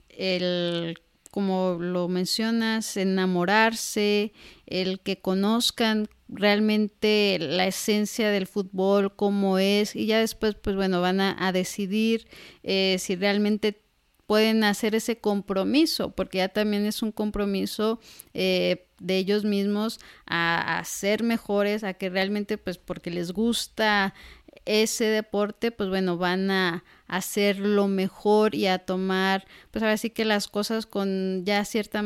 el 0.08 0.98
como 1.36 1.76
lo 1.78 2.08
mencionas, 2.08 2.96
enamorarse, 2.96 4.32
el 4.64 5.00
que 5.00 5.20
conozcan 5.20 6.08
realmente 6.30 7.36
la 7.38 7.66
esencia 7.66 8.30
del 8.30 8.46
fútbol, 8.46 9.14
cómo 9.14 9.58
es, 9.58 9.94
y 9.94 10.06
ya 10.06 10.18
después, 10.18 10.54
pues 10.54 10.76
bueno, 10.76 11.02
van 11.02 11.20
a, 11.20 11.52
decidir 11.52 12.26
eh, 12.62 12.96
si 12.98 13.16
realmente 13.16 13.82
pueden 14.26 14.64
hacer 14.64 14.94
ese 14.94 15.18
compromiso, 15.18 16.12
porque 16.12 16.38
ya 16.38 16.48
también 16.48 16.86
es 16.86 17.02
un 17.02 17.12
compromiso 17.12 18.00
eh, 18.32 18.86
de 18.98 19.18
ellos 19.18 19.44
mismos 19.44 20.00
a, 20.24 20.78
a, 20.78 20.84
ser 20.84 21.22
mejores, 21.22 21.84
a 21.84 21.92
que 21.92 22.08
realmente, 22.08 22.56
pues 22.56 22.78
porque 22.78 23.10
les 23.10 23.32
gusta 23.32 24.14
ese 24.64 25.04
deporte, 25.04 25.70
pues 25.70 25.90
bueno, 25.90 26.16
van 26.16 26.50
a 26.50 26.82
hacerlo 27.08 27.88
mejor 27.88 28.54
y 28.54 28.66
a 28.66 28.78
tomar, 28.78 29.46
pues 29.70 29.82
ahora 29.82 29.96
sí 29.96 30.10
que 30.10 30.24
las 30.24 30.48
cosas 30.48 30.86
con 30.86 31.44
ya 31.44 31.64
cierta 31.64 32.02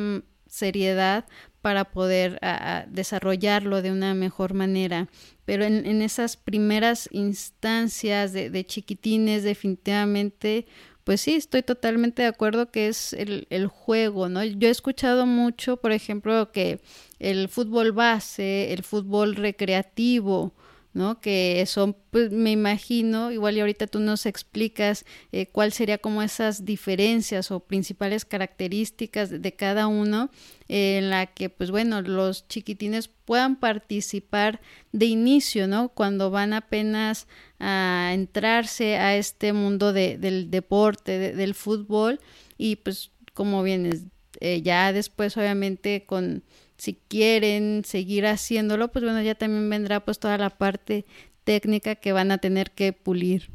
seriedad 0.46 1.26
para 1.62 1.84
poder 1.84 2.40
desarrollarlo 2.88 3.82
de 3.82 3.92
una 3.92 4.14
mejor 4.14 4.54
manera. 4.54 5.08
Pero 5.44 5.64
en, 5.64 6.02
esas 6.02 6.36
primeras 6.36 7.08
instancias 7.12 8.32
de, 8.32 8.50
de, 8.50 8.64
chiquitines, 8.64 9.42
definitivamente, 9.42 10.66
pues 11.04 11.20
sí, 11.22 11.34
estoy 11.34 11.62
totalmente 11.62 12.22
de 12.22 12.28
acuerdo 12.28 12.70
que 12.70 12.88
es 12.88 13.12
el, 13.12 13.46
el 13.50 13.66
juego, 13.66 14.28
¿no? 14.28 14.44
Yo 14.44 14.68
he 14.68 14.70
escuchado 14.70 15.26
mucho, 15.26 15.76
por 15.76 15.92
ejemplo, 15.92 16.50
que 16.52 16.80
el 17.18 17.48
fútbol 17.48 17.92
base, 17.92 18.72
el 18.72 18.82
fútbol 18.82 19.36
recreativo, 19.36 20.54
¿no? 20.92 21.20
Que 21.20 21.64
son, 21.66 21.96
pues 22.10 22.32
me 22.32 22.50
imagino, 22.50 23.30
igual 23.30 23.56
y 23.56 23.60
ahorita 23.60 23.86
tú 23.86 24.00
nos 24.00 24.26
explicas 24.26 25.04
eh, 25.30 25.46
cuál 25.46 25.72
sería 25.72 25.98
como 25.98 26.22
esas 26.22 26.64
diferencias 26.64 27.50
o 27.50 27.60
principales 27.60 28.24
características 28.24 29.30
de, 29.30 29.52
cada 29.54 29.86
uno 29.86 30.30
en 30.68 31.10
la 31.10 31.26
que, 31.26 31.48
pues 31.48 31.70
bueno, 31.70 32.02
los 32.02 32.48
chiquitines 32.48 33.08
puedan 33.08 33.56
participar 33.56 34.60
de 34.92 35.06
inicio, 35.06 35.68
¿no? 35.68 35.90
Cuando 35.90 36.30
van 36.30 36.52
apenas 36.52 37.28
a 37.58 38.10
entrarse 38.12 38.96
a 38.96 39.16
este 39.16 39.52
mundo 39.52 39.92
de, 39.92 40.18
del 40.18 40.50
deporte, 40.50 41.34
del 41.34 41.54
fútbol 41.54 42.20
y 42.58 42.76
pues 42.76 43.10
como 43.32 43.62
vienes, 43.62 44.04
eh, 44.40 44.62
ya 44.62 44.92
después 44.92 45.36
obviamente 45.36 46.04
con 46.06 46.42
si 46.80 46.94
quieren 46.94 47.84
seguir 47.84 48.26
haciéndolo, 48.26 48.90
pues 48.90 49.04
bueno, 49.04 49.20
ya 49.20 49.34
también 49.34 49.68
vendrá 49.68 50.00
pues 50.00 50.18
toda 50.18 50.38
la 50.38 50.48
parte 50.48 51.04
técnica 51.44 51.96
que 51.96 52.12
van 52.12 52.30
a 52.30 52.38
tener 52.38 52.70
que 52.70 52.94
pulir. 52.94 53.50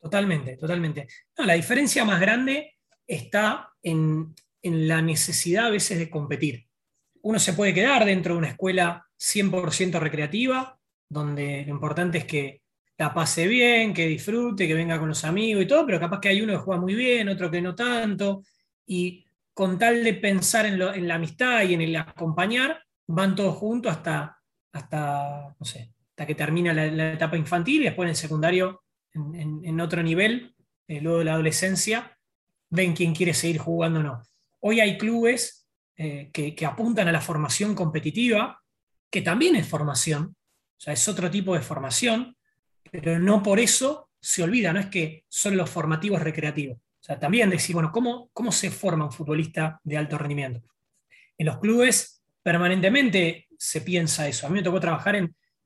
Totalmente, 0.00 0.56
totalmente. 0.56 1.08
la 1.36 1.54
diferencia 1.54 2.04
más 2.04 2.20
grande 2.20 2.76
está 3.08 3.72
en, 3.82 4.34
la 4.62 5.02
necesidad 5.02 5.66
a 5.66 5.70
veces 5.70 5.98
de 5.98 6.08
competir. 6.08 6.68
Uno 7.22 7.40
se 7.40 7.54
puede 7.54 7.74
quedar 7.74 8.04
dentro 8.04 8.34
de 8.34 8.38
una 8.38 8.50
escuela 8.50 9.04
100% 9.18 9.98
recreativa, 9.98 10.78
donde 11.08 11.64
lo 11.66 11.74
importante 11.74 12.18
es 12.18 12.24
que 12.24 12.62
la 12.96 13.12
pase 13.12 13.48
bien, 13.48 13.92
que 13.92 14.06
disfrute, 14.06 14.68
que 14.68 14.74
venga 14.74 15.00
con 15.00 15.08
los 15.08 15.24
amigos 15.24 15.64
y 15.64 15.66
todo, 15.66 15.84
pero 15.84 15.98
capaz 15.98 16.20
que 16.20 16.28
hay 16.28 16.40
uno 16.40 16.52
que 16.52 16.60
juega 16.60 16.80
muy 16.80 16.94
bien, 16.94 17.28
otro 17.28 17.50
que 17.50 17.60
no 17.60 17.74
tanto, 17.74 18.44
y 18.86 19.23
con 19.54 19.78
tal 19.78 20.02
de 20.02 20.14
pensar 20.14 20.66
en, 20.66 21.08
la 21.08 21.14
amistad 21.14 21.62
y 21.62 21.74
en 21.74 21.80
el 21.80 21.96
acompañar, 21.96 22.82
van 23.06 23.36
todos 23.36 23.54
juntos 23.54 23.92
hasta, 23.92 24.36
hasta, 24.72 25.54
no 25.58 25.64
sé, 25.64 25.92
hasta 26.10 26.26
que 26.26 26.34
termina 26.34 26.72
la, 26.74 27.12
etapa 27.12 27.36
infantil 27.36 27.82
y 27.82 27.84
después 27.84 28.06
en 28.06 28.10
el 28.10 28.16
secundario, 28.16 28.82
en, 29.12 29.80
otro 29.80 30.02
nivel, 30.02 30.56
eh, 30.88 31.00
luego 31.00 31.20
de 31.20 31.24
la 31.26 31.34
adolescencia, 31.34 32.18
ven 32.68 32.94
quién 32.94 33.14
quiere 33.14 33.32
seguir 33.32 33.58
jugando 33.58 34.00
o 34.00 34.02
no. 34.02 34.22
Hoy 34.60 34.80
hay 34.80 34.98
clubes 34.98 35.68
eh, 35.96 36.30
que, 36.32 36.56
que 36.56 36.66
apuntan 36.66 37.06
a 37.06 37.12
la 37.12 37.20
formación 37.20 37.76
competitiva, 37.76 38.60
que 39.08 39.22
también 39.22 39.54
es 39.54 39.68
formación, 39.68 40.36
o 40.76 40.80
sea, 40.80 40.92
es 40.92 41.06
otro 41.06 41.30
tipo 41.30 41.54
de 41.54 41.60
formación, 41.60 42.36
pero 42.90 43.20
no 43.20 43.40
por 43.40 43.60
eso 43.60 44.10
se 44.20 44.42
olvida, 44.42 44.72
no 44.72 44.80
es 44.80 44.86
que 44.86 45.24
son 45.28 45.56
los 45.56 45.70
formativos 45.70 46.20
recreativos. 46.20 46.78
O 47.04 47.06
sea, 47.06 47.20
también 47.20 47.50
decir, 47.50 47.74
bueno, 47.74 47.92
¿cómo, 47.92 48.30
¿cómo 48.32 48.50
se 48.50 48.70
forma 48.70 49.04
un 49.04 49.12
futbolista 49.12 49.78
de 49.84 49.98
alto 49.98 50.16
rendimiento? 50.16 50.62
En 51.36 51.44
los 51.44 51.58
clubes 51.58 52.24
permanentemente 52.42 53.46
se 53.58 53.82
piensa 53.82 54.26
eso. 54.26 54.46
A 54.46 54.48
mí 54.48 54.56
me 54.56 54.62
tocó 54.62 54.80
trabajar 54.80 55.14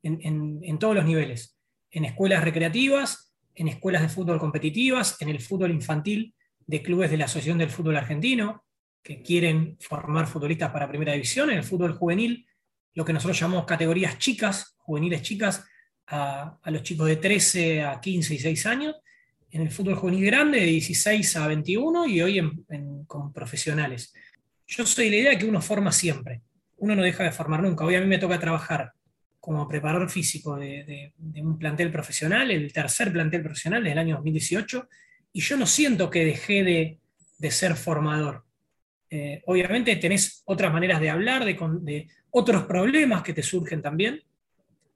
en, 0.03 0.79
todos 0.81 0.97
los 0.97 1.05
niveles, 1.05 1.57
en 1.93 2.07
escuelas 2.07 2.43
recreativas, 2.43 3.33
en 3.55 3.69
escuelas 3.69 4.03
de 4.03 4.09
fútbol 4.09 4.41
competitivas, 4.41 5.23
en 5.23 5.29
el 5.29 5.39
fútbol 5.41 5.71
infantil 5.71 6.35
de 6.67 6.83
clubes 6.83 7.09
de 7.09 7.19
la 7.19 7.27
Asociación 7.27 7.59
del 7.59 7.71
Fútbol 7.71 7.97
Argentino, 7.97 8.65
que 9.01 9.23
quieren 9.23 9.77
formar 9.79 10.27
futbolistas 10.27 10.73
para 10.73 10.89
primera 10.89 11.13
división, 11.13 11.51
en 11.51 11.59
el 11.59 11.65
fútbol 11.65 11.93
juvenil, 11.93 12.49
lo 12.95 13.05
que 13.05 13.13
nosotros 13.13 13.39
llamamos 13.39 13.65
categorías 13.65 14.19
chicas, 14.19 14.75
juveniles 14.79 15.23
chicas, 15.23 15.65
a, 16.09 16.59
los 16.65 16.83
chicos 16.83 17.07
de 17.07 17.15
13 17.15 17.85
a 17.85 18.01
15 18.01 18.35
y 18.35 18.39
6 18.41 18.67
años, 18.67 18.97
en 19.51 19.63
el 19.63 19.71
fútbol 19.71 19.95
juvenil 19.95 20.27
grande 20.27 20.61
de 20.61 20.67
16 20.67 21.37
a 21.37 21.47
21 21.47 22.07
y 22.07 22.21
hoy 22.21 22.65
con 23.07 23.33
profesionales. 23.33 24.13
Yo 24.67 24.85
soy 24.85 25.09
la 25.09 25.17
idea 25.17 25.31
de 25.31 25.39
que 25.39 25.47
uno 25.47 25.63
forma 25.63 25.93
siempre, 25.93 26.43
uno 26.77 26.95
no 26.95 27.03
deja 27.03 27.25
de 27.25 27.33
formar 27.33 27.63
nunca. 27.63 27.85
Hoy 27.85 27.95
a 27.95 28.01
mí 28.01 28.07
me 28.07 28.19
toca 28.19 28.39
trabajar 28.39 28.93
como 29.41 29.67
preparador 29.67 30.11
físico 30.11 30.57
de, 30.57 31.13
un 31.37 31.59
plantel 31.59 31.91
profesional, 31.91 32.51
el 32.51 32.73
tercer 32.73 33.13
plantel 33.13 33.43
profesional 33.43 33.83
del 33.83 33.99
año 33.99 34.17
2018, 34.17 34.89
y 35.33 35.41
yo 35.41 35.57
no 35.57 35.67
siento 35.67 36.11
que 36.11 36.25
dejé 36.25 36.99
de, 37.39 37.51
ser 37.51 37.75
formador. 37.75 38.45
Eh, 39.09 39.41
obviamente 39.47 39.97
tenés 39.97 40.43
otras 40.45 40.71
maneras 40.71 41.01
de 41.01 41.09
hablar, 41.09 41.45
de, 41.45 42.09
otros 42.31 42.65
problemas 42.65 43.23
que 43.23 43.33
te 43.33 43.43
surgen 43.43 43.81
también, 43.81 44.23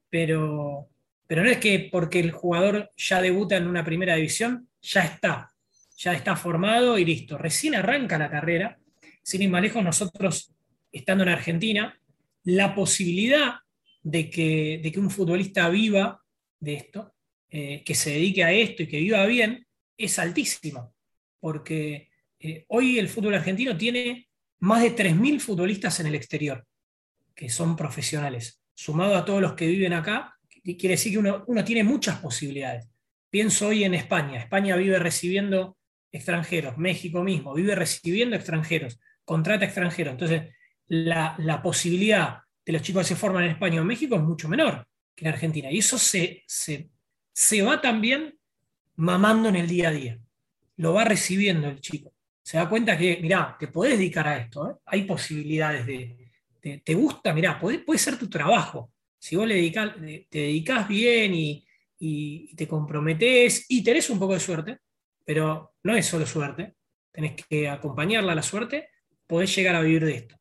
pero, 0.09 0.89
pero 1.27 1.43
no 1.43 1.49
es 1.49 1.57
que 1.57 1.89
porque 1.91 2.19
el 2.19 2.31
jugador 2.31 2.91
ya 2.97 3.21
debuta 3.21 3.57
en 3.57 3.67
una 3.67 3.83
primera 3.83 4.15
división, 4.15 4.67
ya 4.81 5.03
está, 5.03 5.53
ya 5.97 6.13
está 6.13 6.35
formado 6.35 6.97
y 6.97 7.05
listo. 7.05 7.37
Recién 7.37 7.75
arranca 7.75 8.17
la 8.17 8.29
carrera. 8.29 8.77
Sin 9.21 9.41
ir 9.41 9.49
más 9.49 9.61
lejos, 9.61 9.83
nosotros, 9.83 10.53
estando 10.91 11.23
en 11.23 11.29
Argentina, 11.29 11.97
la 12.43 12.75
posibilidad 12.75 13.55
de 14.01 14.29
que, 14.29 14.81
de 14.83 14.91
que 14.91 14.99
un 14.99 15.09
futbolista 15.09 15.69
viva 15.69 16.21
de 16.59 16.73
esto, 16.73 17.13
eh, 17.49 17.83
que 17.85 17.95
se 17.95 18.11
dedique 18.11 18.43
a 18.43 18.51
esto 18.51 18.83
y 18.83 18.87
que 18.87 18.99
viva 18.99 19.25
bien, 19.25 19.65
es 19.97 20.19
altísima. 20.19 20.91
Porque 21.39 22.09
eh, 22.39 22.65
hoy 22.67 22.99
el 22.99 23.07
fútbol 23.07 23.35
argentino 23.35 23.77
tiene 23.77 24.27
más 24.59 24.81
de 24.81 24.95
3.000 24.95 25.39
futbolistas 25.39 25.99
en 25.99 26.07
el 26.07 26.15
exterior, 26.15 26.65
que 27.33 27.49
son 27.49 27.75
profesionales. 27.75 28.61
Sumado 28.75 29.15
a 29.15 29.23
todos 29.23 29.41
los 29.41 29.53
que 29.53 29.67
viven 29.67 29.93
acá, 29.93 30.37
quiere 30.63 30.89
decir 30.95 31.13
que 31.13 31.19
uno, 31.19 31.43
uno 31.47 31.63
tiene 31.63 31.83
muchas 31.83 32.19
posibilidades. 32.19 32.87
Pienso 33.29 33.67
hoy 33.67 33.83
en 33.83 33.93
España. 33.93 34.39
España 34.39 34.75
vive 34.75 34.99
recibiendo 34.99 35.77
extranjeros, 36.11 36.77
México 36.77 37.23
mismo 37.23 37.53
vive 37.53 37.75
recibiendo 37.75 38.35
extranjeros, 38.35 38.99
contrata 39.25 39.65
extranjeros. 39.65 40.13
Entonces, 40.13 40.53
la, 40.87 41.35
la 41.39 41.61
posibilidad 41.61 42.39
de 42.65 42.73
los 42.73 42.81
chicos 42.81 43.07
se 43.07 43.15
forman 43.15 43.43
en 43.45 43.51
España 43.51 43.81
o 43.81 43.85
México 43.85 44.15
es 44.15 44.21
mucho 44.21 44.47
menor 44.47 44.87
que 45.15 45.25
en 45.25 45.33
Argentina. 45.33 45.71
Y 45.71 45.79
eso 45.79 45.97
se, 45.97 46.43
se, 46.47 47.61
va 47.61 47.81
también 47.81 48.37
mamando 48.95 49.49
en 49.49 49.55
el 49.55 49.67
día 49.67 49.89
a 49.89 49.91
día. 49.91 50.19
Lo 50.77 50.93
va 50.93 51.03
recibiendo 51.03 51.67
el 51.67 51.81
chico. 51.81 52.13
Se 52.41 52.57
da 52.57 52.69
cuenta 52.69 52.97
que, 52.97 53.19
mirá, 53.21 53.55
te 53.59 53.67
podés 53.67 53.97
dedicar 53.97 54.27
a 54.27 54.37
esto. 54.37 54.69
¿eh? 54.69 54.73
Hay 54.85 55.03
posibilidades 55.03 55.85
de, 55.85 56.23
¿Te 56.83 56.93
gusta? 56.93 57.33
Mirá, 57.33 57.59
puede, 57.59 57.79
puede 57.79 57.99
ser 57.99 58.17
tu 58.17 58.29
trabajo. 58.29 58.92
Si 59.23 59.37
vos 59.37 59.47
le 59.47 59.71
te 60.29 60.37
dedicas 60.37 60.85
bien 60.85 61.33
y, 61.33 62.53
te 62.57 62.67
comprometés 62.67 63.65
y 63.69 63.81
tenés 63.81 64.09
un 64.09 64.19
poco 64.19 64.33
de 64.33 64.41
suerte, 64.41 64.79
pero 65.23 65.75
no 65.83 65.95
es 65.95 66.05
solo 66.05 66.25
suerte, 66.25 66.73
tenés 67.09 67.33
que 67.47 67.69
acompañarla 67.69 68.33
a 68.33 68.35
la 68.35 68.43
suerte, 68.43 68.89
podés 69.25 69.55
llegar 69.55 69.75
a 69.75 69.81
vivir 69.81 70.03
de 70.03 70.15
esto. 70.15 70.35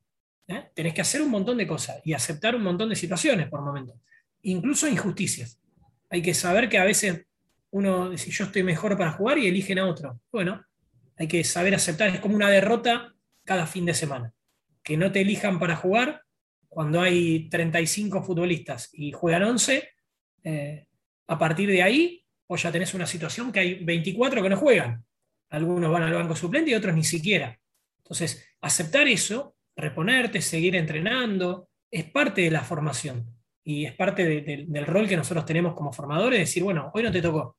¿eh? 0.48 0.72
Tenés 0.74 0.94
que 0.94 1.00
hacer 1.00 1.22
un 1.22 1.30
montón 1.30 1.58
de 1.58 1.66
cosas 1.68 2.00
y 2.04 2.12
aceptar 2.12 2.56
un 2.56 2.64
montón 2.64 2.88
de 2.88 2.96
situaciones 2.96 3.48
por 3.48 3.62
momentos, 3.62 3.94
incluso 4.42 4.88
injusticias. 4.88 5.60
Hay 6.10 6.20
que 6.20 6.34
saber 6.34 6.68
que 6.68 6.78
a 6.78 6.84
veces 6.84 7.24
uno 7.70 8.10
dice, 8.10 8.32
yo 8.32 8.46
estoy 8.46 8.64
mejor 8.64 8.98
para 8.98 9.12
jugar 9.12 9.38
y 9.38 9.46
eligen 9.46 9.78
a 9.78 9.86
otro. 9.86 10.18
Bueno, 10.32 10.60
hay 11.16 11.28
que 11.28 11.44
saber 11.44 11.76
aceptar, 11.76 12.08
es 12.08 12.18
como 12.18 12.34
una 12.34 12.50
derrota 12.50 13.14
cada 13.44 13.68
fin 13.68 13.86
de 13.86 13.94
semana. 13.94 14.34
Que 14.82 14.96
no 14.96 15.12
te 15.12 15.20
elijan 15.20 15.60
para 15.60 15.76
jugar 15.76 16.21
cuando 16.72 17.02
hay 17.02 17.50
35 17.50 18.22
futbolistas 18.22 18.88
y 18.94 19.12
juegan 19.12 19.42
11, 19.42 19.90
eh, 20.44 20.86
a 21.26 21.38
partir 21.38 21.68
de 21.68 21.82
ahí, 21.82 22.24
vos 22.48 22.62
ya 22.62 22.72
tenés 22.72 22.94
una 22.94 23.06
situación 23.06 23.52
que 23.52 23.60
hay 23.60 23.84
24 23.84 24.42
que 24.42 24.48
no 24.48 24.56
juegan. 24.56 25.04
Algunos 25.50 25.92
van 25.92 26.04
al 26.04 26.14
banco 26.14 26.34
suplente 26.34 26.70
y 26.70 26.74
otros 26.74 26.94
ni 26.94 27.04
siquiera. 27.04 27.58
Entonces, 27.98 28.48
aceptar 28.62 29.06
eso 29.06 29.54
reponerte, 29.76 30.40
seguir 30.40 30.74
entrenando, 30.74 31.68
es 31.90 32.04
parte 32.04 32.40
de 32.40 32.50
la 32.50 32.62
formación 32.62 33.26
y 33.62 33.84
es 33.84 33.92
parte 33.92 34.40
del 34.40 34.86
rol 34.86 35.06
que 35.06 35.16
nosotros 35.16 35.44
tenemos 35.44 35.74
como 35.74 35.92
formadores, 35.92 36.40
decir, 36.40 36.64
bueno, 36.64 36.90
hoy 36.94 37.02
no 37.02 37.12
te 37.12 37.20
tocó, 37.20 37.58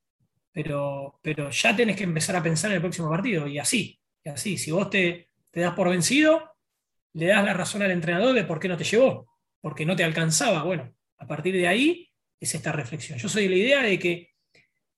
pero, 0.51 1.19
pero 1.21 1.51
ya 1.51 1.75
tenés 1.75 1.95
que 1.95 2.03
empezar 2.03 2.35
a 2.35 2.43
pensar 2.43 2.71
en 2.71 2.75
el 2.77 2.81
próximo 2.81 3.11
partido 3.11 3.47
y 3.47 3.59
así, 3.59 3.99
y 4.23 4.29
así, 4.29 4.57
si 4.57 4.71
vos 4.71 4.89
te, 4.89 5.29
te 5.51 5.59
das 5.59 5.75
por 5.75 5.89
vencido, 5.89 6.52
le 7.13 7.27
das 7.27 7.43
la 7.43 7.53
razón 7.53 7.81
al 7.81 7.91
entrenador 7.91 8.33
de 8.33 8.43
por 8.43 8.59
qué 8.59 8.67
no 8.67 8.77
te 8.77 8.83
llevó, 8.83 9.27
porque 9.61 9.85
no 9.85 9.95
te 9.95 10.03
alcanzaba, 10.03 10.63
bueno, 10.63 10.93
a 11.17 11.27
partir 11.27 11.55
de 11.55 11.67
ahí 11.67 12.09
es 12.39 12.53
esta 12.55 12.71
reflexión. 12.71 13.17
Yo 13.17 13.29
soy 13.29 13.43
de 13.43 13.49
la 13.49 13.55
idea 13.55 13.81
de 13.81 13.99
que 13.99 14.31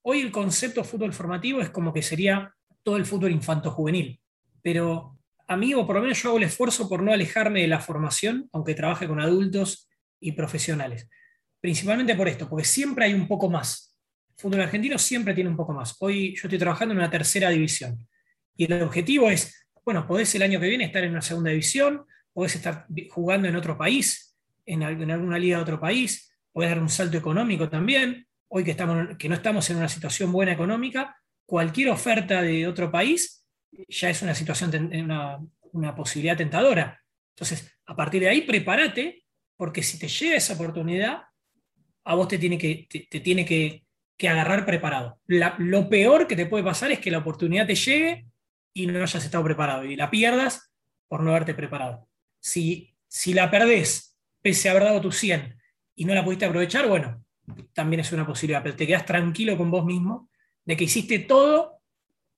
hoy 0.01 0.21
el 0.21 0.31
concepto 0.31 0.83
fútbol 0.83 1.13
formativo 1.13 1.61
es 1.61 1.69
como 1.69 1.93
que 1.93 2.01
sería 2.01 2.53
todo 2.83 2.97
el 2.97 3.05
fútbol 3.05 3.31
infanto-juvenil, 3.31 4.19
pero 4.61 5.19
a 5.47 5.57
mí, 5.57 5.73
o 5.73 5.85
por 5.85 5.97
lo 5.97 6.01
menos 6.01 6.21
yo 6.21 6.29
hago 6.29 6.37
el 6.37 6.45
esfuerzo 6.45 6.89
por 6.89 7.03
no 7.03 7.13
alejarme 7.13 7.61
de 7.61 7.67
la 7.67 7.79
formación, 7.79 8.49
aunque 8.51 8.73
trabaje 8.73 9.07
con 9.07 9.19
adultos 9.19 9.87
y 10.19 10.31
profesionales. 10.31 11.07
Principalmente 11.59 12.15
por 12.15 12.27
esto, 12.27 12.49
porque 12.49 12.65
siempre 12.65 13.05
hay 13.05 13.13
un 13.13 13.27
poco 13.27 13.49
más. 13.49 13.95
Fútbol 14.37 14.61
argentino 14.61 14.97
siempre 14.97 15.33
tiene 15.33 15.49
un 15.49 15.55
poco 15.55 15.73
más. 15.73 15.95
Hoy 15.99 16.35
yo 16.35 16.47
estoy 16.47 16.59
trabajando 16.59 16.93
en 16.93 16.99
una 16.99 17.09
tercera 17.09 17.49
división. 17.49 18.07
Y 18.55 18.71
el 18.71 18.81
objetivo 18.81 19.29
es, 19.29 19.64
bueno, 19.85 20.07
podés 20.07 20.33
el 20.33 20.41
año 20.41 20.59
que 20.59 20.67
viene 20.67 20.85
estar 20.85 21.03
en 21.03 21.11
una 21.11 21.21
segunda 21.21 21.51
división, 21.51 22.05
podés 22.33 22.55
estar 22.55 22.87
jugando 23.11 23.47
en 23.47 23.55
otro 23.55 23.77
país, 23.77 24.35
en, 24.65 24.81
alguna 24.83 25.37
liga 25.37 25.57
de 25.57 25.63
otro 25.63 25.79
país, 25.79 26.35
podés 26.51 26.71
dar 26.71 26.81
un 26.81 26.89
salto 26.89 27.17
económico 27.17 27.69
también. 27.69 28.27
Hoy 28.47 28.63
que, 28.63 28.71
estamos, 28.71 29.15
que 29.17 29.29
no 29.29 29.35
estamos 29.35 29.69
en 29.69 29.77
una 29.77 29.87
situación 29.87 30.31
buena 30.31 30.53
económica, 30.53 31.15
cualquier 31.45 31.89
oferta 31.89 32.41
de 32.41 32.67
otro 32.67 32.91
país 32.91 33.45
ya 33.87 34.09
es 34.09 34.21
una 34.21 34.33
situación, 34.33 34.91
una, 35.73 35.95
posibilidad 35.95 36.37
tentadora. 36.37 37.01
Entonces, 37.35 37.77
a 37.85 37.95
partir 37.95 38.21
de 38.21 38.29
ahí, 38.29 38.41
prepárate, 38.41 39.23
porque 39.57 39.83
si 39.83 39.99
te 39.99 40.07
llega 40.07 40.37
esa 40.37 40.53
oportunidad, 40.53 41.23
a 42.05 42.15
vos 42.15 42.27
te 42.27 42.37
tiene 42.37 42.57
que, 42.57 42.87
te, 42.89 43.19
tiene 43.19 43.45
que, 43.45 43.83
agarrar 44.27 44.65
preparado. 44.65 45.19
lo 45.27 45.89
peor 45.89 46.25
que 46.25 46.37
te 46.37 46.45
puede 46.45 46.63
pasar 46.63 46.91
es 46.91 46.99
que 46.99 47.11
la 47.11 47.17
oportunidad 47.17 47.67
te 47.67 47.75
llegue 47.75 48.25
y 48.75 48.87
no 48.87 49.01
hayas 49.01 49.23
estado 49.23 49.43
preparado 49.43 49.85
y 49.85 49.95
la 49.95 50.11
pierdas 50.11 50.71
por 51.07 51.21
no 51.21 51.31
haberte 51.31 51.55
preparado. 51.55 52.07
Si, 52.39 52.93
si 53.07 53.33
la 53.33 53.49
perdés, 53.49 54.17
pese 54.41 54.67
a 54.67 54.71
haber 54.71 54.83
dado 54.83 55.01
tu 55.01 55.11
100 55.11 55.57
y 55.95 56.05
no 56.05 56.13
la 56.13 56.23
pudiste 56.23 56.45
aprovechar, 56.45 56.87
bueno, 56.87 57.23
también 57.73 58.01
es 58.01 58.11
una 58.11 58.27
posibilidad, 58.27 58.61
pero 58.61 58.75
te 58.75 58.85
quedas 58.85 59.05
tranquilo 59.05 59.57
con 59.57 59.71
vos 59.71 59.85
mismo 59.85 60.29
de 60.65 60.75
que 60.75 60.83
hiciste 60.83 61.19
todo 61.19 61.79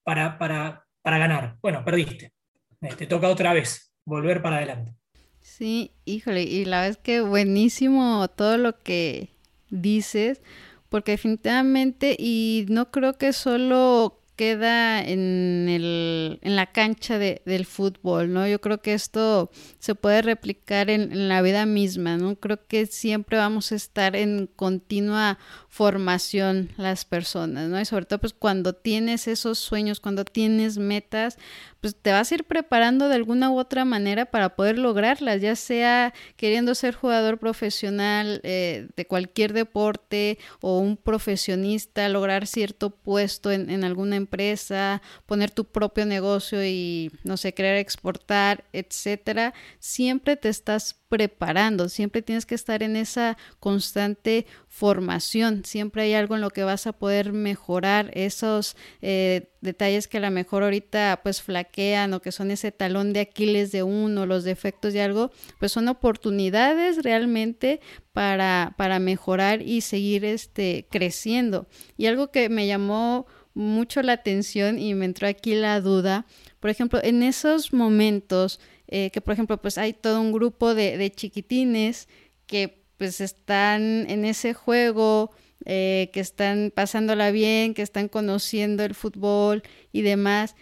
para, 0.03 0.37
para, 0.37 0.85
para 1.01 1.17
ganar. 1.17 1.57
Bueno, 1.59 1.83
perdiste. 1.83 2.33
Eh, 2.81 2.93
te 2.95 3.07
toca 3.07 3.29
otra 3.29 3.51
vez 3.53 3.91
volver 4.05 4.41
para 4.41 4.57
adelante. 4.57 4.93
Sí, 5.41 5.91
híjole, 6.05 6.43
y 6.43 6.65
la 6.65 6.87
es 6.87 6.97
que 6.97 7.21
buenísimo 7.21 8.27
todo 8.27 8.59
lo 8.59 8.77
que 8.77 9.29
dices, 9.71 10.41
porque 10.89 11.13
definitivamente, 11.13 12.15
y 12.19 12.67
no 12.69 12.91
creo 12.91 13.17
que 13.17 13.33
solo 13.33 14.16
queda 14.37 15.03
en, 15.03 15.67
el, 15.67 16.39
en 16.43 16.55
la 16.55 16.67
cancha 16.67 17.17
de, 17.17 17.41
del 17.45 17.65
fútbol, 17.65 18.31
¿no? 18.31 18.47
Yo 18.47 18.61
creo 18.61 18.81
que 18.81 18.93
esto 18.93 19.49
se 19.79 19.95
puede 19.95 20.21
replicar 20.21 20.89
en, 20.89 21.11
en, 21.11 21.27
la 21.27 21.41
vida 21.41 21.65
misma, 21.65 22.17
¿no? 22.17 22.35
Creo 22.35 22.65
que 22.67 22.85
siempre 22.85 23.37
vamos 23.37 23.73
a 23.73 23.75
estar 23.75 24.15
en 24.15 24.47
continua 24.55 25.39
formación 25.77 26.71
las 26.77 27.05
personas, 27.05 27.69
¿no? 27.69 27.79
Y 27.79 27.85
sobre 27.85 28.05
todo 28.05 28.17
pues 28.17 28.33
cuando 28.33 28.73
tienes 28.73 29.27
esos 29.27 29.59
sueños, 29.59 29.99
cuando 29.99 30.25
tienes 30.25 30.79
metas, 30.79 31.37
pues 31.81 31.95
te 31.95 32.11
vas 32.11 32.31
a 32.31 32.35
ir 32.35 32.45
preparando 32.45 33.09
de 33.09 33.13
alguna 33.13 33.51
u 33.51 33.59
otra 33.59 33.85
manera 33.85 34.25
para 34.25 34.55
poder 34.55 34.79
lograrlas, 34.79 35.39
ya 35.39 35.55
sea 35.55 36.15
queriendo 36.35 36.73
ser 36.73 36.95
jugador 36.95 37.37
profesional 37.37 38.41
eh, 38.43 38.87
de 38.95 39.05
cualquier 39.05 39.53
deporte 39.53 40.39
o 40.61 40.79
un 40.79 40.97
profesionista, 40.97 42.09
lograr 42.09 42.47
cierto 42.47 42.89
puesto 42.89 43.51
en, 43.51 43.83
alguna 43.83 44.15
empresa 44.15 45.03
poner 45.27 45.51
tu 45.51 45.65
propio 45.65 46.07
negocio 46.07 46.65
y, 46.65 47.11
no 47.23 47.37
sé, 47.37 47.53
querer 47.53 47.75
exportar, 47.75 48.63
etcétera, 48.73 49.53
siempre 49.77 50.37
te 50.37 50.49
estás 50.49 50.95
preparando, 51.09 51.89
siempre 51.89 52.21
tienes 52.21 52.45
que 52.45 52.55
estar 52.55 52.83
en 52.83 52.95
esa 52.95 53.37
constante 53.59 54.45
formación, 54.67 55.63
siempre 55.63 56.03
hay 56.03 56.13
algo 56.13 56.35
en 56.35 56.41
lo 56.41 56.49
que 56.49 56.63
vas 56.63 56.87
a 56.87 56.93
poder 56.93 57.33
mejorar. 57.33 58.11
Esos 58.13 58.75
eh, 59.01 59.49
detalles 59.61 60.07
que 60.07 60.17
a 60.17 60.21
lo 60.21 60.31
mejor 60.31 60.63
ahorita 60.63 61.21
pues 61.23 61.41
flaquean 61.41 62.13
o 62.13 62.21
que 62.21 62.31
son 62.31 62.51
ese 62.51 62.71
talón 62.71 63.13
de 63.13 63.21
Aquiles 63.21 63.71
de 63.71 63.83
uno, 63.83 64.25
los 64.25 64.43
defectos 64.43 64.93
de 64.93 65.01
algo, 65.01 65.31
pues 65.59 65.71
son 65.71 65.87
oportunidades 65.87 67.03
realmente 67.03 67.79
para, 68.13 68.75
para 68.77 68.99
mejorar 68.99 69.61
y 69.61 69.81
seguir 69.81 70.25
este, 70.25 70.87
creciendo. 70.89 71.67
Y 71.97 72.07
algo 72.07 72.31
que 72.31 72.49
me 72.49 72.67
llamó 72.67 73.27
mucho 73.53 74.03
la 74.03 74.13
atención 74.13 74.77
y 74.77 74.93
me 74.93 75.05
entró 75.05 75.27
aquí 75.27 75.55
la 75.55 75.81
duda, 75.81 76.27
por 76.59 76.69
ejemplo, 76.69 76.99
en 77.03 77.23
esos 77.23 77.73
momentos 77.73 78.59
eh, 78.87 79.11
que 79.11 79.21
por 79.21 79.33
ejemplo 79.33 79.61
pues 79.61 79.77
hay 79.77 79.93
todo 79.93 80.21
un 80.21 80.31
grupo 80.31 80.75
de, 80.75 80.97
de 80.97 81.11
chiquitines 81.11 82.07
que 82.45 82.83
pues 82.97 83.21
están 83.21 84.09
en 84.09 84.25
ese 84.25 84.53
juego, 84.53 85.31
eh, 85.65 86.09
que 86.13 86.19
están 86.19 86.71
pasándola 86.73 87.31
bien, 87.31 87.73
que 87.73 87.81
están 87.81 88.07
conociendo 88.07 88.83
el 88.83 88.95
fútbol 88.95 89.63
y 89.91 90.01
demás, 90.01 90.55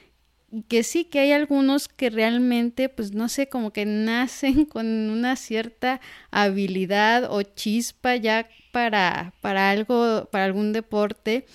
que 0.68 0.84
sí 0.84 1.06
que 1.06 1.20
hay 1.20 1.32
algunos 1.32 1.88
que 1.88 2.10
realmente, 2.10 2.90
pues 2.90 3.14
no 3.14 3.30
sé, 3.30 3.48
como 3.50 3.72
que 3.72 3.86
nacen 3.86 4.66
con 4.66 4.86
una 4.88 5.36
cierta 5.36 6.02
habilidad 6.32 7.32
o 7.32 7.42
chispa 7.44 8.16
ya 8.16 8.48
para, 8.72 9.34
para 9.42 9.70
algo, 9.70 10.30
para 10.32 10.46
algún 10.46 10.74
deporte 10.74 11.46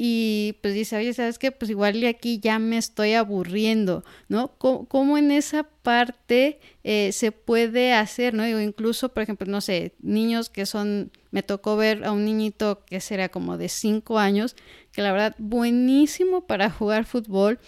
y 0.00 0.54
pues 0.62 0.74
dice, 0.74 0.96
oye, 0.96 1.12
¿sabes 1.12 1.40
qué? 1.40 1.50
Pues 1.50 1.72
igual 1.72 2.06
aquí 2.06 2.38
ya 2.38 2.60
me 2.60 2.78
estoy 2.78 3.14
aburriendo, 3.14 4.04
¿no? 4.28 4.56
¿Cómo, 4.56 5.18
en 5.18 5.32
esa 5.32 5.64
parte 5.64 6.60
eh, 6.84 7.10
se 7.10 7.32
puede 7.32 7.92
hacer, 7.92 8.32
¿no? 8.32 8.44
Digo, 8.44 8.60
incluso, 8.60 9.08
por 9.08 9.24
ejemplo, 9.24 9.48
no 9.50 9.60
sé, 9.60 9.96
niños 10.00 10.50
que 10.50 10.66
son, 10.66 11.10
me 11.32 11.42
tocó 11.42 11.76
ver 11.76 12.04
a 12.04 12.12
un 12.12 12.24
niñito 12.24 12.84
que 12.86 13.00
será 13.00 13.28
como 13.28 13.58
de 13.58 13.68
cinco 13.68 14.20
años, 14.20 14.54
que 14.92 15.02
la 15.02 15.10
verdad, 15.10 15.34
buenísimo 15.38 16.46
para 16.46 16.70
jugar 16.70 17.04
fútbol 17.04 17.58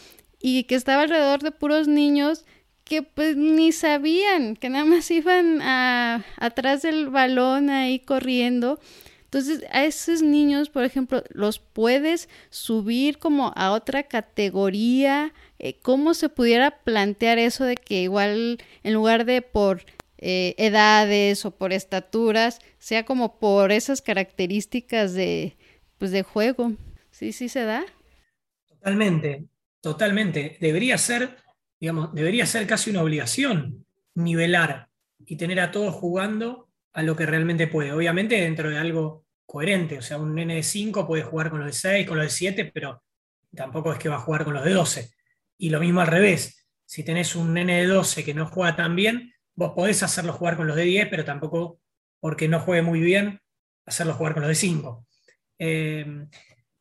y 0.40 0.62
que 0.64 0.76
estaba 0.76 1.02
alrededor 1.02 1.42
de 1.42 1.50
puros 1.50 1.88
niños 1.88 2.44
que 2.84 3.02
pues 3.02 3.36
ni 3.36 3.72
sabían, 3.72 4.54
que 4.54 4.68
nada 4.68 4.84
más 4.84 5.10
iban 5.10 5.60
a, 5.62 6.24
atrás 6.36 6.82
del 6.82 7.08
balón 7.08 7.70
ahí 7.70 7.98
corriendo 7.98 8.78
entonces, 9.32 9.64
a 9.70 9.84
esos 9.84 10.22
niños, 10.22 10.70
por 10.70 10.82
ejemplo, 10.82 11.22
los 11.28 11.60
puedes 11.60 12.28
subir 12.48 13.18
como 13.18 13.52
a 13.54 13.70
otra 13.70 14.02
categoría. 14.02 15.32
Eh, 15.60 15.78
¿Cómo 15.82 16.14
se 16.14 16.28
pudiera 16.28 16.82
plantear 16.82 17.38
eso 17.38 17.64
de 17.64 17.76
que 17.76 18.02
igual 18.02 18.58
en 18.82 18.92
lugar 18.92 19.24
de 19.26 19.40
por 19.40 19.84
eh, 20.18 20.56
edades 20.58 21.44
o 21.44 21.52
por 21.52 21.72
estaturas, 21.72 22.58
sea 22.80 23.04
como 23.04 23.38
por 23.38 23.70
esas 23.70 24.02
características 24.02 25.14
de, 25.14 25.56
pues, 25.98 26.10
de 26.10 26.24
juego? 26.24 26.72
¿Sí, 27.12 27.32
sí 27.32 27.48
se 27.48 27.62
da? 27.62 27.84
Totalmente, 28.66 29.44
totalmente. 29.80 30.58
Debería 30.60 30.98
ser, 30.98 31.36
digamos, 31.78 32.12
debería 32.14 32.46
ser 32.46 32.66
casi 32.66 32.90
una 32.90 33.04
obligación 33.04 33.86
nivelar 34.16 34.88
y 35.24 35.36
tener 35.36 35.60
a 35.60 35.70
todos 35.70 35.94
jugando 35.94 36.69
a 36.92 37.02
lo 37.02 37.16
que 37.16 37.26
realmente 37.26 37.66
puede. 37.66 37.92
Obviamente 37.92 38.40
dentro 38.40 38.70
de 38.70 38.78
algo 38.78 39.24
coherente, 39.46 39.98
o 39.98 40.02
sea, 40.02 40.18
un 40.18 40.34
nene 40.34 40.56
de 40.56 40.62
5 40.62 41.06
puede 41.06 41.22
jugar 41.22 41.50
con 41.50 41.60
los 41.60 41.68
de 41.68 41.72
6, 41.72 42.06
con 42.06 42.18
los 42.18 42.26
de 42.26 42.30
7, 42.30 42.70
pero 42.72 43.02
tampoco 43.54 43.92
es 43.92 43.98
que 43.98 44.08
va 44.08 44.16
a 44.16 44.20
jugar 44.20 44.44
con 44.44 44.54
los 44.54 44.64
de 44.64 44.72
12. 44.72 45.10
Y 45.58 45.70
lo 45.70 45.80
mismo 45.80 46.00
al 46.00 46.06
revés, 46.06 46.66
si 46.84 47.04
tenés 47.04 47.34
un 47.34 47.54
nene 47.54 47.80
de 47.80 47.86
12 47.86 48.24
que 48.24 48.34
no 48.34 48.46
juega 48.46 48.76
tan 48.76 48.94
bien, 48.96 49.32
vos 49.54 49.72
podés 49.74 50.02
hacerlo 50.02 50.32
jugar 50.32 50.56
con 50.56 50.66
los 50.66 50.76
de 50.76 50.84
10, 50.84 51.08
pero 51.08 51.24
tampoco 51.24 51.80
porque 52.20 52.48
no 52.48 52.60
juegue 52.60 52.82
muy 52.82 53.00
bien, 53.00 53.40
hacerlo 53.86 54.14
jugar 54.14 54.34
con 54.34 54.42
los 54.42 54.48
de 54.48 54.54
5. 54.54 55.06
Eh, 55.58 56.26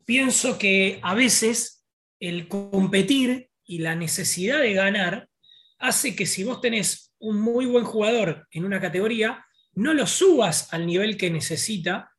pienso 0.05 0.57
que 0.57 0.99
a 1.01 1.13
veces 1.13 1.85
el 2.19 2.47
competir 2.47 3.49
y 3.63 3.79
la 3.79 3.95
necesidad 3.95 4.59
de 4.59 4.73
ganar 4.73 5.29
hace 5.77 6.15
que 6.15 6.25
si 6.25 6.43
vos 6.43 6.61
tenés 6.61 7.13
un 7.19 7.39
muy 7.39 7.65
buen 7.65 7.85
jugador 7.85 8.47
en 8.51 8.65
una 8.65 8.81
categoría, 8.81 9.45
no 9.79 9.93
lo 9.93 10.05
subas 10.05 10.73
al 10.73 10.85
nivel 10.85 11.15
que 11.15 11.31
necesita 11.31 12.11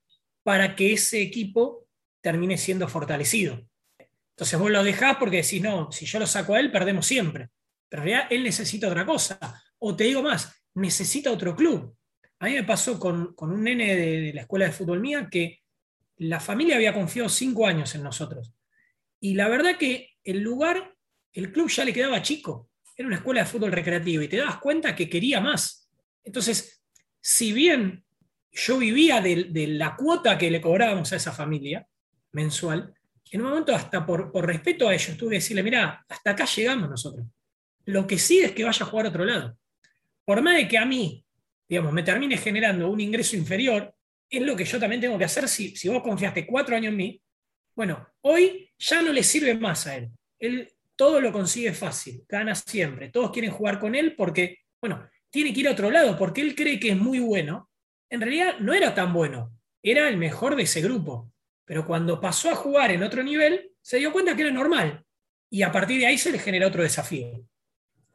para 0.42 0.74
que 0.74 0.94
ese 0.94 1.20
equipo 1.20 1.86
termine 2.22 2.56
siendo 2.56 2.88
fortalecido. 2.88 3.68
Entonces 4.30 4.58
vos 4.58 4.70
lo 4.70 4.82
dejás 4.82 5.18
porque 5.18 5.42
decís, 5.42 5.60
no, 5.60 5.92
si 5.92 6.06
yo 6.06 6.18
lo 6.18 6.26
saco 6.26 6.54
a 6.54 6.60
él, 6.60 6.72
perdemos 6.72 7.04
siempre. 7.04 7.50
Pero 7.86 8.02
en 8.02 8.08
realidad 8.08 8.28
él 8.32 8.44
necesita 8.44 8.88
otra 8.88 9.04
cosa. 9.04 9.38
O 9.78 9.94
te 9.94 10.04
digo 10.04 10.22
más, 10.22 10.50
necesita 10.72 11.30
otro 11.30 11.54
club. 11.54 11.94
A 12.38 12.46
mí 12.46 12.54
me 12.54 12.64
pasó 12.64 12.98
con, 12.98 13.34
un 13.36 13.62
nene 13.62 13.94
de, 13.94 14.32
la 14.32 14.40
escuela 14.40 14.64
de 14.64 14.72
fútbol 14.72 15.00
mía 15.00 15.28
que 15.30 15.60
la 16.16 16.40
familia 16.40 16.76
había 16.76 16.94
confiado 16.94 17.28
cinco 17.28 17.66
años 17.66 17.94
en 17.94 18.02
nosotros. 18.02 18.54
Y 19.20 19.34
la 19.34 19.48
verdad 19.48 19.76
que 19.76 20.14
el 20.24 20.40
lugar, 20.40 20.94
el 21.34 21.52
club 21.52 21.68
ya 21.68 21.84
le 21.84 21.92
quedaba 21.92 22.22
chico. 22.22 22.70
Era 22.96 23.06
una 23.06 23.16
escuela 23.16 23.42
de 23.42 23.50
fútbol 23.50 23.72
recreativo 23.72 24.22
y 24.22 24.28
te 24.28 24.38
dabas 24.38 24.56
cuenta 24.60 24.96
que 24.96 25.10
quería 25.10 25.42
más. 25.42 25.90
Entonces, 26.24 26.79
si 27.20 27.52
bien 27.52 28.04
yo 28.52 28.78
vivía 28.78 29.20
de, 29.20 29.66
la 29.68 29.96
cuota 29.96 30.36
que 30.36 30.50
le 30.50 30.60
cobrábamos 30.60 31.12
a 31.12 31.16
esa 31.16 31.32
familia 31.32 31.86
mensual, 32.32 32.94
en 33.30 33.42
un 33.42 33.48
momento 33.48 33.74
hasta 33.74 34.04
por, 34.04 34.32
respeto 34.44 34.88
a 34.88 34.94
ellos 34.94 35.16
tuve 35.16 35.30
que 35.30 35.36
decirle, 35.36 35.62
mira, 35.62 36.04
hasta 36.08 36.30
acá 36.30 36.44
llegamos 36.46 36.90
nosotros. 36.90 37.26
Lo 37.84 38.06
que 38.06 38.18
sí 38.18 38.40
es 38.40 38.52
que 38.52 38.64
vaya 38.64 38.84
a 38.84 38.88
jugar 38.88 39.06
a 39.06 39.08
otro 39.10 39.24
lado. 39.24 39.56
Por 40.24 40.42
más 40.42 40.56
de 40.56 40.66
que 40.66 40.78
a 40.78 40.84
mí, 40.84 41.24
digamos, 41.68 41.92
me 41.92 42.02
termine 42.02 42.36
generando 42.36 42.90
un 42.90 43.00
ingreso 43.00 43.36
inferior, 43.36 43.94
es 44.28 44.42
lo 44.42 44.56
que 44.56 44.64
yo 44.64 44.78
también 44.78 45.00
tengo 45.00 45.18
que 45.18 45.24
hacer 45.24 45.48
si, 45.48 45.76
si 45.76 45.88
vos 45.88 46.02
confiaste 46.02 46.46
cuatro 46.46 46.76
años 46.76 46.90
en 46.90 46.96
mí. 46.96 47.22
Bueno, 47.74 48.08
hoy 48.22 48.70
ya 48.78 49.02
no 49.02 49.12
le 49.12 49.22
sirve 49.22 49.54
más 49.54 49.86
a 49.86 49.96
él. 49.96 50.10
Él 50.38 50.72
todo 50.96 51.20
lo 51.20 51.32
consigue 51.32 51.72
fácil, 51.72 52.24
gana 52.28 52.54
siempre. 52.54 53.08
Todos 53.08 53.30
quieren 53.30 53.50
jugar 53.50 53.78
con 53.78 53.94
él 53.94 54.14
porque, 54.16 54.58
bueno, 54.80 55.08
tiene 55.30 55.52
que 55.52 55.60
ir 55.60 55.68
a 55.68 55.72
otro 55.72 55.90
lado 55.90 56.18
porque 56.18 56.40
él 56.40 56.54
cree 56.54 56.78
que 56.78 56.90
es 56.90 56.96
muy 56.96 57.20
bueno. 57.20 57.70
En 58.08 58.20
realidad 58.20 58.58
no 58.58 58.74
era 58.74 58.94
tan 58.94 59.12
bueno, 59.12 59.52
era 59.82 60.08
el 60.08 60.16
mejor 60.16 60.56
de 60.56 60.64
ese 60.64 60.80
grupo. 60.80 61.32
Pero 61.64 61.86
cuando 61.86 62.20
pasó 62.20 62.50
a 62.50 62.56
jugar 62.56 62.90
en 62.90 63.02
otro 63.02 63.22
nivel, 63.22 63.70
se 63.80 63.98
dio 63.98 64.12
cuenta 64.12 64.34
que 64.34 64.42
era 64.42 64.50
normal. 64.50 65.04
Y 65.48 65.62
a 65.62 65.70
partir 65.70 66.00
de 66.00 66.06
ahí 66.06 66.18
se 66.18 66.32
le 66.32 66.38
genera 66.38 66.66
otro 66.66 66.82
desafío. 66.82 67.46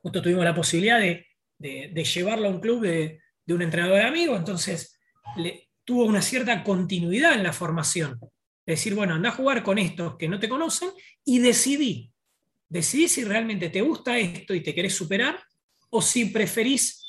Justo 0.02 0.22
tuvimos 0.22 0.44
la 0.44 0.54
posibilidad 0.54 1.00
de, 1.00 1.26
llevarlo 1.60 2.48
a 2.48 2.52
un 2.52 2.60
club 2.60 2.82
de, 2.82 3.22
un 3.48 3.62
entrenador 3.62 4.02
amigo, 4.02 4.36
entonces 4.36 5.00
tuvo 5.84 6.06
una 6.06 6.22
cierta 6.22 6.64
continuidad 6.64 7.34
en 7.34 7.44
la 7.44 7.54
formación. 7.54 8.20
Decir, 8.66 8.96
bueno, 8.96 9.14
anda 9.14 9.30
a 9.30 9.34
jugar 9.34 9.64
con 9.64 9.78
estos 9.78 10.18
que 10.18 10.28
no 10.28 10.40
te 10.40 10.50
conocen 10.50 10.90
y 11.24 11.40
decidí. 11.40 12.12
Decidí 12.68 13.08
si 13.08 13.24
realmente 13.24 13.70
te 13.70 13.82
gusta 13.82 14.18
esto 14.18 14.54
y 14.54 14.62
te 14.62 14.74
querés 14.74 14.96
superar 14.96 15.40
o 15.90 16.02
si 16.02 16.26
preferís 16.26 17.05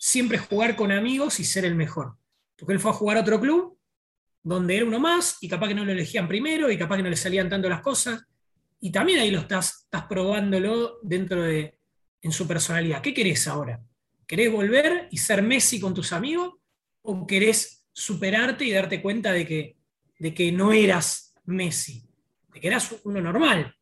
siempre 0.00 0.38
jugar 0.38 0.76
con 0.76 0.90
amigos 0.90 1.40
y 1.40 1.44
ser 1.44 1.66
el 1.66 1.74
mejor. 1.74 2.16
Porque 2.56 2.72
él 2.72 2.80
fue 2.80 2.90
a 2.90 2.94
jugar 2.94 3.18
a 3.18 3.20
otro 3.20 3.38
club 3.38 3.78
donde 4.42 4.76
era 4.76 4.86
uno 4.86 4.98
más 4.98 5.36
y 5.42 5.48
capaz 5.48 5.68
que 5.68 5.74
no 5.74 5.84
lo 5.84 5.92
elegían 5.92 6.26
primero 6.26 6.70
y 6.70 6.78
capaz 6.78 6.96
que 6.96 7.02
no 7.02 7.10
le 7.10 7.16
salían 7.16 7.50
tanto 7.50 7.68
las 7.68 7.82
cosas. 7.82 8.24
Y 8.80 8.90
también 8.90 9.20
ahí 9.20 9.30
lo 9.30 9.40
estás, 9.40 9.82
estás 9.84 10.06
probándolo 10.06 10.98
dentro 11.02 11.42
de 11.42 11.78
en 12.22 12.32
su 12.32 12.48
personalidad. 12.48 13.02
¿Qué 13.02 13.12
querés 13.12 13.46
ahora? 13.46 13.78
¿Querés 14.26 14.50
volver 14.50 15.08
y 15.10 15.18
ser 15.18 15.42
Messi 15.42 15.78
con 15.78 15.92
tus 15.92 16.14
amigos? 16.14 16.54
¿O 17.02 17.26
querés 17.26 17.86
superarte 17.92 18.64
y 18.64 18.72
darte 18.72 19.02
cuenta 19.02 19.32
de 19.32 19.46
que, 19.46 19.76
de 20.18 20.32
que 20.32 20.50
no 20.50 20.72
eras 20.72 21.34
Messi? 21.44 22.08
De 22.54 22.60
que 22.60 22.68
eras 22.68 22.94
uno 23.04 23.20
normal. 23.20 23.74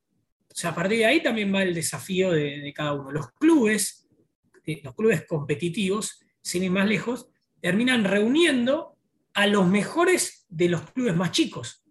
O 0.51 0.55
sea, 0.55 0.71
a 0.71 0.75
partir 0.75 0.99
de 0.99 1.07
ahí 1.07 1.23
también 1.23 1.55
va 1.55 1.63
el 1.63 1.75
desafío 1.75 2.33
de, 2.33 2.59
de 2.59 2.73
cada 2.73 2.95
uno. 2.95 3.13
Los 3.13 3.31
clubes 3.33 4.08
los 4.83 4.95
clubes 4.95 5.27
competitivos, 5.27 6.21
sin 6.43 6.63
ir 6.63 6.71
más 6.71 6.89
lejos, 6.89 7.29
terminan 7.61 8.05
reuniendo 8.05 8.97
a 9.35 9.47
los 9.47 9.67
mejores 9.67 10.47
de 10.49 10.69
los 10.69 10.91
clubes 10.91 11.17
más 11.17 11.33
chicos. 11.33 11.85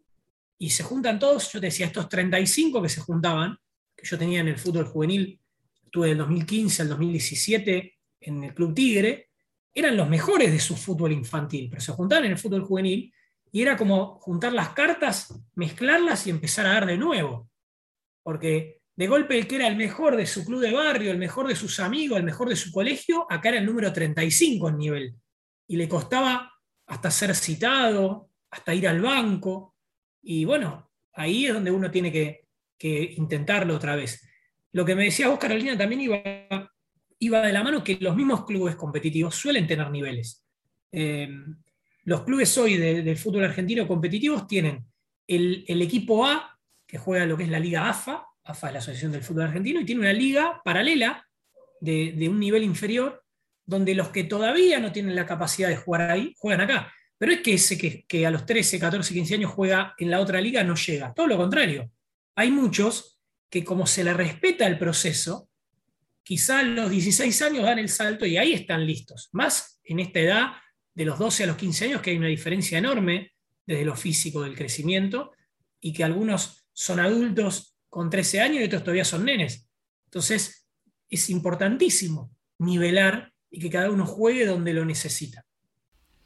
Y 0.57 0.71
se 0.71 0.83
juntan 0.83 1.19
todos, 1.19 1.51
yo 1.51 1.59
te 1.59 1.67
decía, 1.67 1.85
estos 1.85 2.09
35 2.09 2.81
que 2.81 2.89
se 2.89 3.01
juntaban, 3.01 3.57
que 3.95 4.07
yo 4.07 4.17
tenía 4.17 4.41
en 4.41 4.47
el 4.47 4.57
fútbol 4.57 4.85
juvenil, 4.85 5.39
estuve 5.83 6.09
del 6.09 6.17
2015 6.17 6.81
al 6.81 6.89
2017 6.89 7.97
en 8.21 8.43
el 8.43 8.53
Club 8.53 8.73
Tigre, 8.73 9.29
eran 9.73 9.95
los 9.95 10.09
mejores 10.09 10.51
de 10.51 10.59
su 10.59 10.75
fútbol 10.75 11.11
infantil, 11.11 11.69
pero 11.69 11.81
se 11.81 11.91
juntaban 11.91 12.25
en 12.25 12.31
el 12.31 12.37
fútbol 12.37 12.63
juvenil 12.63 13.13
y 13.51 13.61
era 13.61 13.77
como 13.77 14.19
juntar 14.19 14.53
las 14.53 14.69
cartas, 14.69 15.33
mezclarlas 15.55 16.25
y 16.27 16.31
empezar 16.31 16.65
a 16.65 16.73
dar 16.73 16.85
de 16.85 16.97
nuevo. 16.97 17.49
Porque 18.23 18.76
de 18.97 19.07
golpe 19.07 19.37
el 19.37 19.47
que 19.47 19.55
era 19.55 19.67
el 19.67 19.77
mejor 19.77 20.17
de 20.17 20.25
su 20.25 20.43
club 20.43 20.59
de 20.59 20.73
barrio, 20.73 21.11
el 21.11 21.17
mejor 21.17 21.47
de 21.47 21.55
sus 21.55 21.79
amigos, 21.79 22.17
el 22.17 22.25
mejor 22.25 22.49
de 22.49 22.55
su 22.57 22.71
colegio, 22.71 23.25
acá 23.29 23.49
era 23.49 23.59
el 23.59 23.65
número 23.65 23.93
35 23.93 24.69
en 24.69 24.77
nivel. 24.77 25.15
Y 25.67 25.77
le 25.77 25.87
costaba 25.87 26.51
hasta 26.87 27.11
ser 27.11 27.35
citado, 27.35 28.31
hasta 28.49 28.73
ir 28.73 28.87
al 28.87 28.99
banco. 28.99 29.75
Y 30.21 30.43
bueno, 30.43 30.91
ahí 31.13 31.45
es 31.45 31.53
donde 31.53 31.71
uno 31.71 31.89
tiene 31.89 32.11
que, 32.11 32.47
que 32.77 33.13
intentarlo 33.17 33.75
otra 33.75 33.95
vez. 33.95 34.27
Lo 34.71 34.83
que 34.83 34.95
me 34.95 35.05
decía 35.05 35.29
vos, 35.29 35.39
Carolina, 35.39 35.77
también 35.77 36.01
iba, 36.01 36.71
iba 37.19 37.41
de 37.41 37.53
la 37.53 37.63
mano 37.63 37.83
que 37.83 37.97
los 37.99 38.15
mismos 38.15 38.45
clubes 38.45 38.75
competitivos 38.75 39.35
suelen 39.35 39.67
tener 39.67 39.89
niveles. 39.89 40.45
Eh, 40.91 41.29
los 42.03 42.23
clubes 42.23 42.57
hoy 42.57 42.77
del 42.77 43.17
fútbol 43.17 43.43
argentino 43.43 43.87
competitivos 43.87 44.47
tienen 44.47 44.85
el, 45.27 45.81
equipo 45.81 46.25
A, 46.25 46.57
que 46.85 46.97
juega 46.97 47.25
lo 47.25 47.35
que 47.35 47.43
es 47.43 47.49
la 47.49 47.59
Liga 47.59 47.89
AFA, 47.89 48.26
AFA 48.47 48.67
es 48.67 48.73
la 48.73 48.79
Asociación 48.79 49.11
del 49.11 49.23
Fútbol 49.23 49.43
Argentino, 49.43 49.81
y 49.81 49.85
tiene 49.85 50.01
una 50.01 50.13
liga 50.13 50.61
paralela 50.63 51.25
de, 51.79 52.27
un 52.29 52.39
nivel 52.39 52.63
inferior, 52.63 53.23
donde 53.65 53.93
los 53.93 54.09
que 54.09 54.23
todavía 54.23 54.79
no 54.79 54.91
tienen 54.91 55.15
la 55.15 55.25
capacidad 55.25 55.69
de 55.69 55.77
jugar 55.77 56.11
ahí, 56.11 56.33
juegan 56.37 56.61
acá. 56.61 56.93
Pero 57.17 57.33
es 57.33 57.41
que 57.41 57.53
ese 57.53 57.77
que, 57.77 58.05
que 58.07 58.25
a 58.25 58.31
los 58.31 58.45
13, 58.45 58.79
14, 58.79 59.13
15 59.13 59.35
años 59.35 59.51
juega 59.51 59.93
en 59.97 60.09
la 60.11 60.19
otra 60.19 60.39
liga 60.39 60.63
no 60.63 60.75
llega. 60.75 61.13
Todo 61.13 61.27
lo 61.27 61.37
contrario. 61.37 61.91
Hay 62.35 62.51
muchos 62.51 63.19
que 63.49 63.63
como 63.63 63.87
se 63.87 64.03
le 64.03 64.13
respeta 64.13 64.67
el 64.67 64.77
proceso, 64.77 65.49
quizá 66.23 66.59
a 66.59 66.63
los 66.63 66.89
16 66.89 67.41
años 67.41 67.63
dan 67.63 67.79
el 67.79 67.89
salto 67.89 68.25
y 68.25 68.37
ahí 68.37 68.53
están 68.53 68.85
listos. 68.85 69.29
Más 69.31 69.79
en 69.83 69.99
esta 69.99 70.19
edad 70.19 70.47
de 70.93 71.05
los 71.05 71.17
12 71.19 71.43
a 71.43 71.47
los 71.47 71.57
15 71.57 71.85
años, 71.85 72.01
que 72.01 72.11
hay 72.11 72.17
una 72.17 72.27
diferencia 72.27 72.77
enorme 72.77 73.31
desde 73.65 73.85
lo 73.85 73.95
físico 73.95 74.41
del 74.41 74.55
crecimiento, 74.55 75.31
y 75.79 75.93
que 75.93 76.03
algunos 76.03 76.65
son 76.73 76.99
adultos 76.99 77.76
con 77.89 78.09
13 78.09 78.41
años 78.41 78.61
y 78.61 78.65
otros 78.65 78.83
todavía 78.83 79.05
son 79.05 79.25
nenes. 79.25 79.67
Entonces, 80.05 80.67
es 81.09 81.29
importantísimo 81.29 82.31
nivelar 82.59 83.33
y 83.49 83.59
que 83.59 83.69
cada 83.69 83.89
uno 83.89 84.05
juegue 84.05 84.45
donde 84.45 84.73
lo 84.73 84.85
necesita. 84.85 85.45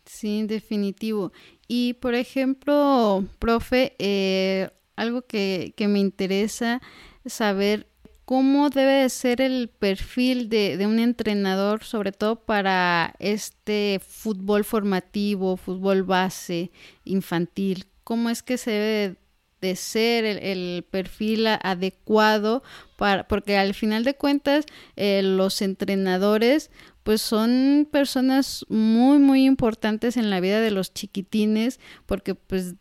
Sí, 0.05 0.45
definitivo. 0.47 1.31
Y 1.67 1.93
por 1.93 2.15
ejemplo, 2.15 3.25
profe, 3.39 3.95
eh, 3.99 4.69
algo 4.95 5.21
que, 5.21 5.73
que, 5.77 5.87
me 5.87 5.99
interesa 5.99 6.81
saber 7.25 7.91
cómo 8.31 8.69
debe 8.69 9.09
ser 9.09 9.41
el 9.41 9.67
perfil 9.67 10.47
de, 10.47 10.81
un 10.85 10.99
entrenador, 10.99 11.83
sobre 11.83 12.13
todo 12.13 12.37
para 12.45 13.13
este 13.19 13.99
fútbol 14.07 14.63
formativo, 14.63 15.57
fútbol 15.57 16.03
base, 16.03 16.71
infantil. 17.03 17.87
¿Cómo 18.05 18.29
es 18.29 18.41
que 18.41 18.57
se 18.57 18.71
debe 18.71 19.15
de 19.61 19.75
ser 19.75 20.25
el, 20.25 20.83
perfil 20.89 21.47
adecuado 21.47 22.63
para, 22.97 23.27
porque 23.27 23.57
al 23.57 23.73
final 23.73 24.03
de 24.03 24.15
cuentas 24.15 24.65
eh, 24.95 25.21
los 25.23 25.61
entrenadores 25.61 26.71
pues 27.03 27.21
son 27.21 27.87
personas 27.91 28.65
muy 28.69 29.19
muy 29.19 29.45
importantes 29.45 30.17
en 30.17 30.29
la 30.29 30.39
vida 30.39 30.59
de 30.61 30.71
los 30.71 30.93
chiquitines 30.93 31.79
porque 32.05 32.35
pues 32.35 32.75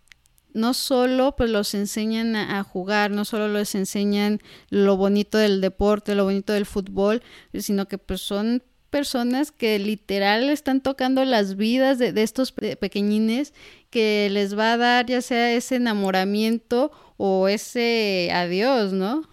no 0.53 0.75
solo 0.75 1.37
pues 1.37 1.51
los 1.51 1.75
enseñan 1.75 2.35
a, 2.35 2.63
jugar, 2.65 3.11
no 3.11 3.25
solo 3.25 3.49
les 3.49 3.75
enseñan 3.75 4.41
lo 4.69 4.97
bonito 4.97 5.39
del 5.39 5.61
deporte, 5.61 6.15
lo 6.15 6.25
bonito 6.25 6.53
del 6.53 6.67
fútbol, 6.67 7.23
sino 7.55 7.87
que 7.87 7.99
pues 7.99 8.21
son 8.21 8.63
personas 8.91 9.53
que 9.53 9.79
literal 9.79 10.51
están 10.51 10.81
tocando 10.81 11.25
las 11.25 11.57
vidas 11.57 11.99
de, 11.99 12.13
estos 12.21 12.53
pequeñines 12.53 13.55
que 13.91 14.29
les 14.31 14.57
va 14.57 14.73
a 14.73 14.77
dar 14.77 15.07
ya 15.07 15.21
sea 15.21 15.53
ese 15.53 15.77
enamoramiento 15.77 16.91
o 17.17 17.49
ese 17.49 18.31
adiós, 18.33 18.93
¿no? 18.93 19.29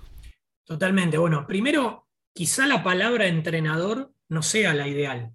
Totalmente. 0.65 1.17
Bueno, 1.17 1.47
primero, 1.47 2.07
quizá 2.33 2.67
la 2.67 2.83
palabra 2.83 3.27
entrenador 3.27 4.13
no 4.29 4.41
sea 4.41 4.73
la 4.73 4.87
ideal. 4.87 5.33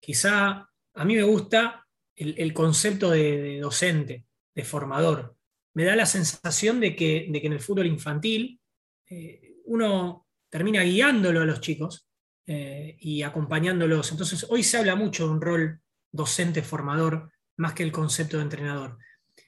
Quizá 0.00 0.68
a 0.94 1.04
mí 1.04 1.14
me 1.14 1.22
gusta 1.22 1.86
el, 2.14 2.52
concepto 2.52 3.10
de 3.10 3.58
docente 3.60 4.26
de 4.54 4.64
formador. 4.64 5.36
Me 5.74 5.84
da 5.84 5.94
la 5.94 6.06
sensación 6.06 6.80
de 6.80 6.96
que, 6.96 7.26
de 7.30 7.40
que 7.40 7.46
en 7.46 7.52
el 7.52 7.60
fútbol 7.60 7.86
infantil 7.86 8.60
eh, 9.08 9.56
uno 9.66 10.26
termina 10.48 10.82
guiándolo 10.82 11.42
a 11.42 11.44
los 11.44 11.60
chicos 11.60 12.08
eh, 12.46 12.96
y 13.00 13.22
acompañándolos. 13.22 14.10
Entonces, 14.12 14.46
hoy 14.48 14.62
se 14.62 14.78
habla 14.78 14.94
mucho 14.94 15.26
de 15.26 15.32
un 15.32 15.40
rol 15.40 15.80
docente-formador 16.12 17.30
más 17.56 17.74
que 17.74 17.82
el 17.82 17.92
concepto 17.92 18.36
de 18.36 18.44
entrenador. 18.44 18.98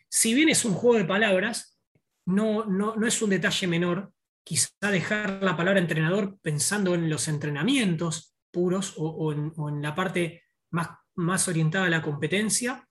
Si 0.09 0.35
bien 0.35 0.49
es 0.49 0.65
un 0.65 0.75
juego 0.75 0.99
de 0.99 1.05
palabras, 1.05 1.79
no, 2.27 2.65
no, 2.65 2.95
es 3.07 3.23
un 3.23 3.31
detalle 3.31 3.67
menor 3.67 4.13
quizá 4.45 4.91
dejar 4.91 5.43
la 5.43 5.57
palabra 5.57 5.81
entrenador 5.81 6.39
pensando 6.41 6.95
en 6.95 7.11
los 7.11 7.29
entrenamientos 7.29 8.35
puros 8.51 8.95
o, 8.97 9.33
en, 9.33 9.83
la 9.83 9.95
parte 9.95 10.43
más, 10.71 10.89
más 11.17 11.49
orientada 11.49 11.87
a 11.87 11.91
la 11.91 12.03
competencia, 12.03 12.89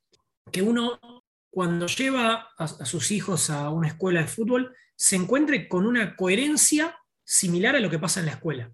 que 0.51 0.61
uno 0.61 0.99
cuando 1.57 1.87
lleva 1.87 2.49
a, 2.55 2.67
sus 2.67 3.09
hijos 3.09 3.49
a 3.49 3.71
una 3.71 3.87
escuela 3.87 4.21
de 4.21 4.27
fútbol, 4.27 4.75
se 4.95 5.15
encuentre 5.15 5.67
con 5.67 5.87
una 5.87 6.15
coherencia 6.15 6.95
similar 7.23 7.75
a 7.75 7.79
lo 7.79 7.89
que 7.89 7.97
pasa 7.97 8.19
en 8.19 8.27
la 8.27 8.33
escuela. 8.33 8.71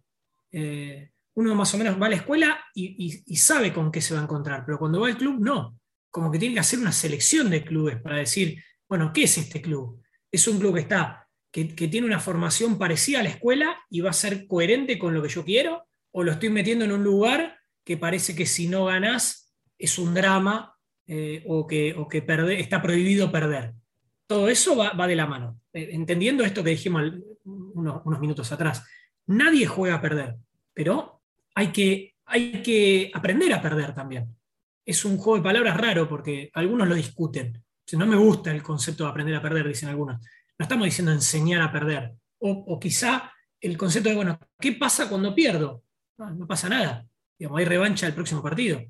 Eh, 0.52 1.12
uno 1.36 1.56
más 1.56 1.74
o 1.74 1.78
menos 1.78 2.02
va 2.02 2.08
a 2.08 2.10
la 2.10 2.18
escuela 2.18 2.60
y, 2.76 3.38
sabe 3.38 3.74
con 3.74 3.92
qué 3.92 4.02
se 4.02 4.14
va 4.14 4.20
a 4.20 4.24
encontrar, 4.24 4.66
pero 4.66 4.78
cuando 4.78 5.00
va 5.00 5.08
al 5.08 5.18
club, 5.18 5.40
no. 5.40 5.80
Como 6.14 6.30
que 6.30 6.38
tiene 6.38 6.54
que 6.54 6.60
hacer 6.60 6.78
una 6.78 6.92
selección 6.92 7.50
de 7.50 7.66
clubes 7.66 8.00
para 8.00 8.18
decir, 8.18 8.64
bueno, 8.88 9.12
¿qué 9.12 9.24
es 9.24 9.36
este 9.40 9.64
club? 9.64 10.00
Es 10.32 10.48
un 10.48 10.60
club 10.60 10.76
que 10.76 10.82
está, 10.82 11.28
que, 11.52 11.66
tiene 11.66 12.06
una 12.06 12.20
formación 12.20 12.78
parecida 12.78 13.22
a 13.22 13.24
la 13.24 13.30
escuela 13.30 13.80
y 13.90 14.02
va 14.02 14.12
a 14.12 14.14
ser 14.14 14.46
coherente 14.46 15.00
con 15.00 15.16
lo 15.16 15.24
que 15.24 15.30
yo 15.30 15.44
quiero, 15.44 15.88
o 16.12 16.24
lo 16.24 16.32
estoy 16.32 16.50
metiendo 16.50 16.86
en 16.86 16.92
un 16.92 17.04
lugar 17.04 17.58
que 17.84 17.98
parece 17.98 18.36
que 18.36 18.46
si 18.46 18.68
no 18.68 18.86
ganás 18.86 19.56
es 19.80 19.98
un 19.98 20.14
drama 20.14 20.76
eh, 21.08 21.44
o 21.48 21.66
que, 21.66 21.96
o 21.98 22.08
que 22.08 22.24
está 22.60 22.80
prohibido 22.80 23.32
perder. 23.32 23.74
Todo 24.28 24.50
eso 24.50 24.76
va, 24.76 25.08
de 25.08 25.16
la 25.16 25.26
mano. 25.26 25.62
Eh, 25.74 25.90
entendiendo 25.94 26.44
esto 26.44 26.64
que 26.64 26.70
dijimos 26.70 27.12
unos, 27.44 28.20
minutos 28.20 28.52
atrás, 28.52 28.88
nadie 29.26 29.66
juega 29.66 29.96
a 29.96 30.02
perder, 30.02 30.36
pero 30.76 31.24
hay 31.56 31.70
que, 31.72 32.14
hay 32.26 32.62
que 32.62 33.10
aprender 33.16 33.52
a 33.52 33.64
perder 33.64 33.96
también. 33.96 34.36
Es 34.86 35.06
un 35.06 35.18
juego 35.18 35.38
de 35.38 35.44
palabras 35.44 35.78
raro 35.78 36.08
porque 36.08 36.50
algunos 36.54 36.88
lo 36.88 36.96
discuten. 36.96 37.64
No 37.92 38.08
me 38.08 38.16
gusta 38.16 38.52
el 38.52 38.64
concepto 38.64 39.04
de 39.04 39.10
aprender 39.10 39.36
a 39.36 39.42
perder, 39.42 39.68
dicen 39.68 39.90
algunos. 39.90 40.20
No 40.58 40.64
estamos 40.64 40.86
diciendo 40.86 41.12
enseñar 41.12 41.62
a 41.62 41.72
perder. 41.72 42.14
O, 42.40 42.80
quizá 42.80 43.32
el 43.62 43.78
concepto 43.78 44.10
de, 44.10 44.16
bueno, 44.16 44.40
¿qué 44.60 44.74
pasa 44.74 45.08
cuando 45.08 45.34
pierdo? 45.34 45.84
No, 46.18 46.48
pasa 46.48 46.70
nada. 46.70 47.08
Digamos, 47.38 47.60
hay 47.60 47.66
revancha 47.66 48.08
el 48.08 48.14
próximo 48.14 48.42
partido. 48.42 48.82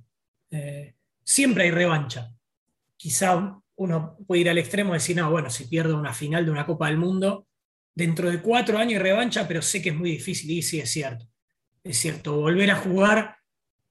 Eh, 0.50 0.96
siempre 1.24 1.64
hay 1.64 1.72
revancha. 1.72 2.34
Quizá 2.98 3.60
uno 3.76 4.18
puede 4.26 4.42
ir 4.42 4.50
al 4.50 4.58
extremo 4.58 4.92
y 4.92 4.94
decir, 4.94 5.16
no, 5.18 5.30
bueno, 5.30 5.50
si 5.50 5.66
pierdo 5.66 5.98
una 5.98 6.14
final 6.14 6.46
de 6.46 6.52
una 6.52 6.66
Copa 6.66 6.88
del 6.88 6.98
Mundo, 6.98 7.48
dentro 7.94 8.30
de 8.30 8.42
cuatro 8.42 8.78
años 8.78 8.94
hay 8.94 9.00
revancha, 9.00 9.48
pero 9.48 9.62
sé 9.62 9.82
que 9.82 9.90
es 9.90 9.96
muy 9.96 10.12
difícil. 10.12 10.50
Y 10.52 10.62
sí, 10.62 10.80
es 10.80 10.92
cierto. 10.92 11.28
Es 11.84 11.98
cierto, 11.98 12.38
volver 12.38 12.72
a 12.72 12.76
jugar, 12.76 13.38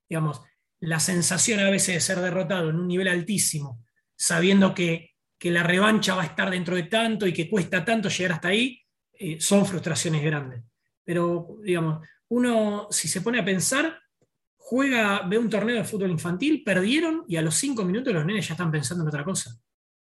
digamos, 0.08 0.40
la 0.82 0.98
sensación 0.98 1.60
a 1.60 1.70
veces 1.70 1.94
de 1.94 2.00
ser 2.00 2.18
derrotado 2.20 2.70
en 2.70 2.76
un 2.76 2.88
nivel 2.88 3.06
altísimo, 3.06 3.84
sabiendo 4.16 4.74
que, 4.74 5.10
la 5.44 5.64
revancha 5.64 6.14
va 6.14 6.22
a 6.22 6.26
estar 6.26 6.50
dentro 6.50 6.76
de 6.76 6.84
tanto 6.84 7.26
y 7.26 7.32
que 7.32 7.50
cuesta 7.50 7.84
tanto 7.84 8.08
llegar 8.08 8.32
hasta 8.32 8.48
ahí, 8.48 8.80
eh, 9.12 9.40
son 9.40 9.66
frustraciones 9.66 10.22
grandes. 10.22 10.62
Pero, 11.02 11.56
digamos, 11.64 12.06
uno, 12.28 12.86
si 12.90 13.08
se 13.08 13.20
pone 13.22 13.40
a 13.40 13.44
pensar, 13.44 13.98
juega, 14.56 15.22
ve 15.22 15.38
un 15.38 15.50
torneo 15.50 15.76
de 15.76 15.84
fútbol 15.84 16.12
infantil, 16.12 16.62
perdieron 16.64 17.24
y 17.26 17.34
a 17.36 17.42
los 17.42 17.56
cinco 17.56 17.84
minutos 17.84 18.12
los 18.12 18.24
nenes 18.24 18.46
ya 18.46 18.54
están 18.54 18.70
pensando 18.70 19.02
en 19.02 19.08
otra 19.08 19.24
cosa. 19.24 19.50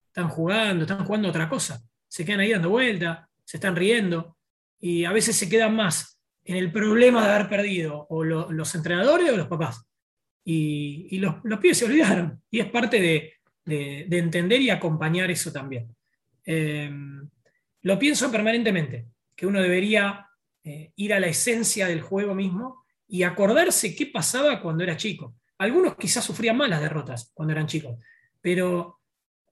Están 0.08 0.30
jugando, 0.30 0.86
están 0.86 1.06
jugando 1.06 1.30
otra 1.30 1.48
cosa. 1.48 1.84
Se 2.08 2.26
quedan 2.26 2.40
ahí 2.40 2.52
dando 2.52 2.70
vuelta, 2.70 3.30
se 3.44 3.58
están 3.58 3.76
riendo 3.76 4.38
y 4.80 5.06
a 5.06 5.12
veces 5.12 5.36
se 5.36 5.48
quedan 5.48 5.76
más 5.76 6.20
en 6.44 6.56
el 6.56 6.72
problema 6.72 7.24
de 7.24 7.34
haber 7.34 7.50
perdido 7.50 8.08
o 8.10 8.24
los 8.24 8.76
entrenadores 8.76 9.32
o 9.32 9.38
los 9.38 9.48
papás. 9.48 9.88
Y, 10.50 11.18
los, 11.20 11.36
los, 11.44 11.60
pibes 11.60 11.78
se 11.78 11.84
olvidaron 11.84 12.42
y 12.50 12.62
es 12.62 12.70
parte 12.72 13.02
de, 13.02 13.34
entender 13.66 14.62
y 14.62 14.70
acompañar 14.70 15.30
eso 15.30 15.52
también. 15.52 15.94
Eh, 16.46 16.90
lo 17.82 18.00
pienso 18.00 18.32
permanentemente, 18.32 19.08
que 19.36 19.46
uno 19.46 19.62
debería 19.62 20.26
eh, 20.64 20.94
ir 20.96 21.14
a 21.14 21.20
la 21.20 21.28
esencia 21.28 21.88
del 21.88 22.00
juego 22.00 22.34
mismo 22.34 22.86
y 23.10 23.24
acordarse 23.24 23.94
qué 23.94 24.06
pasaba 24.06 24.62
cuando 24.62 24.86
era 24.86 24.96
chico. 24.96 25.36
Algunos 25.58 25.98
quizás 25.98 26.24
sufrían 26.24 26.56
más 26.56 26.70
las 26.70 26.80
derrotas 26.80 27.30
cuando 27.34 27.52
eran 27.52 27.68
chicos, 27.68 28.00
pero 28.40 29.02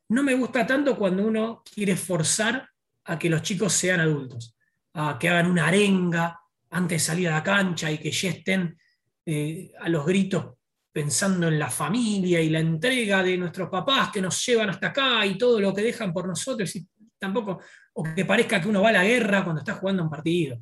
no 0.07 0.23
me 0.23 0.33
gusta 0.33 0.65
tanto 0.65 0.97
cuando 0.97 1.27
uno 1.27 1.61
quiere 1.73 1.97
forzar 1.97 2.69
a 3.03 3.19
que 3.19 3.29
los 3.29 3.41
chicos 3.41 3.73
sean 3.73 3.99
adultos, 3.99 4.55
a 4.93 5.17
que 5.19 5.27
hagan 5.27 5.51
una 5.51 5.67
arenga 5.67 6.39
antes 6.69 7.01
de 7.01 7.05
salir 7.05 7.27
a 7.27 7.31
la 7.31 7.43
cancha 7.43 7.91
y 7.91 7.97
que 7.97 8.11
ya 8.11 8.29
estén 8.29 8.77
eh, 9.25 9.73
a 9.81 9.89
los 9.89 10.05
gritos 10.05 10.54
pensando 10.95 11.49
en 11.49 11.59
la 11.59 11.69
familia 11.69 12.39
y 12.39 12.49
la 12.49 12.59
entrega 12.59 13.21
de 13.21 13.37
nuestros 13.37 13.69
papás 13.69 14.11
que 14.13 14.21
nos 14.21 14.45
llevan 14.45 14.69
hasta 14.69 14.87
acá 14.87 15.25
y 15.25 15.37
todo 15.37 15.59
lo 15.59 15.73
que 15.73 15.81
dejan 15.81 16.13
por 16.13 16.25
nosotros, 16.25 16.73
y 16.77 16.87
tampoco, 17.19 17.59
o 17.93 18.03
que 18.15 18.23
parezca 18.23 18.61
que 18.61 18.69
uno 18.69 18.81
va 18.81 18.89
a 18.89 18.93
la 18.93 19.03
guerra 19.03 19.43
cuando 19.43 19.59
está 19.59 19.73
jugando 19.73 20.03
un 20.03 20.09
partido. 20.09 20.57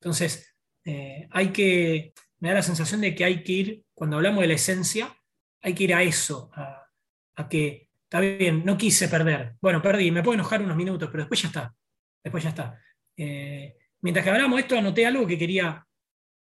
Entonces, 0.00 0.54
eh, 0.84 1.26
hay 1.32 1.48
que 1.48 2.12
me 2.42 2.48
da 2.48 2.54
la 2.54 2.62
sensación 2.62 3.00
de 3.00 3.14
que 3.14 3.24
hay 3.24 3.44
que 3.44 3.52
ir, 3.52 3.84
cuando 3.94 4.16
hablamos 4.16 4.40
de 4.40 4.48
la 4.48 4.54
esencia, 4.54 5.16
hay 5.62 5.74
que 5.74 5.84
ir 5.84 5.94
a 5.94 6.02
eso, 6.02 6.50
a, 6.54 7.48
que, 7.48 7.88
está 8.02 8.18
bien, 8.18 8.64
no 8.64 8.76
quise 8.76 9.08
perder. 9.08 9.54
Bueno, 9.60 9.80
perdí, 9.80 10.10
me 10.10 10.24
puedo 10.24 10.34
enojar 10.34 10.60
unos 10.60 10.76
minutos, 10.76 11.08
pero 11.10 11.22
después 11.22 11.40
ya 11.40 11.48
está. 11.48 11.74
Después 12.22 12.42
ya 12.42 12.50
está. 12.50 12.80
Eh, 13.16 13.76
mientras 14.00 14.24
que 14.24 14.30
hablábamos 14.30 14.56
de 14.56 14.62
esto, 14.62 14.76
anoté 14.76 15.06
algo 15.06 15.24
que, 15.24 15.38
quería, 15.38 15.86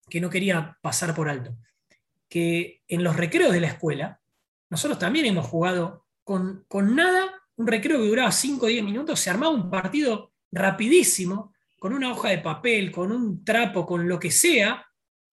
que 0.07 0.21
no 0.21 0.29
quería 0.29 0.77
pasar 0.81 1.15
por 1.15 1.29
alto. 1.29 1.57
Que 2.29 2.83
en 2.87 3.03
los 3.03 3.15
recreos 3.15 3.53
de 3.53 3.61
la 3.61 3.67
escuela, 3.67 4.21
nosotros 4.69 4.99
también 4.99 5.25
hemos 5.25 5.47
jugado 5.47 6.05
con, 6.23 6.65
con 6.67 6.95
nada, 6.95 7.31
un 7.55 7.67
recreo 7.67 7.99
que 7.99 8.07
duraba 8.07 8.31
5 8.31 8.65
o 8.65 8.69
10 8.69 8.83
minutos, 8.83 9.19
se 9.19 9.29
armaba 9.29 9.53
un 9.53 9.69
partido 9.69 10.33
rapidísimo, 10.51 11.53
con 11.79 11.93
una 11.93 12.11
hoja 12.11 12.29
de 12.29 12.39
papel, 12.39 12.91
con 12.91 13.11
un 13.11 13.43
trapo, 13.43 13.85
con 13.85 14.07
lo 14.07 14.19
que 14.19 14.31
sea. 14.31 14.85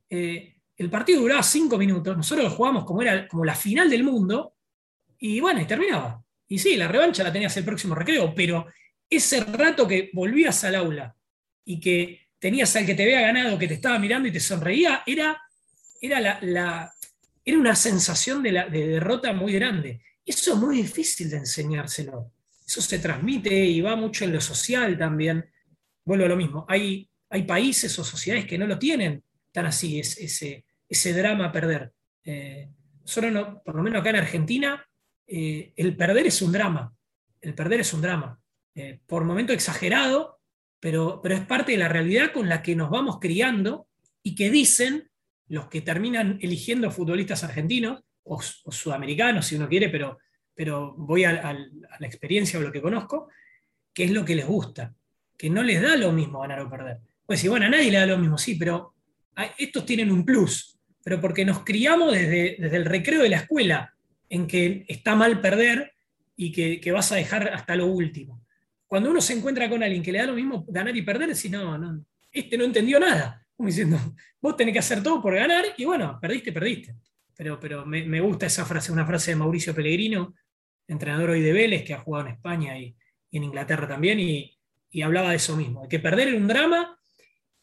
Eh, 0.09 0.57
el 0.77 0.91
partido 0.91 1.21
duraba 1.21 1.43
5 1.43 1.79
minutos, 1.79 2.17
nosotros 2.17 2.45
lo 2.45 2.51
jugábamos 2.51 2.85
como, 2.85 3.03
era, 3.03 3.27
como 3.29 3.45
la 3.45 3.55
final 3.55 3.89
del 3.89 4.05
mundo, 4.05 4.55
y 5.19 5.41
bueno, 5.41 5.61
y 5.61 5.67
terminaba. 5.67 6.23
Y 6.49 6.59
sí, 6.59 6.77
la 6.77 6.89
revancha 6.89 7.25
la 7.25 7.33
tenías 7.33 7.57
el 7.57 7.65
próximo 7.65 7.95
recreo, 7.95 8.35
pero 8.35 8.67
ese 9.09 9.41
rato 9.41 9.89
que 9.89 10.11
volvías 10.13 10.63
al 10.65 10.75
aula 10.75 11.17
y 11.65 11.81
que 11.81 12.29
tenías 12.39 12.75
al 12.77 12.85
que 12.85 12.95
te 12.95 13.05
había 13.05 13.23
ganado, 13.23 13.59
que 13.59 13.69
te 13.69 13.75
estaba 13.75 13.99
mirando 13.99 14.29
y 14.29 14.33
te 14.33 14.41
sonreía, 14.41 15.03
era, 15.07 15.41
era, 16.05 16.41
la, 16.41 16.93
era 17.45 17.59
una 17.59 17.75
sensación 17.75 18.43
de, 18.43 18.53
de 18.71 18.89
derrota 18.89 19.33
muy 19.33 19.53
grande. 19.53 20.01
Eso 20.25 20.55
es 20.55 20.59
muy 20.59 20.77
difícil 20.77 21.31
de 21.31 21.39
enseñárselo. 21.39 22.33
Eso 22.67 22.81
se 22.81 22.99
transmite 22.99 23.55
y 23.55 23.81
va 23.81 23.95
mucho 23.95 24.25
en 24.25 24.33
lo 24.33 24.41
social 24.41 24.97
también. 24.97 25.45
Vuelvo 26.05 26.25
a 26.25 26.29
lo 26.29 26.37
mismo. 26.37 26.65
Hay, 26.69 27.09
hay 27.29 27.43
países 27.43 27.99
o 27.99 28.05
sociedades 28.05 28.47
que 28.47 28.59
no 28.59 28.67
lo 28.67 28.79
tienen 28.79 29.23
tan 29.53 29.67
así, 29.67 30.01
ese, 30.01 30.65
ese 30.89 31.13
drama 31.13 31.53
perder. 31.53 31.93
Eh, 32.25 32.69
solo 33.05 33.63
por 33.65 33.77
lo 33.77 33.83
menos 33.83 34.01
acá 34.01 34.11
en 34.11 34.17
Argentina, 34.17 34.85
eh, 35.27 35.73
el 35.77 35.97
perder 35.97 36.27
es 36.27 36.43
un 36.43 36.53
drama. 36.53 36.93
El 37.41 37.55
perder 37.55 37.81
es 37.81 37.93
un 37.93 38.01
drama. 38.01 38.41
Eh, 38.75 39.01
por 39.07 39.25
momento 39.25 39.53
exagerado, 39.53 40.41
pero, 40.81 41.21
pero 41.23 41.37
es 41.37 41.47
parte 41.47 41.73
de 41.73 41.79
la 41.79 41.89
realidad 41.89 42.33
con 42.33 42.49
la 42.49 42.63
que 42.63 42.75
nos 42.75 42.91
vamos 42.91 43.19
criando 43.21 43.89
y 44.23 44.35
que 44.35 44.51
dicen 44.51 45.11
los 45.49 45.69
que 45.69 45.81
terminan 45.81 46.39
eligiendo 46.41 46.91
futbolistas 46.91 47.45
argentinos 47.45 48.03
o, 48.25 48.41
sudamericanos, 48.41 49.47
si 49.47 49.57
uno 49.57 49.69
quiere, 49.69 49.89
pero, 49.89 50.19
pero 50.55 50.95
voy 50.97 51.25
a, 51.25 51.53
la 51.53 52.07
experiencia 52.07 52.59
o 52.59 52.63
lo 52.63 52.73
que 52.73 52.81
conozco, 52.81 53.29
que 53.93 54.05
es 54.05 54.11
lo 54.11 54.25
que 54.25 54.35
les 54.35 54.47
gusta, 54.47 54.95
que 55.37 55.51
no 55.51 55.63
les 55.63 55.83
da 55.83 55.97
lo 55.97 56.13
mismo 56.13 56.41
ganar 56.41 56.61
o 56.61 56.71
perder. 56.71 56.99
Pues 57.27 57.41
si 57.41 57.49
bueno, 57.49 57.67
a 57.67 57.69
nadie 57.69 57.91
le 57.91 57.99
da 57.99 58.07
lo 58.07 58.19
mismo, 58.19 58.39
sí, 58.39 58.55
pero 58.55 58.95
estos 59.59 59.85
tienen 59.85 60.11
un 60.11 60.25
plus, 60.25 60.79
pero 61.03 61.21
porque 61.21 61.45
nos 61.45 61.65
criamos 61.65 62.13
desde, 62.13 62.57
desde 62.59 62.77
el 62.77 62.85
recreo 62.85 63.23
de 63.23 63.29
la 63.29 63.37
escuela, 63.37 63.95
en 64.29 64.47
que 64.47 64.85
está 64.89 65.15
mal 65.15 65.41
perder 65.41 65.93
y 66.37 66.51
que, 66.53 66.93
vas 66.93 67.13
a 67.13 67.17
dejar 67.17 67.49
hasta 67.49 67.77
lo 67.77 67.87
último. 67.87 68.43
Cuando 68.87 69.11
uno 69.11 69.21
se 69.21 69.35
encuentra 69.35 69.69
con 69.69 69.83
alguien 69.83 70.03
que 70.03 70.13
le 70.13 70.19
da 70.19 70.27
lo 70.27 70.35
mismo 70.35 70.65
ganar 70.69 70.97
y 70.97 71.03
perder, 71.03 71.35
si 71.37 71.49
no, 71.49 71.79
no, 71.79 72.05
este 72.31 72.59
no 72.59 72.65
entendió 72.65 72.99
nada. 72.99 73.44
Como 73.57 73.69
diciendo, 73.69 73.99
vos 74.41 74.57
tenés 74.57 74.73
que 74.73 74.81
hacer 74.81 75.03
todo 75.03 75.23
por 75.23 75.35
ganar 75.35 75.65
y 75.77 75.85
bueno, 75.85 76.19
perdiste, 76.21 76.53
perdiste. 76.53 76.97
Pero, 77.37 77.59
pero 77.59 77.85
me, 77.85 78.21
gusta 78.21 78.47
esa 78.47 78.65
frase, 78.65 78.93
una 78.93 79.07
frase 79.07 79.33
de 79.33 79.37
Mauricio 79.37 79.75
Pellegrino, 79.75 80.35
entrenador 80.87 81.31
hoy 81.31 81.41
de 81.41 81.53
Vélez, 81.53 81.85
que 81.85 81.95
ha 81.95 81.99
jugado 81.99 82.27
en 82.27 82.35
España 82.35 82.79
y, 82.79 82.97
en 83.33 83.43
Inglaterra 83.43 83.89
también, 83.89 84.21
y, 84.21 84.57
hablaba 85.03 85.31
de 85.31 85.37
eso 85.37 85.57
mismo, 85.57 85.83
de 85.83 85.89
que 85.89 85.99
perder 85.99 86.29
era 86.29 86.37
un 86.37 86.47
drama 86.47 86.97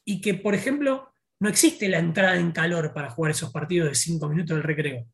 y 0.04 0.20
que, 0.20 0.34
por 0.34 0.54
ejemplo, 0.54 1.14
no 1.40 1.48
existe 1.48 1.88
la 1.88 2.00
entrada 2.00 2.36
en 2.36 2.52
calor 2.52 2.94
para 2.94 3.10
jugar 3.10 3.32
esos 3.32 3.52
partidos 3.52 3.88
de 3.88 3.96
cinco 3.96 4.28
minutos 4.28 4.58
del 4.58 4.64
recreo. 4.64 5.08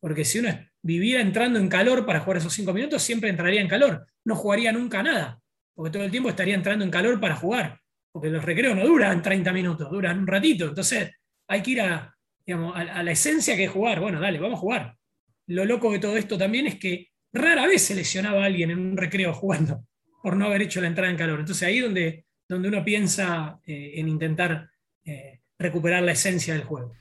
Porque 0.00 0.24
si 0.24 0.40
uno 0.40 0.50
viviera 0.82 1.22
entrando 1.22 1.60
en 1.60 1.68
calor 1.68 2.04
para 2.04 2.20
jugar 2.20 2.38
esos 2.38 2.52
cinco 2.52 2.72
minutos, 2.72 3.02
siempre 3.02 3.30
entraría 3.30 3.60
en 3.60 3.68
calor. 3.68 4.04
No 4.24 4.34
jugaría 4.34 4.72
nunca 4.72 5.02
nada, 5.02 5.40
porque 5.74 5.92
todo 5.92 6.02
el 6.02 6.10
tiempo 6.10 6.28
estaría 6.28 6.54
entrando 6.54 6.84
en 6.84 6.90
calor 6.90 7.20
para 7.20 7.36
jugar. 7.36 7.80
Porque 8.14 8.30
los 8.30 8.44
recreos 8.44 8.76
no 8.76 8.86
duran 8.86 9.20
30 9.20 9.52
minutos, 9.52 9.90
duran 9.90 10.20
un 10.20 10.26
ratito. 10.28 10.66
Entonces 10.66 11.10
hay 11.48 11.62
que 11.62 11.70
ir 11.72 11.80
a, 11.80 12.16
a, 12.46 13.02
la 13.02 13.10
esencia 13.10 13.56
que 13.56 13.64
es 13.64 13.70
jugar. 13.72 13.98
Bueno, 13.98 14.20
dale, 14.20 14.38
vamos 14.38 14.58
a 14.58 14.60
jugar. 14.60 14.96
Lo 15.48 15.64
loco 15.64 15.90
de 15.90 15.98
todo 15.98 16.16
esto 16.16 16.38
también 16.38 16.68
es 16.68 16.78
que 16.78 17.08
rara 17.32 17.66
vez 17.66 17.82
se 17.82 17.96
lesionaba 17.96 18.42
a 18.42 18.46
alguien 18.46 18.70
en 18.70 18.78
un 18.78 18.96
recreo 18.96 19.34
jugando 19.34 19.84
por 20.22 20.36
no 20.36 20.46
haber 20.46 20.62
hecho 20.62 20.80
la 20.80 20.86
entrada 20.86 21.10
en 21.10 21.16
calor. 21.16 21.40
Entonces 21.40 21.66
ahí 21.66 21.80
donde, 21.80 22.26
donde 22.48 22.68
uno 22.68 22.84
piensa 22.84 23.58
eh, 23.66 23.94
en 23.96 24.08
intentar 24.08 24.70
eh, 25.04 25.40
recuperar 25.58 26.04
la 26.04 26.12
esencia 26.12 26.54
del 26.54 26.62
juego. 26.62 26.92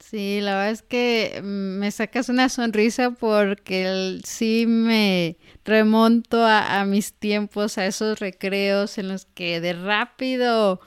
Sí, 0.00 0.40
la 0.40 0.54
verdad 0.54 0.70
es 0.70 0.82
que 0.82 1.40
me 1.42 1.90
sacas 1.90 2.28
una 2.28 2.48
sonrisa 2.48 3.10
porque 3.10 4.20
sí 4.24 4.64
me 4.66 5.36
remonto 5.64 6.44
a, 6.46 6.84
mis 6.84 7.12
tiempos, 7.12 7.78
a 7.78 7.86
esos 7.86 8.20
recreos 8.20 8.96
en 8.98 9.08
los 9.08 9.26
que 9.26 9.60
de 9.60 9.72
rápido 9.72 10.80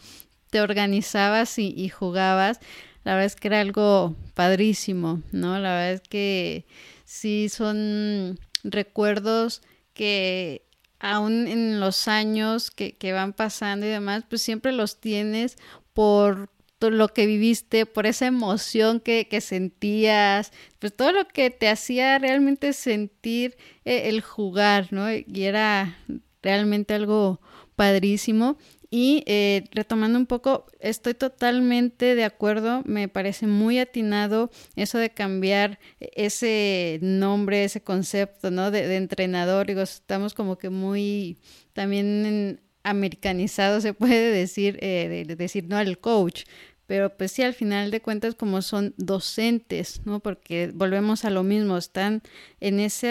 te 0.49 0.61
organizabas 0.61 1.59
y, 1.59 1.89
jugabas. 1.89 2.59
La 3.03 3.13
verdad 3.13 3.25
es 3.25 3.35
que 3.35 3.49
era 3.49 3.61
algo 3.61 4.15
padrísimo, 4.33 5.21
¿no? 5.31 5.59
La 5.59 5.73
verdad 5.73 5.93
es 5.93 6.01
que 6.01 6.65
sí 7.03 7.49
son 7.49 8.39
recuerdos 8.63 9.61
que 9.93 10.65
aún 10.99 11.47
en 11.47 11.79
los 11.79 12.07
años 12.07 12.71
que, 12.71 12.95
que 12.95 13.11
van 13.11 13.33
pasando 13.33 13.85
y 13.85 13.89
demás, 13.89 14.23
pues 14.29 14.41
siempre 14.41 14.71
los 14.71 15.01
tienes 15.01 15.57
por 15.93 16.49
lo 16.89 17.09
que 17.09 17.25
viviste, 17.25 17.85
por 17.85 18.05
esa 18.05 18.25
emoción 18.25 18.99
que, 18.99 19.27
sentías, 19.41 20.51
pues 20.79 20.95
todo 20.95 21.11
lo 21.11 21.27
que 21.27 21.49
te 21.49 21.69
hacía 21.69 22.17
realmente 22.17 22.73
sentir 22.73 23.57
eh, 23.85 24.09
el 24.09 24.21
jugar, 24.21 24.87
¿no? 24.91 25.11
Y 25.11 25.43
era 25.43 25.97
realmente 26.41 26.93
algo 26.93 27.39
padrísimo. 27.75 28.57
Y 28.93 29.23
eh, 29.25 29.63
retomando 29.71 30.19
un 30.19 30.25
poco, 30.25 30.65
estoy 30.81 31.13
totalmente 31.13 32.13
de 32.13 32.25
acuerdo, 32.25 32.81
me 32.85 33.07
parece 33.07 33.47
muy 33.47 33.79
atinado 33.79 34.51
eso 34.75 34.97
de 34.97 35.09
cambiar 35.09 35.79
ese 36.01 36.99
nombre, 37.01 37.63
ese 37.63 37.81
concepto, 37.81 38.51
¿no? 38.51 38.69
De, 38.69 38.97
entrenador, 38.97 39.67
digo, 39.67 39.81
estamos 39.81 40.33
como 40.33 40.57
que 40.57 40.69
muy 40.69 41.37
también 41.71 42.59
americanizados, 42.83 43.83
se 43.83 43.93
puede 43.93 44.29
decir, 44.31 44.77
eh, 44.81 45.25
de, 45.25 45.35
decir, 45.37 45.65
no, 45.69 45.79
el 45.79 45.97
coach, 45.99 46.43
pero 46.91 47.15
pues 47.15 47.31
sí, 47.31 47.41
al 47.41 47.53
final 47.53 47.89
de 47.89 48.01
cuentas 48.01 48.35
como 48.35 48.61
son 48.61 48.93
docentes, 48.97 50.01
¿no? 50.03 50.19
Porque 50.19 50.71
volvemos 50.73 51.23
a 51.23 51.29
lo 51.29 51.41
mismo, 51.41 51.77
están 51.77 52.21
en 52.59 52.81
esa 52.81 53.07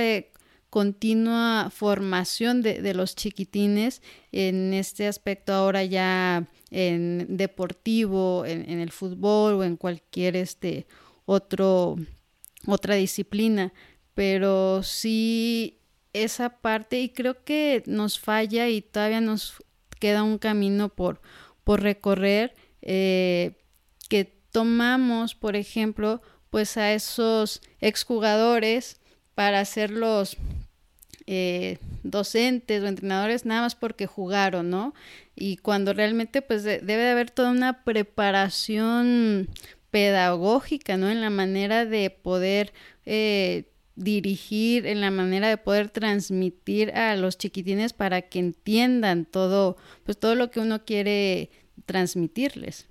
continua 0.68 1.70
formación 1.74 2.60
de, 2.60 2.92
los 2.92 3.16
chiquitines 3.16 4.02
en 4.32 4.74
este 4.74 5.06
aspecto 5.06 5.54
ahora 5.54 5.82
ya 5.82 6.46
en 6.70 7.38
deportivo, 7.38 8.44
en, 8.44 8.80
el 8.80 8.90
fútbol 8.90 9.54
o 9.54 9.64
en 9.64 9.78
cualquier 9.78 10.36
este 10.36 10.86
otro 11.24 11.96
otra 12.66 12.96
disciplina, 12.96 13.72
pero 14.12 14.82
sí 14.82 15.78
esa 16.12 16.50
parte 16.60 17.00
y 17.00 17.08
creo 17.08 17.44
que 17.44 17.82
nos 17.86 18.18
falla 18.18 18.68
y 18.68 18.82
todavía 18.82 19.22
nos 19.22 19.54
queda 19.98 20.22
un 20.22 20.36
camino 20.36 20.90
por, 20.90 21.22
por 21.64 21.80
recorrer 21.80 22.54
eh, 22.82 23.56
tomamos, 24.50 25.34
por 25.34 25.56
ejemplo, 25.56 26.22
pues 26.50 26.76
a 26.76 26.92
esos 26.92 27.62
exjugadores 27.80 29.00
para 29.34 29.60
hacerlos 29.60 30.36
eh, 31.26 31.78
docentes 32.02 32.82
o 32.82 32.86
entrenadores 32.88 33.46
nada 33.46 33.62
más 33.62 33.74
porque 33.74 34.06
jugaron, 34.06 34.68
¿no? 34.68 34.94
Y 35.36 35.58
cuando 35.58 35.92
realmente 35.92 36.42
pues 36.42 36.64
debe 36.64 36.96
de 36.96 37.10
haber 37.10 37.30
toda 37.30 37.50
una 37.50 37.84
preparación 37.84 39.48
pedagógica, 39.90 40.96
¿no? 40.96 41.08
En 41.08 41.20
la 41.20 41.30
manera 41.30 41.86
de 41.86 42.10
poder 42.10 42.72
eh, 43.06 43.70
dirigir, 43.94 44.86
en 44.86 45.00
la 45.00 45.10
manera 45.10 45.48
de 45.48 45.56
poder 45.56 45.90
transmitir 45.90 46.90
a 46.92 47.14
los 47.16 47.38
chiquitines 47.38 47.92
para 47.92 48.22
que 48.22 48.40
entiendan 48.40 49.24
todo, 49.24 49.76
pues 50.04 50.18
todo 50.18 50.34
lo 50.34 50.50
que 50.50 50.60
uno 50.60 50.84
quiere 50.84 51.50
transmitirles. 51.86 52.89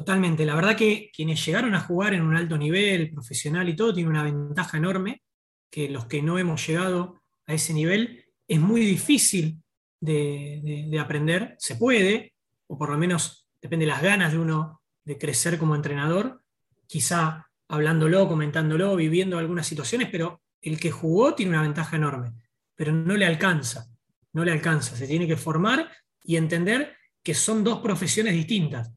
Totalmente. 0.00 0.46
La 0.46 0.54
verdad 0.54 0.78
que 0.78 1.10
quienes 1.12 1.44
llegaron 1.44 1.74
a 1.74 1.80
jugar 1.80 2.14
en 2.14 2.22
un 2.22 2.34
alto 2.34 2.56
nivel, 2.56 3.10
profesional 3.10 3.68
y 3.68 3.76
todo, 3.76 3.92
tienen 3.92 4.10
una 4.10 4.22
ventaja 4.22 4.78
enorme, 4.78 5.22
que 5.70 5.90
los 5.90 6.06
que 6.06 6.22
no 6.22 6.38
hemos 6.38 6.66
llegado 6.66 7.20
a 7.46 7.52
ese 7.52 7.74
nivel 7.74 8.24
es 8.48 8.58
muy 8.58 8.80
difícil 8.80 9.62
de, 10.00 10.98
aprender. 10.98 11.54
Se 11.58 11.76
puede, 11.76 12.32
o 12.66 12.78
por 12.78 12.88
lo 12.88 12.96
menos 12.96 13.46
depende 13.60 13.84
de 13.84 13.90
las 13.90 14.00
ganas 14.00 14.32
de 14.32 14.38
uno 14.38 14.80
de 15.04 15.18
crecer 15.18 15.58
como 15.58 15.74
entrenador, 15.74 16.42
quizá 16.86 17.50
hablándolo, 17.68 18.26
comentándolo, 18.26 18.96
viviendo 18.96 19.36
algunas 19.36 19.66
situaciones, 19.66 20.08
pero 20.10 20.40
el 20.62 20.80
que 20.80 20.90
jugó 20.90 21.34
tiene 21.34 21.52
una 21.52 21.60
ventaja 21.60 21.96
enorme, 21.96 22.32
pero 22.74 22.90
no 22.90 23.18
le 23.18 23.26
alcanza, 23.26 23.86
no 24.32 24.46
le 24.46 24.52
alcanza. 24.52 24.96
Se 24.96 25.06
tiene 25.06 25.26
que 25.26 25.36
formar 25.36 25.92
y 26.24 26.36
entender 26.36 26.96
que 27.22 27.34
son 27.34 27.62
dos 27.62 27.80
profesiones 27.80 28.32
distintas 28.32 28.90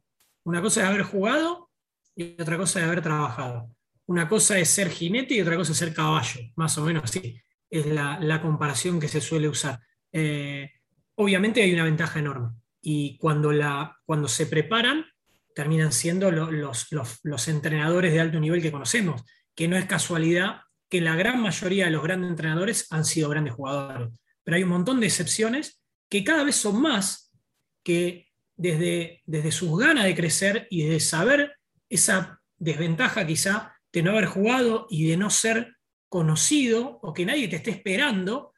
una 0.44 0.62
cosa 0.62 0.82
es 0.82 0.88
haber 0.88 1.04
jugado 1.04 1.70
y 2.16 2.40
otra 2.42 2.58
cosa 2.58 2.80
es 2.80 2.86
haber 2.86 3.02
trabajado. 3.02 3.70
Una 4.06 4.28
cosa 4.28 4.60
es 4.60 4.70
ser 4.70 4.90
jinete 4.90 5.36
y 5.36 5.42
otra 5.42 5.56
cosa 5.56 5.72
es 5.72 5.78
ser 5.78 5.94
caballo, 5.94 6.42
más 6.56 6.78
o 6.78 6.84
menos 6.84 7.04
así. 7.06 7.42
Es 7.70 7.86
la, 7.86 8.42
comparación 8.42 9.00
que 9.00 9.08
se 9.08 9.22
suele 9.22 9.48
usar. 9.48 9.80
Eh, 10.12 10.70
obviamente 11.16 11.64
hay 11.64 11.74
una 11.74 11.86
ventaja 11.86 12.20
enorme. 12.20 12.50
y 12.82 13.18
cuando, 13.18 13.52
la, 13.52 13.98
cuando 14.06 14.28
se 14.28 14.46
preparan 14.46 15.06
terminan 15.54 15.92
siendo 15.92 16.32
los, 16.32 16.92
los, 17.24 17.48
entrenadores 17.48 18.12
de 18.12 18.20
alto 18.20 18.40
nivel 18.40 18.62
que 18.62 18.72
conocemos, 18.72 19.24
que 19.56 19.68
no 19.68 19.78
es 19.78 19.86
casualidad 19.86 20.62
que 20.90 21.02
la 21.02 21.16
gran 21.16 21.42
mayoría 21.42 21.86
de 21.86 21.92
los 21.92 22.04
grandes 22.04 22.30
entrenadores 22.30 22.88
han 22.92 23.06
sido 23.06 23.30
grandes 23.30 23.54
jugadores. 23.54 24.10
Pero 24.44 24.58
hay 24.58 24.64
un 24.64 24.70
montón 24.70 25.00
de 25.00 25.08
excepciones 25.08 25.82
que 26.10 26.24
cada 26.24 26.44
vez 26.44 26.56
son 26.56 26.82
más, 26.82 27.32
que 27.84 28.28
desde, 28.56 29.22
desde 29.26 29.52
sus 29.52 29.78
ganas 29.80 30.06
de 30.06 30.16
crecer 30.16 30.68
y 30.70 30.84
de 30.84 31.00
saber 31.00 31.56
esa 31.90 32.42
desventaja 32.58 33.26
quizá 33.26 33.76
de 33.92 34.02
no 34.02 34.12
haber 34.12 34.26
jugado 34.26 34.88
y 34.90 35.08
de 35.08 35.18
no 35.18 35.30
ser 35.30 35.76
conocido 36.10 37.00
o 37.02 37.14
que 37.14 37.26
nadie 37.26 37.48
te 37.48 37.56
esté 37.56 37.72
esperando, 37.72 38.54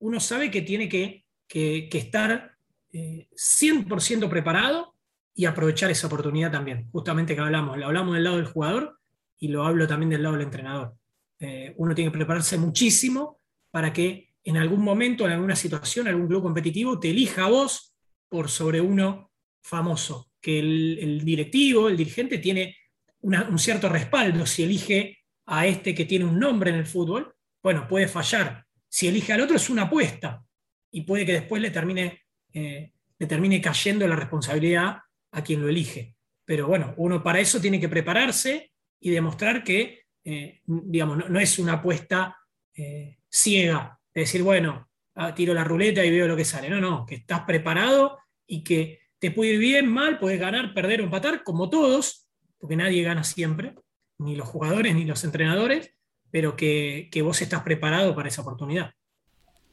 uno 0.00 0.20
sabe 0.20 0.50
que 0.50 0.62
tiene 0.62 0.88
que, 0.88 1.24
estar 1.48 2.56
100% 2.92 4.24
eh, 4.24 4.28
preparado 4.28 4.94
y 5.34 5.44
aprovechar 5.46 5.90
esa 5.90 6.06
oportunidad 6.06 6.50
también. 6.50 6.88
Justamente 6.90 7.34
que 7.34 7.40
hablamos, 7.40 7.76
lo 7.78 7.86
hablamos 7.86 8.14
del 8.14 8.24
lado 8.24 8.36
del 8.36 8.46
jugador 8.46 8.98
y 9.38 9.48
lo 9.48 9.64
hablo 9.64 9.86
también 9.86 10.10
del 10.10 10.22
lado 10.22 10.36
del 10.36 10.44
entrenador. 10.44 10.94
Eh, 11.40 11.74
uno 11.76 11.94
tiene 11.94 12.10
que 12.10 12.18
prepararse 12.18 12.56
muchísimo 12.56 13.40
para 13.70 13.92
que 13.92 14.32
en 14.44 14.56
algún 14.56 14.82
momento, 14.82 15.26
en 15.26 15.32
alguna 15.32 15.56
situación, 15.56 16.06
algún 16.06 16.28
club 16.28 16.42
competitivo 16.42 17.00
te 17.00 17.10
elija 17.10 17.46
a 17.46 17.50
vos 17.50 17.94
por 18.28 18.48
sobre 18.48 18.80
uno 18.80 19.31
famoso, 19.62 20.32
que 20.40 20.58
el, 20.58 21.24
directivo, 21.24 21.88
el 21.88 21.96
dirigente 21.96 22.38
tiene 22.38 22.76
un 23.22 23.58
cierto 23.58 23.88
respaldo 23.88 24.44
si 24.44 24.64
elige 24.64 25.18
a 25.46 25.66
este 25.66 25.94
que 25.94 26.04
tiene 26.04 26.24
un 26.24 26.38
nombre 26.38 26.70
en 26.70 26.76
el 26.76 26.86
fútbol, 26.86 27.34
bueno, 27.62 27.86
puede 27.86 28.08
fallar. 28.08 28.66
Si 28.88 29.06
elige 29.06 29.32
al 29.32 29.40
otro 29.40 29.56
es 29.56 29.70
una 29.70 29.82
apuesta 29.82 30.44
y 30.90 31.02
puede 31.02 31.24
que 31.24 31.32
después 31.32 31.62
le 31.62 31.70
termine, 31.70 32.22
eh, 32.52 32.92
le 33.18 33.26
termine 33.26 33.60
cayendo 33.60 34.06
la 34.06 34.16
responsabilidad 34.16 34.98
a 35.30 35.44
quien 35.44 35.62
lo 35.62 35.68
elige. 35.68 36.16
Pero 36.44 36.66
bueno, 36.66 36.92
uno 36.96 37.22
para 37.22 37.40
eso 37.40 37.60
tiene 37.60 37.80
que 37.80 37.88
prepararse 37.88 38.72
y 39.00 39.10
demostrar 39.10 39.62
que, 39.62 40.02
eh, 40.24 40.60
digamos, 40.66 41.28
no, 41.30 41.40
es 41.40 41.58
una 41.58 41.74
apuesta 41.74 42.36
eh, 42.74 43.18
ciega, 43.28 43.98
de 44.12 44.20
decir, 44.22 44.42
bueno, 44.42 44.90
ah, 45.14 45.34
tiro 45.34 45.54
la 45.54 45.64
ruleta 45.64 46.04
y 46.04 46.10
veo 46.10 46.26
lo 46.26 46.36
que 46.36 46.44
sale. 46.44 46.68
No, 46.68 46.80
no, 46.80 47.06
que 47.06 47.16
estás 47.16 47.42
preparado 47.42 48.18
y 48.46 48.62
que 48.62 49.01
te 49.22 49.30
puede 49.30 49.52
ir 49.52 49.60
bien, 49.60 49.86
mal, 49.86 50.18
puedes 50.18 50.40
ganar, 50.40 50.74
perder 50.74 51.00
o 51.00 51.04
empatar, 51.04 51.44
como 51.44 51.70
todos, 51.70 52.28
porque 52.58 52.74
nadie 52.74 53.04
gana 53.04 53.22
siempre, 53.22 53.76
ni 54.18 54.34
los 54.34 54.48
jugadores 54.48 54.96
ni 54.96 55.04
los 55.04 55.22
entrenadores, 55.22 55.94
pero 56.32 56.56
que, 56.56 57.08
que 57.12 57.22
vos 57.22 57.40
estás 57.40 57.62
preparado 57.62 58.16
para 58.16 58.28
esa 58.28 58.42
oportunidad. 58.42 58.90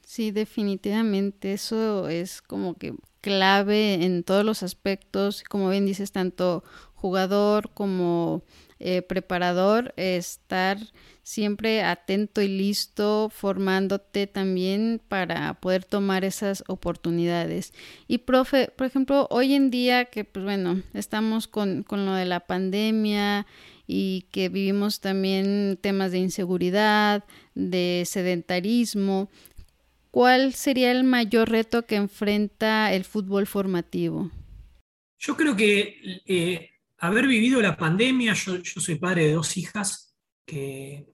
Sí, 0.06 0.30
definitivamente, 0.30 1.54
eso 1.54 2.10
es 2.10 2.44
como 2.44 2.76
que 2.76 2.94
clave 3.22 4.06
en 4.06 4.24
todos 4.24 4.46
los 4.46 4.62
aspectos, 4.62 5.44
como 5.50 5.72
bien 5.72 5.88
dices, 5.88 6.12
tanto 6.12 6.64
jugador 7.00 7.72
como 7.74 8.44
eh, 8.80 9.02
preparador, 9.02 9.94
estar 9.98 10.78
siempre 11.24 11.84
atento 11.84 12.42
y 12.42 12.48
listo, 12.48 13.30
formándote 13.30 14.26
también 14.26 15.02
para 15.08 15.54
poder 15.56 15.84
tomar 15.84 16.26
esas 16.26 16.64
oportunidades. 16.68 17.74
Y 18.08 18.20
profe, 18.20 18.72
por 18.76 18.88
ejemplo, 18.88 19.28
hoy 19.30 19.54
en 19.54 19.70
día 19.70 20.06
que 20.06 20.24
pues 20.24 20.44
bueno, 20.44 20.82
estamos 20.94 21.48
con, 21.48 21.84
con 21.84 22.06
lo 22.06 22.14
de 22.14 22.26
la 22.26 22.40
pandemia 22.40 23.46
y 23.86 24.26
que 24.32 24.50
vivimos 24.50 25.02
también 25.02 25.78
temas 25.82 26.12
de 26.12 26.20
inseguridad, 26.20 27.24
de 27.56 28.04
sedentarismo, 28.06 29.30
¿cuál 30.12 30.54
sería 30.54 30.92
el 30.92 31.04
mayor 31.04 31.50
reto 31.50 31.86
que 31.86 31.96
enfrenta 31.96 32.94
el 32.94 33.04
fútbol 33.04 33.46
formativo? 33.46 34.32
Yo 35.20 35.36
creo 35.36 35.56
que 35.56 36.22
eh, 36.26 36.69
haber 37.00 37.28
vivido 37.28 37.62
la 37.62 37.78
pandemia, 37.78 38.34
yo, 38.34 38.62
soy 38.64 38.96
padre 38.96 39.26
de 39.26 39.34
dos 39.34 39.58
hijas 39.58 40.16
que, 40.46 41.08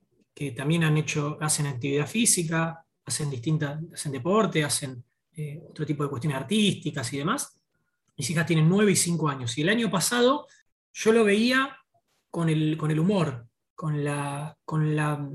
también 0.56 0.84
han 0.84 0.96
hecho, 0.96 1.38
hacen 1.40 1.66
actividad 1.66 2.06
física, 2.06 2.84
hacen 3.04 3.30
distintas, 3.30 3.80
hacen 3.92 4.12
deporte, 4.12 4.64
hacen 4.64 5.02
eh, 5.34 5.62
otro 5.68 5.86
tipo 5.86 6.02
de 6.02 6.10
cuestiones 6.10 6.38
artísticas 6.38 7.12
y 7.12 7.18
demás. 7.18 7.58
Mis 8.16 8.30
hijas 8.30 8.46
tienen 8.46 8.68
nueve 8.68 8.92
y 8.92 8.96
cinco 8.96 9.28
años. 9.28 9.56
Y 9.56 9.62
el 9.62 9.68
año 9.68 9.90
pasado 9.90 10.46
yo 10.92 11.12
lo 11.12 11.24
veía 11.24 11.76
con 12.30 12.48
el, 12.48 12.76
con 12.76 12.90
el 12.90 13.00
humor, 13.00 13.46
con 13.74 14.04
la, 14.04 14.56
con, 14.64 14.94
la, 14.94 15.26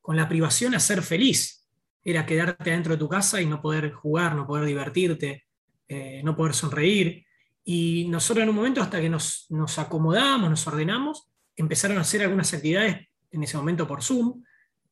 con 0.00 0.16
la 0.16 0.28
privación 0.28 0.74
a 0.74 0.80
ser 0.80 1.02
feliz 1.02 1.60
era 2.02 2.26
quedarte 2.26 2.70
dentro 2.70 2.94
de 2.94 2.98
tu 2.98 3.08
casa 3.08 3.40
y 3.40 3.46
no 3.46 3.60
poder 3.60 3.92
jugar, 3.92 4.34
no 4.34 4.46
poder 4.46 4.66
divertirte, 4.66 5.44
eh, 5.86 6.22
no 6.24 6.36
poder 6.36 6.54
sonreír. 6.54 7.24
Y 7.64 8.06
nosotros 8.08 8.42
en 8.42 8.48
un 8.48 8.56
momento, 8.56 8.80
hasta 8.80 9.00
que 9.00 9.08
nos, 9.08 9.48
acomodamos, 9.78 10.50
nos 10.50 10.66
ordenamos, 10.66 11.30
empezaron 11.54 11.98
a 11.98 12.02
hacer 12.02 12.22
algunas 12.22 12.52
actividades 12.54 13.08
en 13.30 13.42
ese 13.42 13.56
momento 13.56 13.86
por 13.86 14.02
Zoom, 14.02 14.42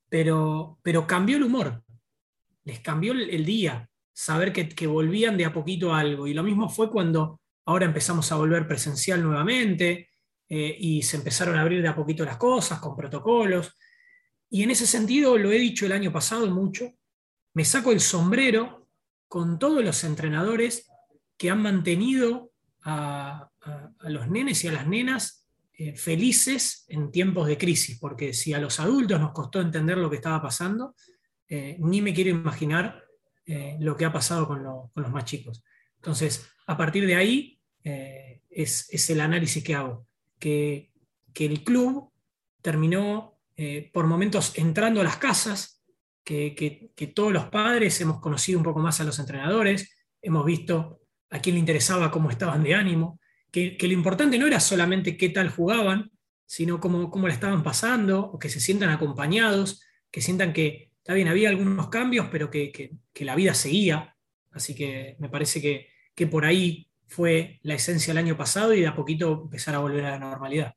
pero, 0.09 0.79
pero 0.83 1.07
cambió 1.07 1.37
el 1.37 1.45
humor, 1.45 1.83
les 2.65 2.81
cambió 2.81 3.13
el, 3.13 3.45
día, 3.45 3.89
saber 4.13 4.53
que, 4.53 4.87
volvían 4.87 5.37
de 5.37 5.47
a 5.47 5.53
poquito 5.53 5.95
a 5.95 6.01
algo. 6.01 6.27
Y 6.27 6.35
lo 6.35 6.43
mismo 6.43 6.69
fue 6.69 6.91
cuando 6.91 7.41
ahora 7.65 7.87
empezamos 7.87 8.31
a 8.31 8.37
volver 8.37 8.67
presencial 8.67 9.23
nuevamente 9.23 10.11
eh, 10.49 10.77
y 10.79 11.03
se 11.03 11.17
empezaron 11.17 11.57
a 11.57 11.63
abrir 11.63 11.83
de 11.83 11.89
a 11.89 11.97
poquito 11.97 12.25
las 12.25 12.37
cosas 12.37 12.79
con 12.79 12.97
protocolos. 12.97 13.75
Y 14.51 14.63
en 14.63 14.71
ese 14.71 14.87
sentido, 14.87 15.37
lo 15.37 15.51
he 15.51 15.59
dicho 15.59 15.87
el 15.87 15.93
año 15.93 16.13
pasado 16.13 16.51
mucho, 16.51 16.93
me 17.55 17.65
saco 17.65 17.93
el 17.93 18.01
sombrero 18.01 18.89
con 19.29 19.59
todos 19.59 19.85
los 19.85 20.05
entrenadores 20.05 20.89
que 21.37 21.51
han 21.51 21.63
mantenido 21.63 22.51
a, 22.85 23.51
los 24.03 24.29
nenes 24.29 24.65
y 24.65 24.69
a 24.69 24.73
las 24.73 24.87
nenas 24.87 25.47
eh, 25.75 25.95
felices 25.95 26.85
en 26.89 27.11
tiempos 27.11 27.47
de 27.47 27.59
crisis, 27.59 27.99
porque 27.99 28.33
si 28.33 28.53
a 28.53 28.59
los 28.59 28.81
adultos 28.81 29.21
nos 29.21 29.33
costó 29.33 29.61
entender 29.61 29.99
lo 29.99 30.11
que 30.11 30.17
estaba 30.17 30.43
pasando, 30.43 30.95
eh, 31.49 31.77
ni 31.81 32.03
me 32.03 32.15
quiero 32.15 32.31
imaginar 32.31 33.05
eh, 33.47 33.77
lo 33.81 33.97
que 33.97 34.05
ha 34.05 34.13
pasado 34.13 34.47
con, 34.47 34.63
los 34.63 35.11
más 35.11 35.25
chicos. 35.25 35.63
Entonces, 35.97 36.49
a 36.67 36.77
partir 36.77 37.07
de 37.07 37.17
ahí 37.17 37.61
es, 38.51 39.11
el 39.11 39.21
análisis 39.21 39.65
que 39.65 39.75
hago, 39.75 40.07
que, 40.39 40.93
que 41.33 41.47
el 41.47 41.65
club 41.65 42.13
terminó 42.61 43.41
por 43.93 44.07
momentos 44.07 44.53
entrando 44.57 45.01
a 45.01 45.05
las 45.05 45.17
casas 45.17 45.79
que, 46.29 47.11
todos 47.15 47.33
los 47.33 47.47
padres 47.47 48.01
hemos 48.01 48.21
conocido 48.21 48.59
un 48.59 48.65
poco 48.65 48.81
más 48.81 49.01
a 49.01 49.05
los 49.05 49.19
entrenadores, 49.19 49.97
hemos 50.21 50.45
visto 50.45 50.98
a 51.31 51.41
quién 51.41 51.55
le 51.55 51.61
interesaba 51.61 52.11
cómo 52.11 52.31
estaban 52.31 52.63
de 52.63 52.75
ánimo, 52.75 53.21
que, 53.51 53.77
lo 53.81 53.93
importante 53.93 54.39
no 54.39 54.47
era 54.47 54.61
solamente 54.61 55.17
qué 55.17 55.31
tal 55.31 55.51
jugaban, 55.51 56.11
sino 56.47 56.81
cómo, 56.81 57.11
cómo 57.11 57.29
la 57.29 57.35
estaban 57.35 57.63
pasando, 57.63 58.21
o 58.21 58.39
que 58.39 58.49
se 58.49 58.61
sientan 58.61 58.91
acompañados, 58.91 59.83
que 60.11 60.21
sientan 60.21 60.53
que, 60.53 60.91
está 60.99 61.15
bien, 61.15 61.29
había 61.29 61.49
algunos 61.49 61.89
cambios, 61.89 62.29
pero 62.31 62.51
que, 62.51 62.93
la 63.15 63.35
vida 63.35 63.55
seguía. 63.55 64.15
Así 64.53 64.75
que 64.75 65.17
me 65.19 65.29
parece 65.29 65.61
que, 65.61 65.89
que 66.15 66.27
por 66.27 66.45
ahí 66.45 66.89
fue 67.07 67.59
la 67.63 67.75
esencia 67.75 68.13
del 68.13 68.25
año 68.25 68.37
pasado 68.37 68.75
y 68.75 68.81
de 68.81 68.87
a 68.87 68.95
poquito 68.95 69.43
empezar 69.45 69.75
a 69.75 69.79
volver 69.79 70.05
a 70.05 70.11
la 70.11 70.19
normalidad. 70.19 70.75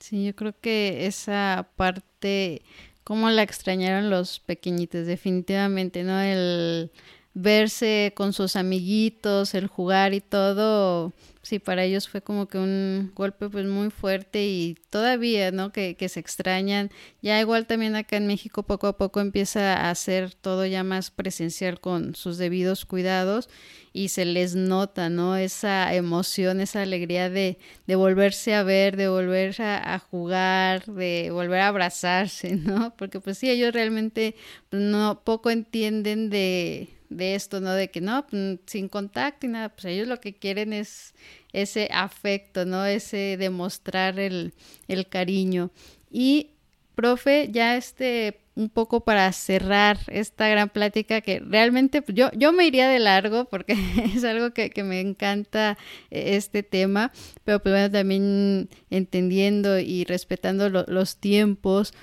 Sí, 0.00 0.24
yo 0.24 0.34
creo 0.34 0.54
que 0.60 1.06
esa 1.06 1.70
parte 1.76 2.62
cómo 3.04 3.30
la 3.30 3.42
extrañaron 3.42 4.10
los 4.10 4.40
pequeñitos, 4.40 5.06
definitivamente, 5.06 6.02
¿no? 6.02 6.20
El 6.20 6.90
verse 7.34 8.12
con 8.16 8.32
sus 8.32 8.56
amiguitos, 8.56 9.54
el 9.54 9.66
jugar 9.66 10.14
y 10.14 10.20
todo, 10.20 11.12
sí, 11.44 11.58
para 11.58 11.84
ellos 11.84 12.08
fue 12.08 12.22
como 12.22 12.46
que 12.46 12.58
un 12.58 13.12
golpe 13.14 13.48
pues 13.48 13.66
muy 13.66 13.90
fuerte 13.90 14.46
y 14.46 14.76
todavía, 14.90 15.50
¿no? 15.52 15.72
Que, 15.72 15.96
que 15.96 16.08
se 16.08 16.20
extrañan. 16.20 16.90
Ya 17.22 17.40
igual 17.40 17.66
también 17.66 17.96
acá 17.96 18.16
en 18.16 18.26
México 18.26 18.62
poco 18.62 18.86
a 18.86 18.96
poco 18.96 19.20
empieza 19.20 19.74
a 19.74 19.90
hacer 19.90 20.34
todo 20.34 20.64
ya 20.66 20.84
más 20.84 21.10
presencial 21.10 21.80
con 21.80 22.14
sus 22.14 22.38
debidos 22.38 22.84
cuidados 22.86 23.48
y 23.92 24.08
se 24.08 24.24
les 24.24 24.56
nota, 24.56 25.08
¿no? 25.08 25.36
Esa 25.36 25.94
emoción, 25.94 26.60
esa 26.60 26.82
alegría 26.82 27.30
de, 27.30 27.58
de 27.86 27.94
volverse 27.94 28.54
a 28.54 28.62
ver, 28.62 28.96
de 28.96 29.08
volver 29.08 29.54
a, 29.62 29.98
jugar, 29.98 30.86
de 30.86 31.30
volver 31.30 31.60
a 31.60 31.68
abrazarse, 31.68 32.56
¿no? 32.56 32.94
Porque 32.96 33.20
pues 33.20 33.38
sí, 33.38 33.50
ellos 33.50 33.72
realmente 33.72 34.34
no 34.72 35.22
poco 35.24 35.50
entienden 35.50 36.30
de 36.30 36.93
de 37.08 37.34
esto, 37.34 37.60
¿no? 37.60 37.72
De 37.72 37.90
que 37.90 38.00
no, 38.00 38.26
pues, 38.26 38.58
sin 38.66 38.88
contacto 38.88 39.46
y 39.46 39.50
nada, 39.50 39.68
pues 39.70 39.84
ellos 39.86 40.08
lo 40.08 40.20
que 40.20 40.34
quieren 40.34 40.72
es 40.72 41.14
ese 41.52 41.88
afecto, 41.92 42.64
¿no? 42.64 42.84
Ese 42.84 43.36
demostrar 43.38 44.18
el, 44.18 44.54
el 44.88 45.08
cariño. 45.08 45.70
Y, 46.10 46.50
profe, 46.94 47.48
ya 47.50 47.76
este, 47.76 48.40
un 48.54 48.68
poco 48.68 49.00
para 49.00 49.30
cerrar 49.32 49.98
esta 50.08 50.48
gran 50.48 50.68
plática 50.68 51.20
que 51.20 51.40
realmente 51.40 52.02
pues, 52.02 52.16
yo, 52.16 52.30
yo 52.32 52.52
me 52.52 52.66
iría 52.66 52.88
de 52.88 52.98
largo 52.98 53.46
porque 53.46 53.76
es 54.14 54.24
algo 54.24 54.52
que, 54.52 54.70
que 54.70 54.82
me 54.82 55.00
encanta 55.00 55.76
eh, 56.10 56.36
este 56.36 56.62
tema, 56.62 57.12
pero 57.44 57.62
pues 57.62 57.72
bueno, 57.72 57.90
también 57.90 58.68
entendiendo 58.90 59.78
y 59.78 60.04
respetando 60.04 60.68
los 60.68 61.16
tiempos. 61.18 61.94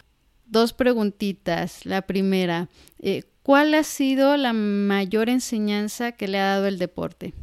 Dos 0.46 0.74
preguntitas. 0.74 1.86
La 1.86 2.02
primera, 2.02 2.68
eh, 3.00 3.24
¿Cuál 3.52 3.74
ha 3.74 3.84
sido 3.84 4.38
la 4.38 4.54
mayor 4.54 5.28
enseñanza 5.28 6.14
que 6.14 6.30
le 6.30 6.40
ha 6.40 6.52
dado 6.52 6.68
el 6.68 6.80
deporte? 6.80 7.34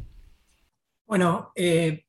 Bueno, 1.05 1.51
eh, 1.53 2.05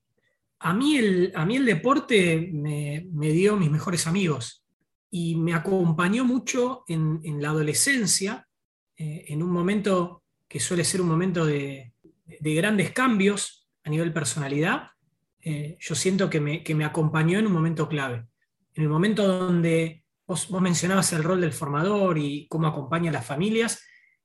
a, 0.59 0.73
mí 0.73 0.97
el, 0.97 1.33
a 1.35 1.45
mí 1.45 1.57
el 1.57 1.67
deporte 1.67 2.49
me, 2.51 3.05
dio 3.13 3.59
mis 3.59 3.71
mejores 3.71 4.07
amigos 4.07 4.65
y 5.11 5.37
me 5.37 5.53
acompañó 5.53 6.25
mucho 6.25 6.85
en, 6.89 7.43
la 7.43 7.51
adolescencia, 7.51 8.49
eh, 8.97 9.27
en 9.29 9.43
un 9.43 9.51
momento 9.51 10.23
que 10.49 10.61
suele 10.61 10.85
ser 10.85 11.03
un 11.03 11.09
momento 11.09 11.45
de, 11.45 11.93
grandes 12.41 12.93
cambios 12.93 13.69
a 13.85 13.91
nivel 13.91 14.15
personalidad. 14.15 14.93
Eh, 15.43 15.77
yo 15.79 15.95
siento 15.95 16.31
que 16.31 16.41
me, 16.41 16.65
que 16.65 16.75
me 16.75 16.87
acompañó 16.87 17.39
en 17.39 17.47
un 17.47 17.53
momento 17.53 17.87
clave, 17.87 18.25
en 18.73 18.83
el 18.83 18.89
momento 18.89 19.29
donde 19.29 20.01
Vos, 20.31 20.49
mencionabas 20.49 21.13
el 21.13 21.25
rol 21.25 21.41
del 21.41 21.53
formador 21.53 22.17
y 22.17 22.47
cómo 22.47 22.69
acompaña 22.69 23.11
a 23.11 23.15
las 23.15 23.27
familias. 23.27 23.83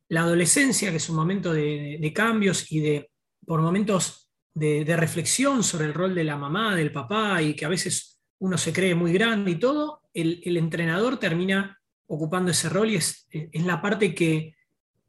La 0.10 0.22
adolescencia, 0.22 0.92
que 0.92 0.98
es 0.98 1.10
un 1.10 1.16
momento 1.16 1.54
de, 1.54 2.12
cambios 2.14 2.72
y 2.72 2.80
de, 2.80 3.10
por 3.46 3.62
momentos, 3.62 4.30
de, 4.54 4.96
reflexión 4.96 5.64
sobre 5.64 5.86
el 5.86 5.94
rol 5.94 6.14
de 6.14 6.24
la 6.24 6.38
mamá, 6.38 6.76
del 6.76 6.92
papá, 6.92 7.42
y 7.42 7.56
que 7.56 7.66
a 7.66 7.70
veces 7.70 8.22
uno 8.40 8.58
se 8.58 8.74
cree 8.74 8.96
muy 8.96 9.14
grande 9.14 9.52
y 9.52 9.56
todo, 9.56 10.02
el, 10.14 10.58
entrenador 10.58 11.18
termina 11.18 11.80
ocupando 12.08 12.52
ese 12.52 12.70
rol 12.70 12.92
y 12.92 12.96
es, 12.96 13.28
es 13.30 13.66
la 13.66 13.82
parte 13.82 14.14
que, 14.14 14.56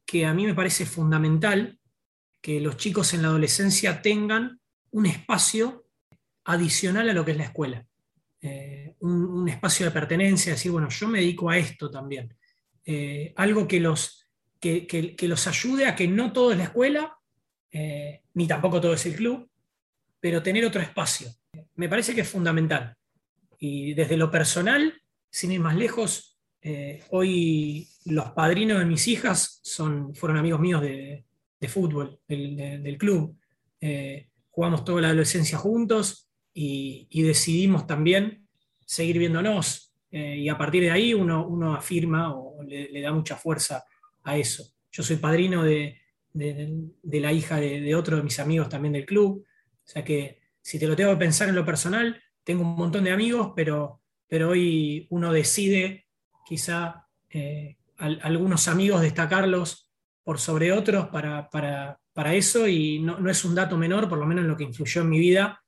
que 0.06 0.24
a 0.24 0.32
mí 0.32 0.46
me 0.46 0.54
parece 0.54 0.86
fundamental 0.86 1.78
que 2.40 2.60
los 2.60 2.76
chicos 2.76 3.12
en 3.12 3.22
la 3.22 3.28
adolescencia 3.28 4.00
tengan 4.00 4.60
un 4.92 5.06
espacio 5.06 5.86
adicional 6.44 7.10
a 7.10 7.12
lo 7.12 7.24
que 7.24 7.32
es 7.32 7.36
la 7.36 7.44
escuela. 7.44 7.86
Eh, 8.40 8.94
un, 9.00 9.48
espacio 9.48 9.86
de 9.86 9.92
pertenencia, 9.92 10.52
decir, 10.52 10.70
bueno, 10.70 10.88
yo 10.88 11.08
me 11.08 11.18
dedico 11.18 11.50
a 11.50 11.58
esto 11.58 11.90
también. 11.90 12.36
Eh, 12.84 13.32
algo 13.36 13.66
que 13.66 13.80
los, 13.80 14.25
que, 14.86 15.28
los 15.28 15.46
ayude 15.46 15.86
a 15.86 15.94
que 15.94 16.08
no 16.08 16.32
todo 16.32 16.52
es 16.52 16.58
la 16.58 16.64
escuela, 16.64 17.18
eh, 17.70 18.22
ni 18.34 18.46
tampoco 18.46 18.80
todo 18.80 18.94
es 18.94 19.06
el 19.06 19.16
club, 19.16 19.48
pero 20.20 20.42
tener 20.42 20.64
otro 20.64 20.80
espacio. 20.80 21.30
Me 21.74 21.88
parece 21.88 22.14
que 22.14 22.22
es 22.22 22.28
fundamental. 22.28 22.96
Y 23.58 23.94
desde 23.94 24.16
lo 24.16 24.30
personal, 24.30 25.00
sin 25.30 25.52
ir 25.52 25.60
más 25.60 25.76
lejos, 25.76 26.38
hoy 27.10 27.86
los 28.06 28.32
padrinos 28.32 28.80
de 28.80 28.84
mis 28.86 29.06
hijas 29.06 29.60
son, 29.62 30.16
fueron 30.16 30.36
amigos 30.36 30.58
míos 30.58 30.82
de, 30.82 31.24
fútbol, 31.68 32.18
del, 32.26 32.98
club. 32.98 33.36
jugamos 34.50 34.84
toda 34.84 35.00
la 35.00 35.08
adolescencia 35.08 35.58
juntos, 35.58 36.26
y, 36.58 37.22
decidimos 37.22 37.86
también 37.86 38.46
seguir 38.84 39.18
viéndonos. 39.18 39.94
Eh, 40.10 40.38
y 40.38 40.48
a 40.48 40.56
partir 40.56 40.82
de 40.82 40.90
ahí 40.90 41.12
uno, 41.12 41.74
afirma 41.74 42.34
o 42.34 42.62
le, 42.62 43.00
da 43.00 43.12
mucha 43.12 43.36
fuerza 43.36 43.84
a 44.26 44.36
eso. 44.36 44.64
Yo 44.92 45.02
soy 45.02 45.16
padrino 45.16 45.62
de, 45.62 46.00
la 46.34 47.32
hija 47.32 47.58
de, 47.58 47.94
otro 47.94 48.16
de 48.16 48.22
mis 48.22 48.38
amigos 48.38 48.68
también 48.68 48.92
del 48.92 49.06
club. 49.06 49.44
O 49.44 49.88
sea 49.88 50.04
que 50.04 50.40
si 50.60 50.78
te 50.78 50.86
lo 50.86 50.94
tengo 50.96 51.12
que 51.12 51.18
pensar 51.18 51.48
en 51.48 51.54
lo 51.54 51.64
personal, 51.64 52.20
tengo 52.44 52.62
un 52.62 52.76
montón 52.76 53.04
de 53.04 53.12
amigos, 53.12 53.52
pero, 53.56 54.02
pero 54.28 54.50
hoy 54.50 55.06
uno 55.10 55.32
decide 55.32 56.06
quizá 56.44 57.06
eh, 57.30 57.76
algunos 57.96 58.68
amigos 58.68 59.00
destacarlos 59.00 59.90
por 60.22 60.38
sobre 60.38 60.72
otros 60.72 61.08
para, 61.08 61.48
eso 62.34 62.68
y 62.68 62.98
no, 62.98 63.18
no, 63.18 63.30
es 63.30 63.44
un 63.44 63.54
dato 63.54 63.76
menor, 63.76 64.08
por 64.08 64.18
lo 64.18 64.26
menos 64.26 64.42
en 64.42 64.48
lo 64.48 64.56
que 64.56 64.64
influyó 64.64 65.02
en 65.02 65.08
mi 65.08 65.18
vida 65.18 65.62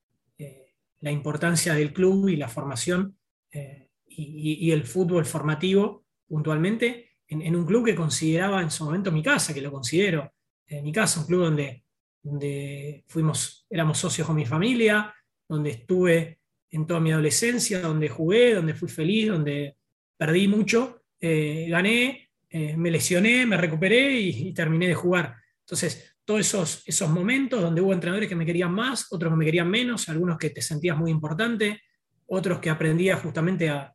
la 1.00 1.10
importancia 1.10 1.74
del 1.74 1.92
club 1.92 2.28
y 2.28 2.36
la 2.36 2.48
formación 2.48 3.16
eh, 3.52 3.90
y, 4.08 4.70
el 4.72 4.84
fútbol 4.84 5.24
formativo 5.24 6.04
puntualmente 6.26 7.07
en, 7.28 7.54
un 7.56 7.64
club 7.66 7.86
que 7.86 7.94
consideraba 7.94 8.62
en 8.62 8.70
su 8.70 8.84
momento 8.84 9.12
mi 9.12 9.22
casa, 9.22 9.52
que 9.52 9.60
lo 9.60 9.70
considero 9.70 10.32
eh, 10.66 10.82
mi 10.82 10.92
casa, 10.92 11.20
un 11.20 11.26
club 11.26 11.44
donde, 11.44 11.84
donde 12.22 13.04
fuimos, 13.06 13.66
éramos 13.68 13.98
socios 13.98 14.26
con 14.26 14.36
mi 14.36 14.46
familia, 14.46 15.14
donde 15.48 15.70
estuve 15.70 16.40
en 16.70 16.86
toda 16.86 17.00
mi 17.00 17.12
adolescencia, 17.12 17.80
donde 17.80 18.08
jugué, 18.08 18.54
donde 18.54 18.74
fui 18.74 18.88
feliz, 18.88 19.28
donde 19.28 19.76
perdí 20.16 20.48
mucho, 20.48 21.02
eh, 21.20 21.66
gané, 21.68 22.28
me 22.50 22.90
lesioné, 22.90 23.44
me 23.44 23.58
recuperé 23.58 24.20
y, 24.20 24.54
terminé 24.54 24.88
de 24.88 24.94
jugar. 24.94 25.36
Entonces, 25.60 26.16
todos 26.24 26.40
esos, 26.40 26.82
esos 26.86 27.10
momentos 27.10 27.60
donde 27.60 27.82
hubo 27.82 27.92
entrenadores 27.92 28.28
que 28.28 28.34
me 28.34 28.46
querían 28.46 28.72
más, 28.72 29.12
otros 29.12 29.32
que 29.32 29.36
me 29.36 29.44
querían 29.44 29.70
menos, 29.70 30.08
algunos 30.08 30.38
que 30.38 30.50
te 30.50 30.62
sentías 30.62 30.96
muy 30.96 31.10
importante, 31.10 31.82
otros 32.28 32.58
que 32.58 32.70
aprendías 32.70 33.20
justamente 33.20 33.68
a, 33.68 33.94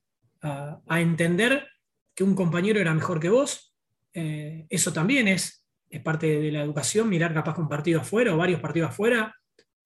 entender 0.90 1.66
que 2.14 2.24
un 2.24 2.36
compañero 2.36 2.80
era 2.80 2.94
mejor 2.94 3.20
que 3.20 3.30
vos. 3.30 3.76
Eh, 4.14 4.66
eso 4.70 4.94
también 4.94 5.28
es, 5.28 5.66
es 5.90 6.02
parte 6.02 6.40
de 6.40 6.52
la 6.52 6.62
educación, 6.62 7.10
mirar 7.10 7.34
capaz 7.34 7.58
un 7.58 7.70
partido 7.70 8.02
afuera 8.02 8.34
o 8.34 8.38
varios 8.38 8.60
partidos 8.60 8.90
afuera, 8.90 9.36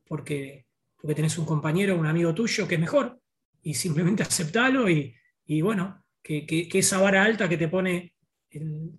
porque, 0.06 0.66
porque 1.00 1.16
tenés 1.16 1.38
un 1.38 1.46
compañero, 1.46 1.98
un 1.98 2.08
amigo 2.08 2.34
tuyo 2.34 2.68
que 2.68 2.76
es 2.76 2.82
mejor, 2.82 3.20
y 3.62 3.74
simplemente 3.74 4.24
aceptalo 4.24 4.90
y, 4.90 5.16
bueno, 5.62 6.04
que, 6.22 6.68
esa 6.74 7.00
vara 7.00 7.24
alta 7.24 7.48
que 7.48 7.58
te 7.58 7.68
pone 7.68 8.14
el, 8.50 8.92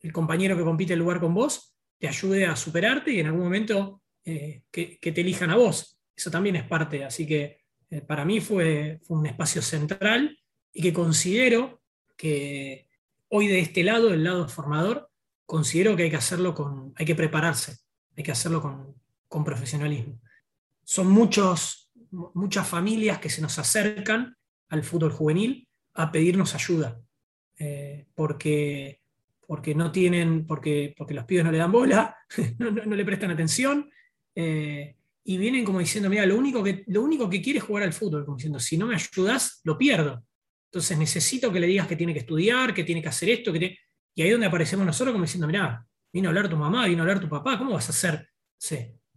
el 0.00 0.12
compañero 0.12 0.56
que 0.56 0.64
compite 0.64 0.92
el 0.92 0.98
lugar 0.98 1.18
con 1.18 1.32
vos, 1.32 1.74
te 1.98 2.08
ayude 2.08 2.44
a 2.44 2.56
superarte 2.56 3.10
y 3.10 3.20
en 3.20 3.26
algún 3.26 3.44
momento 3.44 4.02
eh, 4.26 4.62
que, 4.70 4.98
te 5.00 5.20
elijan 5.20 5.50
a 5.50 5.56
vos. 5.56 5.98
Eso 6.14 6.30
también 6.30 6.56
es 6.56 6.64
parte, 6.64 7.04
así 7.04 7.26
que 7.26 7.60
eh, 7.90 8.00
para 8.02 8.24
mí 8.24 8.40
fue, 8.40 9.00
un 9.08 9.26
espacio 9.26 9.62
central 9.62 10.38
y 10.72 10.82
que 10.82 10.92
considero 10.92 11.82
que 12.16 12.88
hoy 13.28 13.48
de 13.48 13.60
este 13.60 13.82
lado, 13.82 14.10
del 14.10 14.24
lado 14.24 14.48
formador, 14.48 15.10
considero 15.46 15.96
que 15.96 16.04
hay 16.04 16.10
que 16.10 16.16
hacerlo 16.16 16.54
con, 16.54 16.92
hay 16.96 17.06
que 17.06 17.14
prepararse, 17.14 17.76
hay 18.16 18.22
que 18.22 18.32
hacerlo 18.32 18.62
con, 18.62 18.94
profesionalismo. 19.44 20.20
Son 20.84 21.08
muchos, 21.08 21.90
muchas 22.34 22.68
familias 22.68 23.18
que 23.18 23.28
se 23.28 23.42
nos 23.42 23.58
acercan 23.58 24.36
al 24.68 24.84
fútbol 24.84 25.10
juvenil 25.10 25.66
a 25.94 26.12
pedirnos 26.12 26.54
ayuda, 26.54 27.00
eh, 27.58 28.06
porque 28.14 29.00
porque 29.46 29.74
no 29.74 29.92
tienen, 29.92 30.46
porque, 30.46 30.94
porque 30.96 31.14
los 31.14 31.24
pibes 31.24 31.44
no 31.44 31.52
le 31.52 31.58
dan 31.58 31.72
bola, 31.72 32.16
no, 32.58 32.70
le 32.70 33.04
prestan 33.04 33.30
atención, 33.30 33.90
eh, 34.34 34.96
y 35.24 35.38
vienen 35.38 35.64
como 35.64 35.78
diciendo, 35.78 36.10
mira, 36.10 36.26
lo 36.26 36.36
único, 36.36 36.62
que, 36.62 36.84
lo 36.88 37.02
único 37.02 37.28
que 37.30 37.40
quiere 37.40 37.58
es 37.58 37.64
jugar 37.64 37.84
al 37.84 37.92
fútbol, 37.92 38.24
como 38.24 38.36
diciendo, 38.36 38.58
si 38.58 38.76
no 38.76 38.86
me 38.86 38.94
ayudas, 38.94 39.60
lo 39.64 39.78
pierdo. 39.78 40.24
Entonces 40.74 40.98
necesito 40.98 41.52
que 41.52 41.60
le 41.60 41.68
digas 41.68 41.86
que 41.86 41.94
tiene 41.94 42.12
que 42.12 42.18
estudiar, 42.18 42.74
que 42.74 42.82
tiene 42.82 43.00
que 43.00 43.06
hacer 43.08 43.28
esto, 43.28 43.52
que 43.52 43.78
y 44.12 44.22
ahí 44.22 44.28
es 44.28 44.34
donde 44.34 44.48
aparecemos 44.48 44.84
nosotros 44.84 45.12
como 45.12 45.24
diciendo, 45.24 45.46
mira, 45.46 45.86
vino 46.12 46.28
a 46.28 46.30
hablar 46.30 46.48
tu 46.48 46.56
mamá, 46.56 46.88
vino 46.88 47.00
a 47.00 47.02
hablar 47.02 47.20
tu 47.20 47.28
papá, 47.28 47.56
¿cómo 47.56 47.74
vas 47.74 47.86
a 47.86 47.90
hacer? 47.90 48.28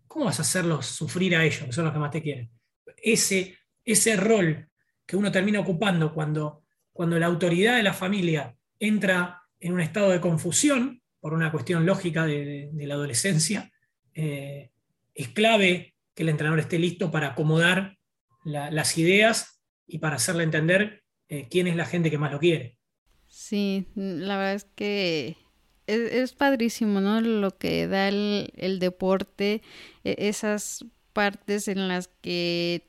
¿Cómo 0.05 0.25
vas 0.25 0.37
a 0.37 0.43
hacerlos 0.43 0.85
sufrir 0.85 1.35
a 1.35 1.43
ellos, 1.43 1.63
que 1.63 1.71
son 1.71 1.85
los 1.85 1.93
que 1.93 1.99
más 1.99 2.11
te 2.11 2.21
quieren? 2.21 2.51
Ese, 2.95 3.57
ese 3.83 4.15
rol 4.17 4.69
que 5.03 5.17
uno 5.17 5.31
termina 5.31 5.59
ocupando 5.59 6.13
cuando, 6.13 6.63
cuando 6.93 7.17
la 7.17 7.25
autoridad 7.25 7.77
de 7.77 7.83
la 7.83 7.93
familia 7.93 8.55
entra 8.77 9.41
en 9.59 9.73
un 9.73 9.81
estado 9.81 10.11
de 10.11 10.21
confusión, 10.21 11.01
por 11.19 11.33
una 11.33 11.51
cuestión 11.51 11.87
lógica 11.87 12.27
de, 12.27 12.69
la 12.71 12.93
adolescencia, 12.93 13.71
eh, 14.13 14.69
es 15.15 15.29
clave 15.29 15.95
que 16.13 16.21
el 16.21 16.29
entrenador 16.29 16.59
esté 16.59 16.77
listo 16.77 17.09
para 17.09 17.29
acomodar 17.29 17.97
las 18.45 18.95
ideas 18.99 19.59
y 19.87 19.97
para 19.97 20.17
hacerle 20.17 20.43
entender 20.43 21.01
eh, 21.29 21.47
quién 21.49 21.67
es 21.67 21.75
la 21.75 21.85
gente 21.85 22.09
que 22.09 22.17
más 22.17 22.31
lo 22.31 22.39
quiere. 22.39 22.77
Sí, 23.27 23.85
la 23.95 24.37
verdad 24.37 24.53
es 24.55 24.67
que 24.75 25.37
es, 25.87 26.33
padrísimo, 26.33 27.01
¿no? 27.01 27.21
Lo 27.21 27.57
que 27.57 27.87
da 27.87 28.09
el, 28.09 28.77
deporte, 28.79 29.61
e, 30.03 30.15
esas 30.17 30.85
partes 31.13 31.67
en 31.67 31.87
las 31.87 32.09
que 32.21 32.83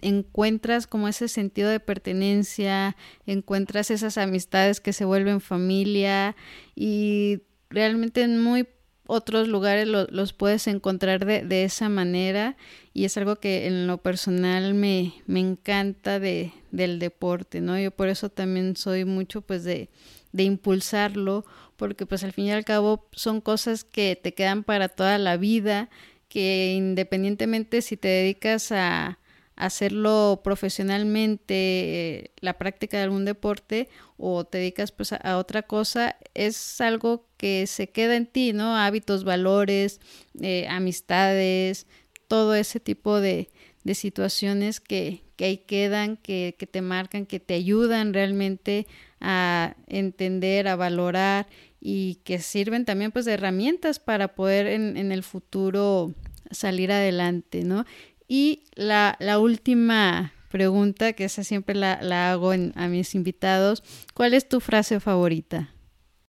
encuentras 0.00 0.86
como 0.86 1.08
ese 1.08 1.28
sentido 1.28 1.70
de 1.70 1.80
pertenencia, 1.80 2.96
encuentras 3.26 3.90
esas 3.90 4.18
amistades 4.18 4.80
que 4.80 4.92
se 4.92 5.06
vuelven 5.06 5.40
familia 5.40 6.36
y 6.74 7.40
realmente 7.70 8.22
en 8.22 8.42
muy 8.42 8.68
otros 9.06 9.48
lugares 9.48 9.86
los 9.86 10.32
puedes 10.32 10.66
encontrar 10.66 11.24
de, 11.26 11.64
esa 11.64 11.88
manera 11.88 12.56
y 12.92 13.04
es 13.04 13.16
algo 13.16 13.36
que 13.36 13.66
en 13.66 13.86
lo 13.86 13.98
personal 13.98 14.74
me, 14.74 15.14
me 15.26 15.40
encanta 15.40 16.18
de, 16.18 16.52
del 16.70 16.98
deporte, 16.98 17.60
¿no? 17.60 17.78
Yo 17.78 17.90
por 17.90 18.08
eso 18.08 18.30
también 18.30 18.76
soy 18.76 19.04
mucho 19.04 19.42
pues 19.42 19.64
de, 19.64 19.90
de 20.32 20.42
impulsarlo 20.44 21.44
porque 21.76 22.06
pues 22.06 22.24
al 22.24 22.32
fin 22.32 22.46
y 22.46 22.52
al 22.52 22.64
cabo 22.64 23.06
son 23.12 23.40
cosas 23.40 23.84
que 23.84 24.18
te 24.20 24.32
quedan 24.32 24.64
para 24.64 24.88
toda 24.88 25.18
la 25.18 25.36
vida, 25.36 25.90
que 26.28 26.72
independientemente 26.74 27.82
si 27.82 27.96
te 27.96 28.08
dedicas 28.08 28.72
a, 28.72 29.18
hacerlo 29.56 30.40
profesionalmente, 30.42 31.54
eh, 31.54 32.30
la 32.40 32.58
práctica 32.58 32.96
de 32.96 33.04
algún 33.04 33.24
deporte 33.24 33.88
o 34.16 34.44
te 34.44 34.58
dedicas 34.58 34.92
pues 34.92 35.12
a, 35.12 35.38
otra 35.38 35.62
cosa, 35.62 36.16
es 36.34 36.80
algo 36.80 37.26
que 37.36 37.66
se 37.66 37.88
queda 37.88 38.16
en 38.16 38.26
ti, 38.26 38.52
¿no? 38.52 38.76
Hábitos, 38.76 39.24
valores, 39.24 40.00
eh, 40.40 40.66
amistades, 40.68 41.86
todo 42.28 42.54
ese 42.54 42.80
tipo 42.80 43.20
de, 43.20 43.48
de 43.84 43.94
situaciones 43.94 44.80
que, 44.80 45.22
que, 45.36 45.44
ahí 45.44 45.58
quedan, 45.58 46.16
que, 46.16 46.56
que 46.58 46.66
te 46.66 46.82
marcan, 46.82 47.26
que 47.26 47.40
te 47.40 47.54
ayudan 47.54 48.12
realmente 48.12 48.86
a 49.20 49.76
entender, 49.86 50.68
a 50.68 50.76
valorar 50.76 51.46
y 51.80 52.16
que 52.24 52.40
sirven 52.40 52.84
también 52.84 53.12
pues 53.12 53.24
de 53.24 53.34
herramientas 53.34 53.98
para 53.98 54.34
poder 54.34 54.66
en, 54.66 54.96
en 54.96 55.12
el 55.12 55.22
futuro 55.22 56.14
salir 56.50 56.92
adelante, 56.92 57.64
¿no? 57.64 57.84
Y 58.26 58.64
la, 58.74 59.16
última 59.38 60.32
pregunta, 60.50 61.12
que 61.12 61.24
esa 61.24 61.44
siempre 61.44 61.74
la, 61.74 62.30
hago 62.30 62.52
a 62.52 62.88
mis 62.88 63.14
invitados, 63.14 63.82
¿cuál 64.14 64.34
es 64.34 64.48
tu 64.48 64.60
frase 64.60 65.00
favorita? 65.00 65.74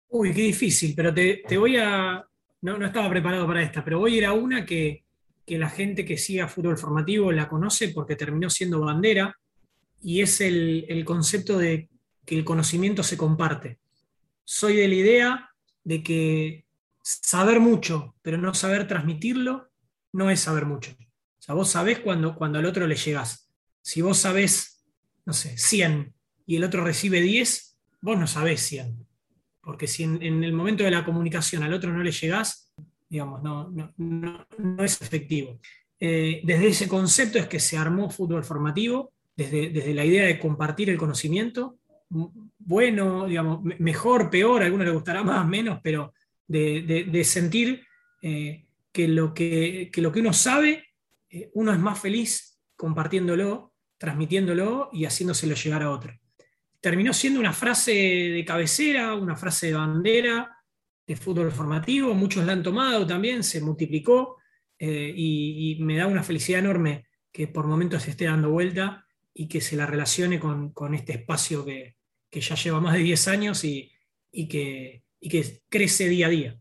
Uy, 0.09 0.33
qué 0.33 0.41
difícil, 0.41 0.93
pero 0.95 1.13
te, 1.13 1.57
voy 1.57 1.77
a... 1.77 2.25
No, 2.61 2.85
estaba 2.85 3.09
preparado 3.09 3.47
para 3.47 3.63
esta, 3.63 3.83
pero 3.83 3.99
voy 3.99 4.15
a 4.15 4.17
ir 4.17 4.25
a 4.25 4.33
una 4.33 4.65
que, 4.65 5.03
la 5.47 5.69
gente 5.69 6.05
que 6.05 6.17
siga 6.17 6.47
fútbol 6.47 6.77
formativo 6.77 7.29
la 7.31 7.49
conoce 7.49 7.89
porque 7.89 8.15
terminó 8.15 8.49
siendo 8.49 8.79
bandera, 8.79 9.37
y 10.01 10.21
es 10.21 10.39
el, 10.39 10.85
el 10.87 11.03
concepto 11.03 11.57
de 11.57 11.89
que 12.25 12.35
el 12.35 12.45
conocimiento 12.45 13.03
se 13.03 13.17
comparte. 13.17 13.79
Soy 14.45 14.77
de 14.77 14.87
la 14.87 14.95
idea 14.95 15.49
de 15.83 16.03
que 16.03 16.65
saber 17.01 17.59
mucho, 17.59 18.15
pero 18.21 18.37
no 18.37 18.53
saber 18.53 18.87
transmitirlo, 18.87 19.69
no 20.13 20.29
es 20.29 20.39
saber 20.39 20.65
mucho. 20.65 20.95
O 21.41 21.43
sea, 21.43 21.55
vos 21.55 21.71
sabés 21.71 21.99
cuando, 21.99 22.35
cuando 22.35 22.59
al 22.59 22.65
otro 22.67 22.85
le 22.85 22.95
llegás. 22.95 23.51
Si 23.81 24.03
vos 24.03 24.19
sabés, 24.19 24.85
no 25.25 25.33
sé, 25.33 25.57
100 25.57 26.13
y 26.45 26.57
el 26.57 26.63
otro 26.63 26.83
recibe 26.83 27.19
10, 27.19 27.79
vos 28.01 28.19
no 28.19 28.27
sabés 28.27 28.61
100. 28.61 29.07
Porque 29.59 29.87
si 29.87 30.03
en, 30.03 30.43
el 30.43 30.53
momento 30.53 30.83
de 30.83 30.91
la 30.91 31.03
comunicación 31.03 31.63
al 31.63 31.73
otro 31.73 31.91
no 31.91 32.03
le 32.03 32.11
llegás, 32.11 32.71
digamos, 33.09 33.41
no, 33.41 33.71
no, 33.97 34.83
es 34.83 35.01
efectivo. 35.01 35.59
Eh, 35.99 36.41
desde 36.43 36.67
ese 36.67 36.87
concepto 36.87 37.39
es 37.39 37.47
que 37.47 37.59
se 37.59 37.75
armó 37.75 38.11
fútbol 38.11 38.43
formativo, 38.43 39.11
desde, 39.35 39.71
desde 39.71 39.95
la 39.95 40.05
idea 40.05 40.25
de 40.25 40.37
compartir 40.37 40.91
el 40.91 40.97
conocimiento, 40.97 41.79
bueno, 42.59 43.25
digamos, 43.25 43.63
mejor, 43.79 44.29
peor, 44.29 44.61
a 44.61 44.65
algunos 44.65 44.85
les 44.85 44.93
gustará 44.93 45.23
más, 45.23 45.47
menos, 45.47 45.79
pero 45.81 46.13
de, 46.47 47.23
sentir 47.23 47.83
eh, 48.21 48.65
que, 48.91 49.07
lo 49.07 49.33
que, 49.33 49.89
lo 49.95 50.11
que 50.11 50.19
uno 50.19 50.33
sabe, 50.33 50.90
eh, 51.31 51.49
uno 51.53 51.71
es 51.71 51.79
más 51.79 51.99
feliz 51.99 52.59
compartiéndolo, 52.75 53.73
transmitiéndolo 53.97 54.89
y 54.91 55.05
haciéndoselo 55.05 55.55
llegar 55.55 55.83
a 55.83 55.91
otro. 55.91 56.13
Terminó 56.79 57.13
siendo 57.13 57.39
una 57.39 57.53
frase 57.53 57.91
de 57.91 58.43
cabecera, 58.45 59.15
una 59.15 59.35
frase 59.35 59.67
de 59.67 59.73
bandera 59.73 60.57
de 61.07 61.15
fútbol 61.15 61.51
formativo, 61.51 62.13
muchos 62.13 62.45
la 62.45 62.53
han 62.53 62.63
tomado 62.63 63.05
también, 63.05 63.43
se 63.43 63.61
multiplicó 63.61 64.37
eh, 64.77 65.13
y, 65.15 65.77
me 65.81 65.97
da 65.97 66.07
una 66.07 66.23
felicidad 66.23 66.59
enorme 66.59 67.05
que 67.31 67.47
por 67.47 67.67
momentos 67.67 68.03
se 68.03 68.11
esté 68.11 68.25
dando 68.25 68.49
vuelta 68.49 69.05
y 69.33 69.47
que 69.47 69.61
se 69.61 69.75
la 69.75 69.85
relacione 69.85 70.39
con, 70.39 70.73
este 70.93 71.13
espacio 71.13 71.65
que, 71.65 71.95
ya 72.31 72.55
lleva 72.55 72.79
más 72.79 72.93
de 72.93 72.99
10 72.99 73.27
años 73.27 73.63
y, 73.63 73.91
que, 74.31 75.03
y 75.19 75.29
que 75.29 75.61
crece 75.69 76.07
día 76.09 76.27
a 76.27 76.29
día. 76.29 76.60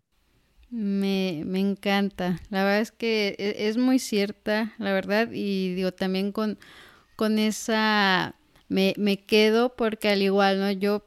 Me, 0.70 1.42
me, 1.46 1.58
encanta. 1.58 2.40
La 2.48 2.62
verdad 2.62 2.80
es 2.80 2.92
que 2.92 3.34
e, 3.38 3.68
es, 3.68 3.76
muy 3.76 3.98
cierta, 3.98 4.72
la 4.78 4.92
verdad, 4.92 5.28
y 5.32 5.74
digo, 5.74 5.92
también 5.92 6.30
con, 6.30 6.58
con 7.16 7.38
esa 7.40 8.36
me, 8.68 8.94
me 8.96 9.24
quedo 9.24 9.74
porque 9.74 10.08
al 10.10 10.22
igual, 10.22 10.60
¿no? 10.60 10.70
Yo 10.70 11.04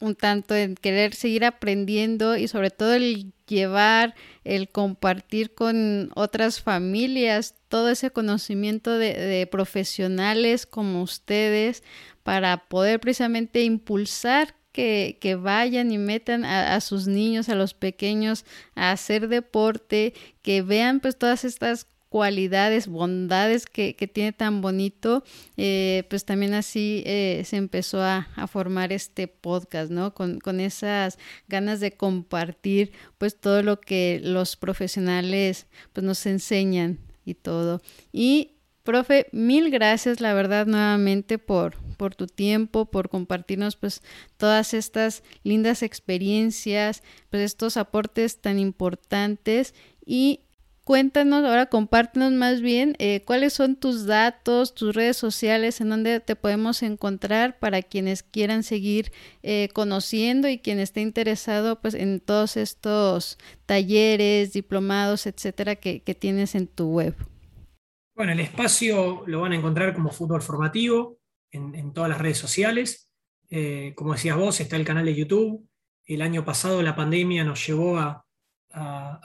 un 0.00 0.14
tanto 0.14 0.54
en 0.54 0.76
querer 0.76 1.14
seguir 1.14 1.44
aprendiendo 1.44 2.36
y 2.36 2.46
sobre 2.46 2.70
todo 2.70 2.94
el 2.94 3.32
llevar, 3.46 4.14
el 4.44 4.68
compartir 4.68 5.54
con 5.54 6.10
otras 6.14 6.60
familias 6.60 7.56
todo 7.68 7.90
ese 7.90 8.10
conocimiento 8.10 8.96
de, 8.96 9.14
de 9.14 9.46
profesionales 9.46 10.66
como 10.66 11.02
ustedes 11.02 11.82
para 12.22 12.68
poder 12.68 13.00
precisamente 13.00 13.62
impulsar 13.64 14.54
que, 14.74 15.38
vayan 15.40 15.92
y 15.92 15.98
metan 15.98 16.44
a, 16.44 16.80
sus 16.80 17.06
niños, 17.06 17.48
a 17.48 17.54
los 17.54 17.74
pequeños, 17.74 18.44
a 18.74 18.90
hacer 18.90 19.28
deporte, 19.28 20.14
que 20.42 20.62
vean 20.62 21.00
pues 21.00 21.16
todas 21.16 21.44
estas 21.44 21.86
cualidades, 22.08 22.88
bondades 22.88 23.66
que, 23.66 23.94
tiene 24.12 24.32
tan 24.32 24.60
bonito, 24.60 25.22
eh, 25.56 26.04
pues 26.10 26.24
también 26.24 26.54
así 26.54 27.02
eh, 27.06 27.42
se 27.44 27.56
empezó 27.56 28.02
a, 28.02 28.28
formar 28.50 28.92
este 28.92 29.28
podcast, 29.28 29.90
¿no? 29.90 30.12
Con, 30.12 30.40
con, 30.40 30.58
esas 30.60 31.18
ganas 31.48 31.80
de 31.80 31.92
compartir 31.92 32.92
pues 33.18 33.40
todo 33.40 33.62
lo 33.62 33.80
que 33.80 34.20
los 34.22 34.56
profesionales 34.56 35.66
pues 35.92 36.04
nos 36.04 36.26
enseñan 36.26 36.98
y 37.24 37.34
todo. 37.34 37.80
Y 38.12 38.53
Profe, 38.84 39.28
mil 39.32 39.70
gracias, 39.70 40.20
la 40.20 40.34
verdad, 40.34 40.66
nuevamente 40.66 41.38
por, 41.38 41.74
por 41.96 42.14
tu 42.14 42.26
tiempo, 42.26 42.84
por 42.84 43.08
compartirnos 43.08 43.76
pues 43.76 44.02
todas 44.36 44.74
estas 44.74 45.22
lindas 45.42 45.82
experiencias, 45.82 47.02
pues 47.30 47.42
estos 47.44 47.78
aportes 47.78 48.42
tan 48.42 48.58
importantes 48.58 49.72
y 50.04 50.40
cuéntanos, 50.84 51.46
ahora 51.46 51.64
compártenos 51.70 52.32
más 52.32 52.60
bien 52.60 52.94
eh, 52.98 53.22
cuáles 53.24 53.54
son 53.54 53.76
tus 53.76 54.04
datos, 54.04 54.74
tus 54.74 54.94
redes 54.94 55.16
sociales, 55.16 55.80
en 55.80 55.88
donde 55.88 56.20
te 56.20 56.36
podemos 56.36 56.82
encontrar 56.82 57.58
para 57.58 57.80
quienes 57.80 58.22
quieran 58.22 58.62
seguir 58.62 59.12
eh, 59.42 59.70
conociendo 59.72 60.46
y 60.46 60.58
quien 60.58 60.78
esté 60.78 61.00
interesado 61.00 61.80
pues 61.80 61.94
en 61.94 62.20
todos 62.20 62.58
estos 62.58 63.38
talleres, 63.64 64.52
diplomados, 64.52 65.26
etcétera, 65.26 65.74
que 65.76 66.16
tienes 66.20 66.54
en 66.54 66.66
tu 66.66 66.90
web. 66.90 67.14
Bueno, 68.14 68.30
el 68.30 68.38
espacio 68.40 69.24
lo 69.26 69.40
van 69.40 69.52
a 69.52 69.56
encontrar 69.56 69.92
como 69.92 70.12
fútbol 70.12 70.40
formativo 70.40 71.18
en, 71.50 71.92
todas 71.92 72.08
las 72.08 72.20
redes 72.20 72.38
sociales. 72.38 73.10
Eh, 73.50 73.92
como 73.96 74.12
decías 74.12 74.36
vos, 74.36 74.60
está 74.60 74.76
el 74.76 74.84
canal 74.84 75.04
de 75.04 75.16
YouTube. 75.16 75.68
El 76.06 76.22
año 76.22 76.44
pasado 76.44 76.80
la 76.80 76.94
pandemia 76.94 77.42
nos 77.42 77.66
llevó 77.66 77.98
a, 77.98 78.24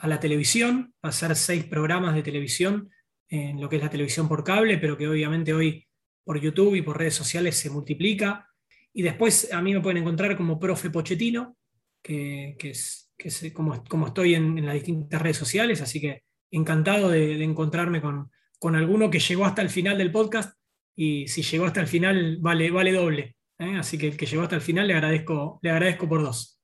la 0.02 0.20
televisión, 0.20 0.94
a 1.02 1.08
hacer 1.08 1.36
seis 1.36 1.64
programas 1.64 2.14
de 2.14 2.22
televisión 2.22 2.90
en 3.28 3.60
lo 3.60 3.68
que 3.68 3.76
es 3.76 3.82
la 3.82 3.90
televisión 3.90 4.28
por 4.28 4.42
cable, 4.42 4.78
pero 4.78 4.96
que 4.96 5.08
obviamente 5.08 5.52
hoy 5.52 5.86
por 6.24 6.40
YouTube 6.40 6.74
y 6.74 6.82
por 6.82 6.98
redes 6.98 7.14
sociales 7.14 7.56
se 7.56 7.70
multiplica. 7.70 8.48
Y 8.92 9.02
después 9.02 9.52
a 9.52 9.62
mí 9.62 9.72
me 9.72 9.80
pueden 9.80 9.98
encontrar 9.98 10.36
como 10.36 10.58
profe 10.58 10.90
Pochettino, 10.90 11.56
que, 12.02 12.56
es, 12.60 13.12
como, 13.52 13.84
como, 13.84 14.08
estoy 14.08 14.34
en, 14.34 14.64
las 14.64 14.74
distintas 14.74 15.22
redes 15.22 15.36
sociales, 15.36 15.80
así 15.80 16.00
que 16.00 16.24
encantado 16.50 17.10
de 17.10 17.42
encontrarme 17.44 18.00
con, 18.00 18.30
con 18.60 18.76
alguno 18.76 19.10
que 19.10 19.18
llegó 19.18 19.46
hasta 19.46 19.62
el 19.62 19.70
final 19.70 19.98
del 19.98 20.12
podcast 20.12 20.54
y 20.94 21.26
si 21.28 21.42
llegó 21.42 21.64
hasta 21.64 21.80
el 21.80 21.86
final 21.86 22.36
vale, 22.40 22.70
vale 22.70 22.92
doble. 22.92 23.36
¿eh? 23.58 23.76
Así 23.78 23.98
que 23.98 24.08
el 24.08 24.16
que 24.16 24.26
llegó 24.26 24.42
hasta 24.42 24.56
el 24.56 24.60
final 24.60 24.86
le 24.86 24.94
agradezco, 24.94 25.58
le 25.62 25.70
agradezco 25.70 26.08
por 26.08 26.22
dos. 26.22 26.60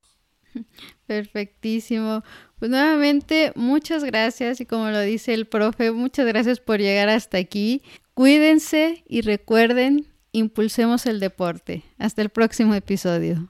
Perfectísimo. 1.06 2.22
Pues 2.58 2.70
nuevamente, 2.70 3.52
muchas 3.56 4.04
gracias 4.04 4.60
y 4.60 4.66
como 4.66 4.90
lo 4.90 5.00
dice 5.00 5.34
el 5.34 5.46
profe, 5.46 5.90
muchas 5.90 6.26
gracias 6.26 6.60
por 6.60 6.78
llegar 6.80 7.08
hasta 7.08 7.38
aquí. 7.38 7.82
Cuídense 8.14 9.02
y 9.08 9.22
recuerden, 9.22 10.06
impulsemos 10.32 11.06
el 11.06 11.18
deporte. 11.18 11.82
Hasta 11.98 12.22
el 12.22 12.28
próximo 12.28 12.74
episodio. 12.74 13.48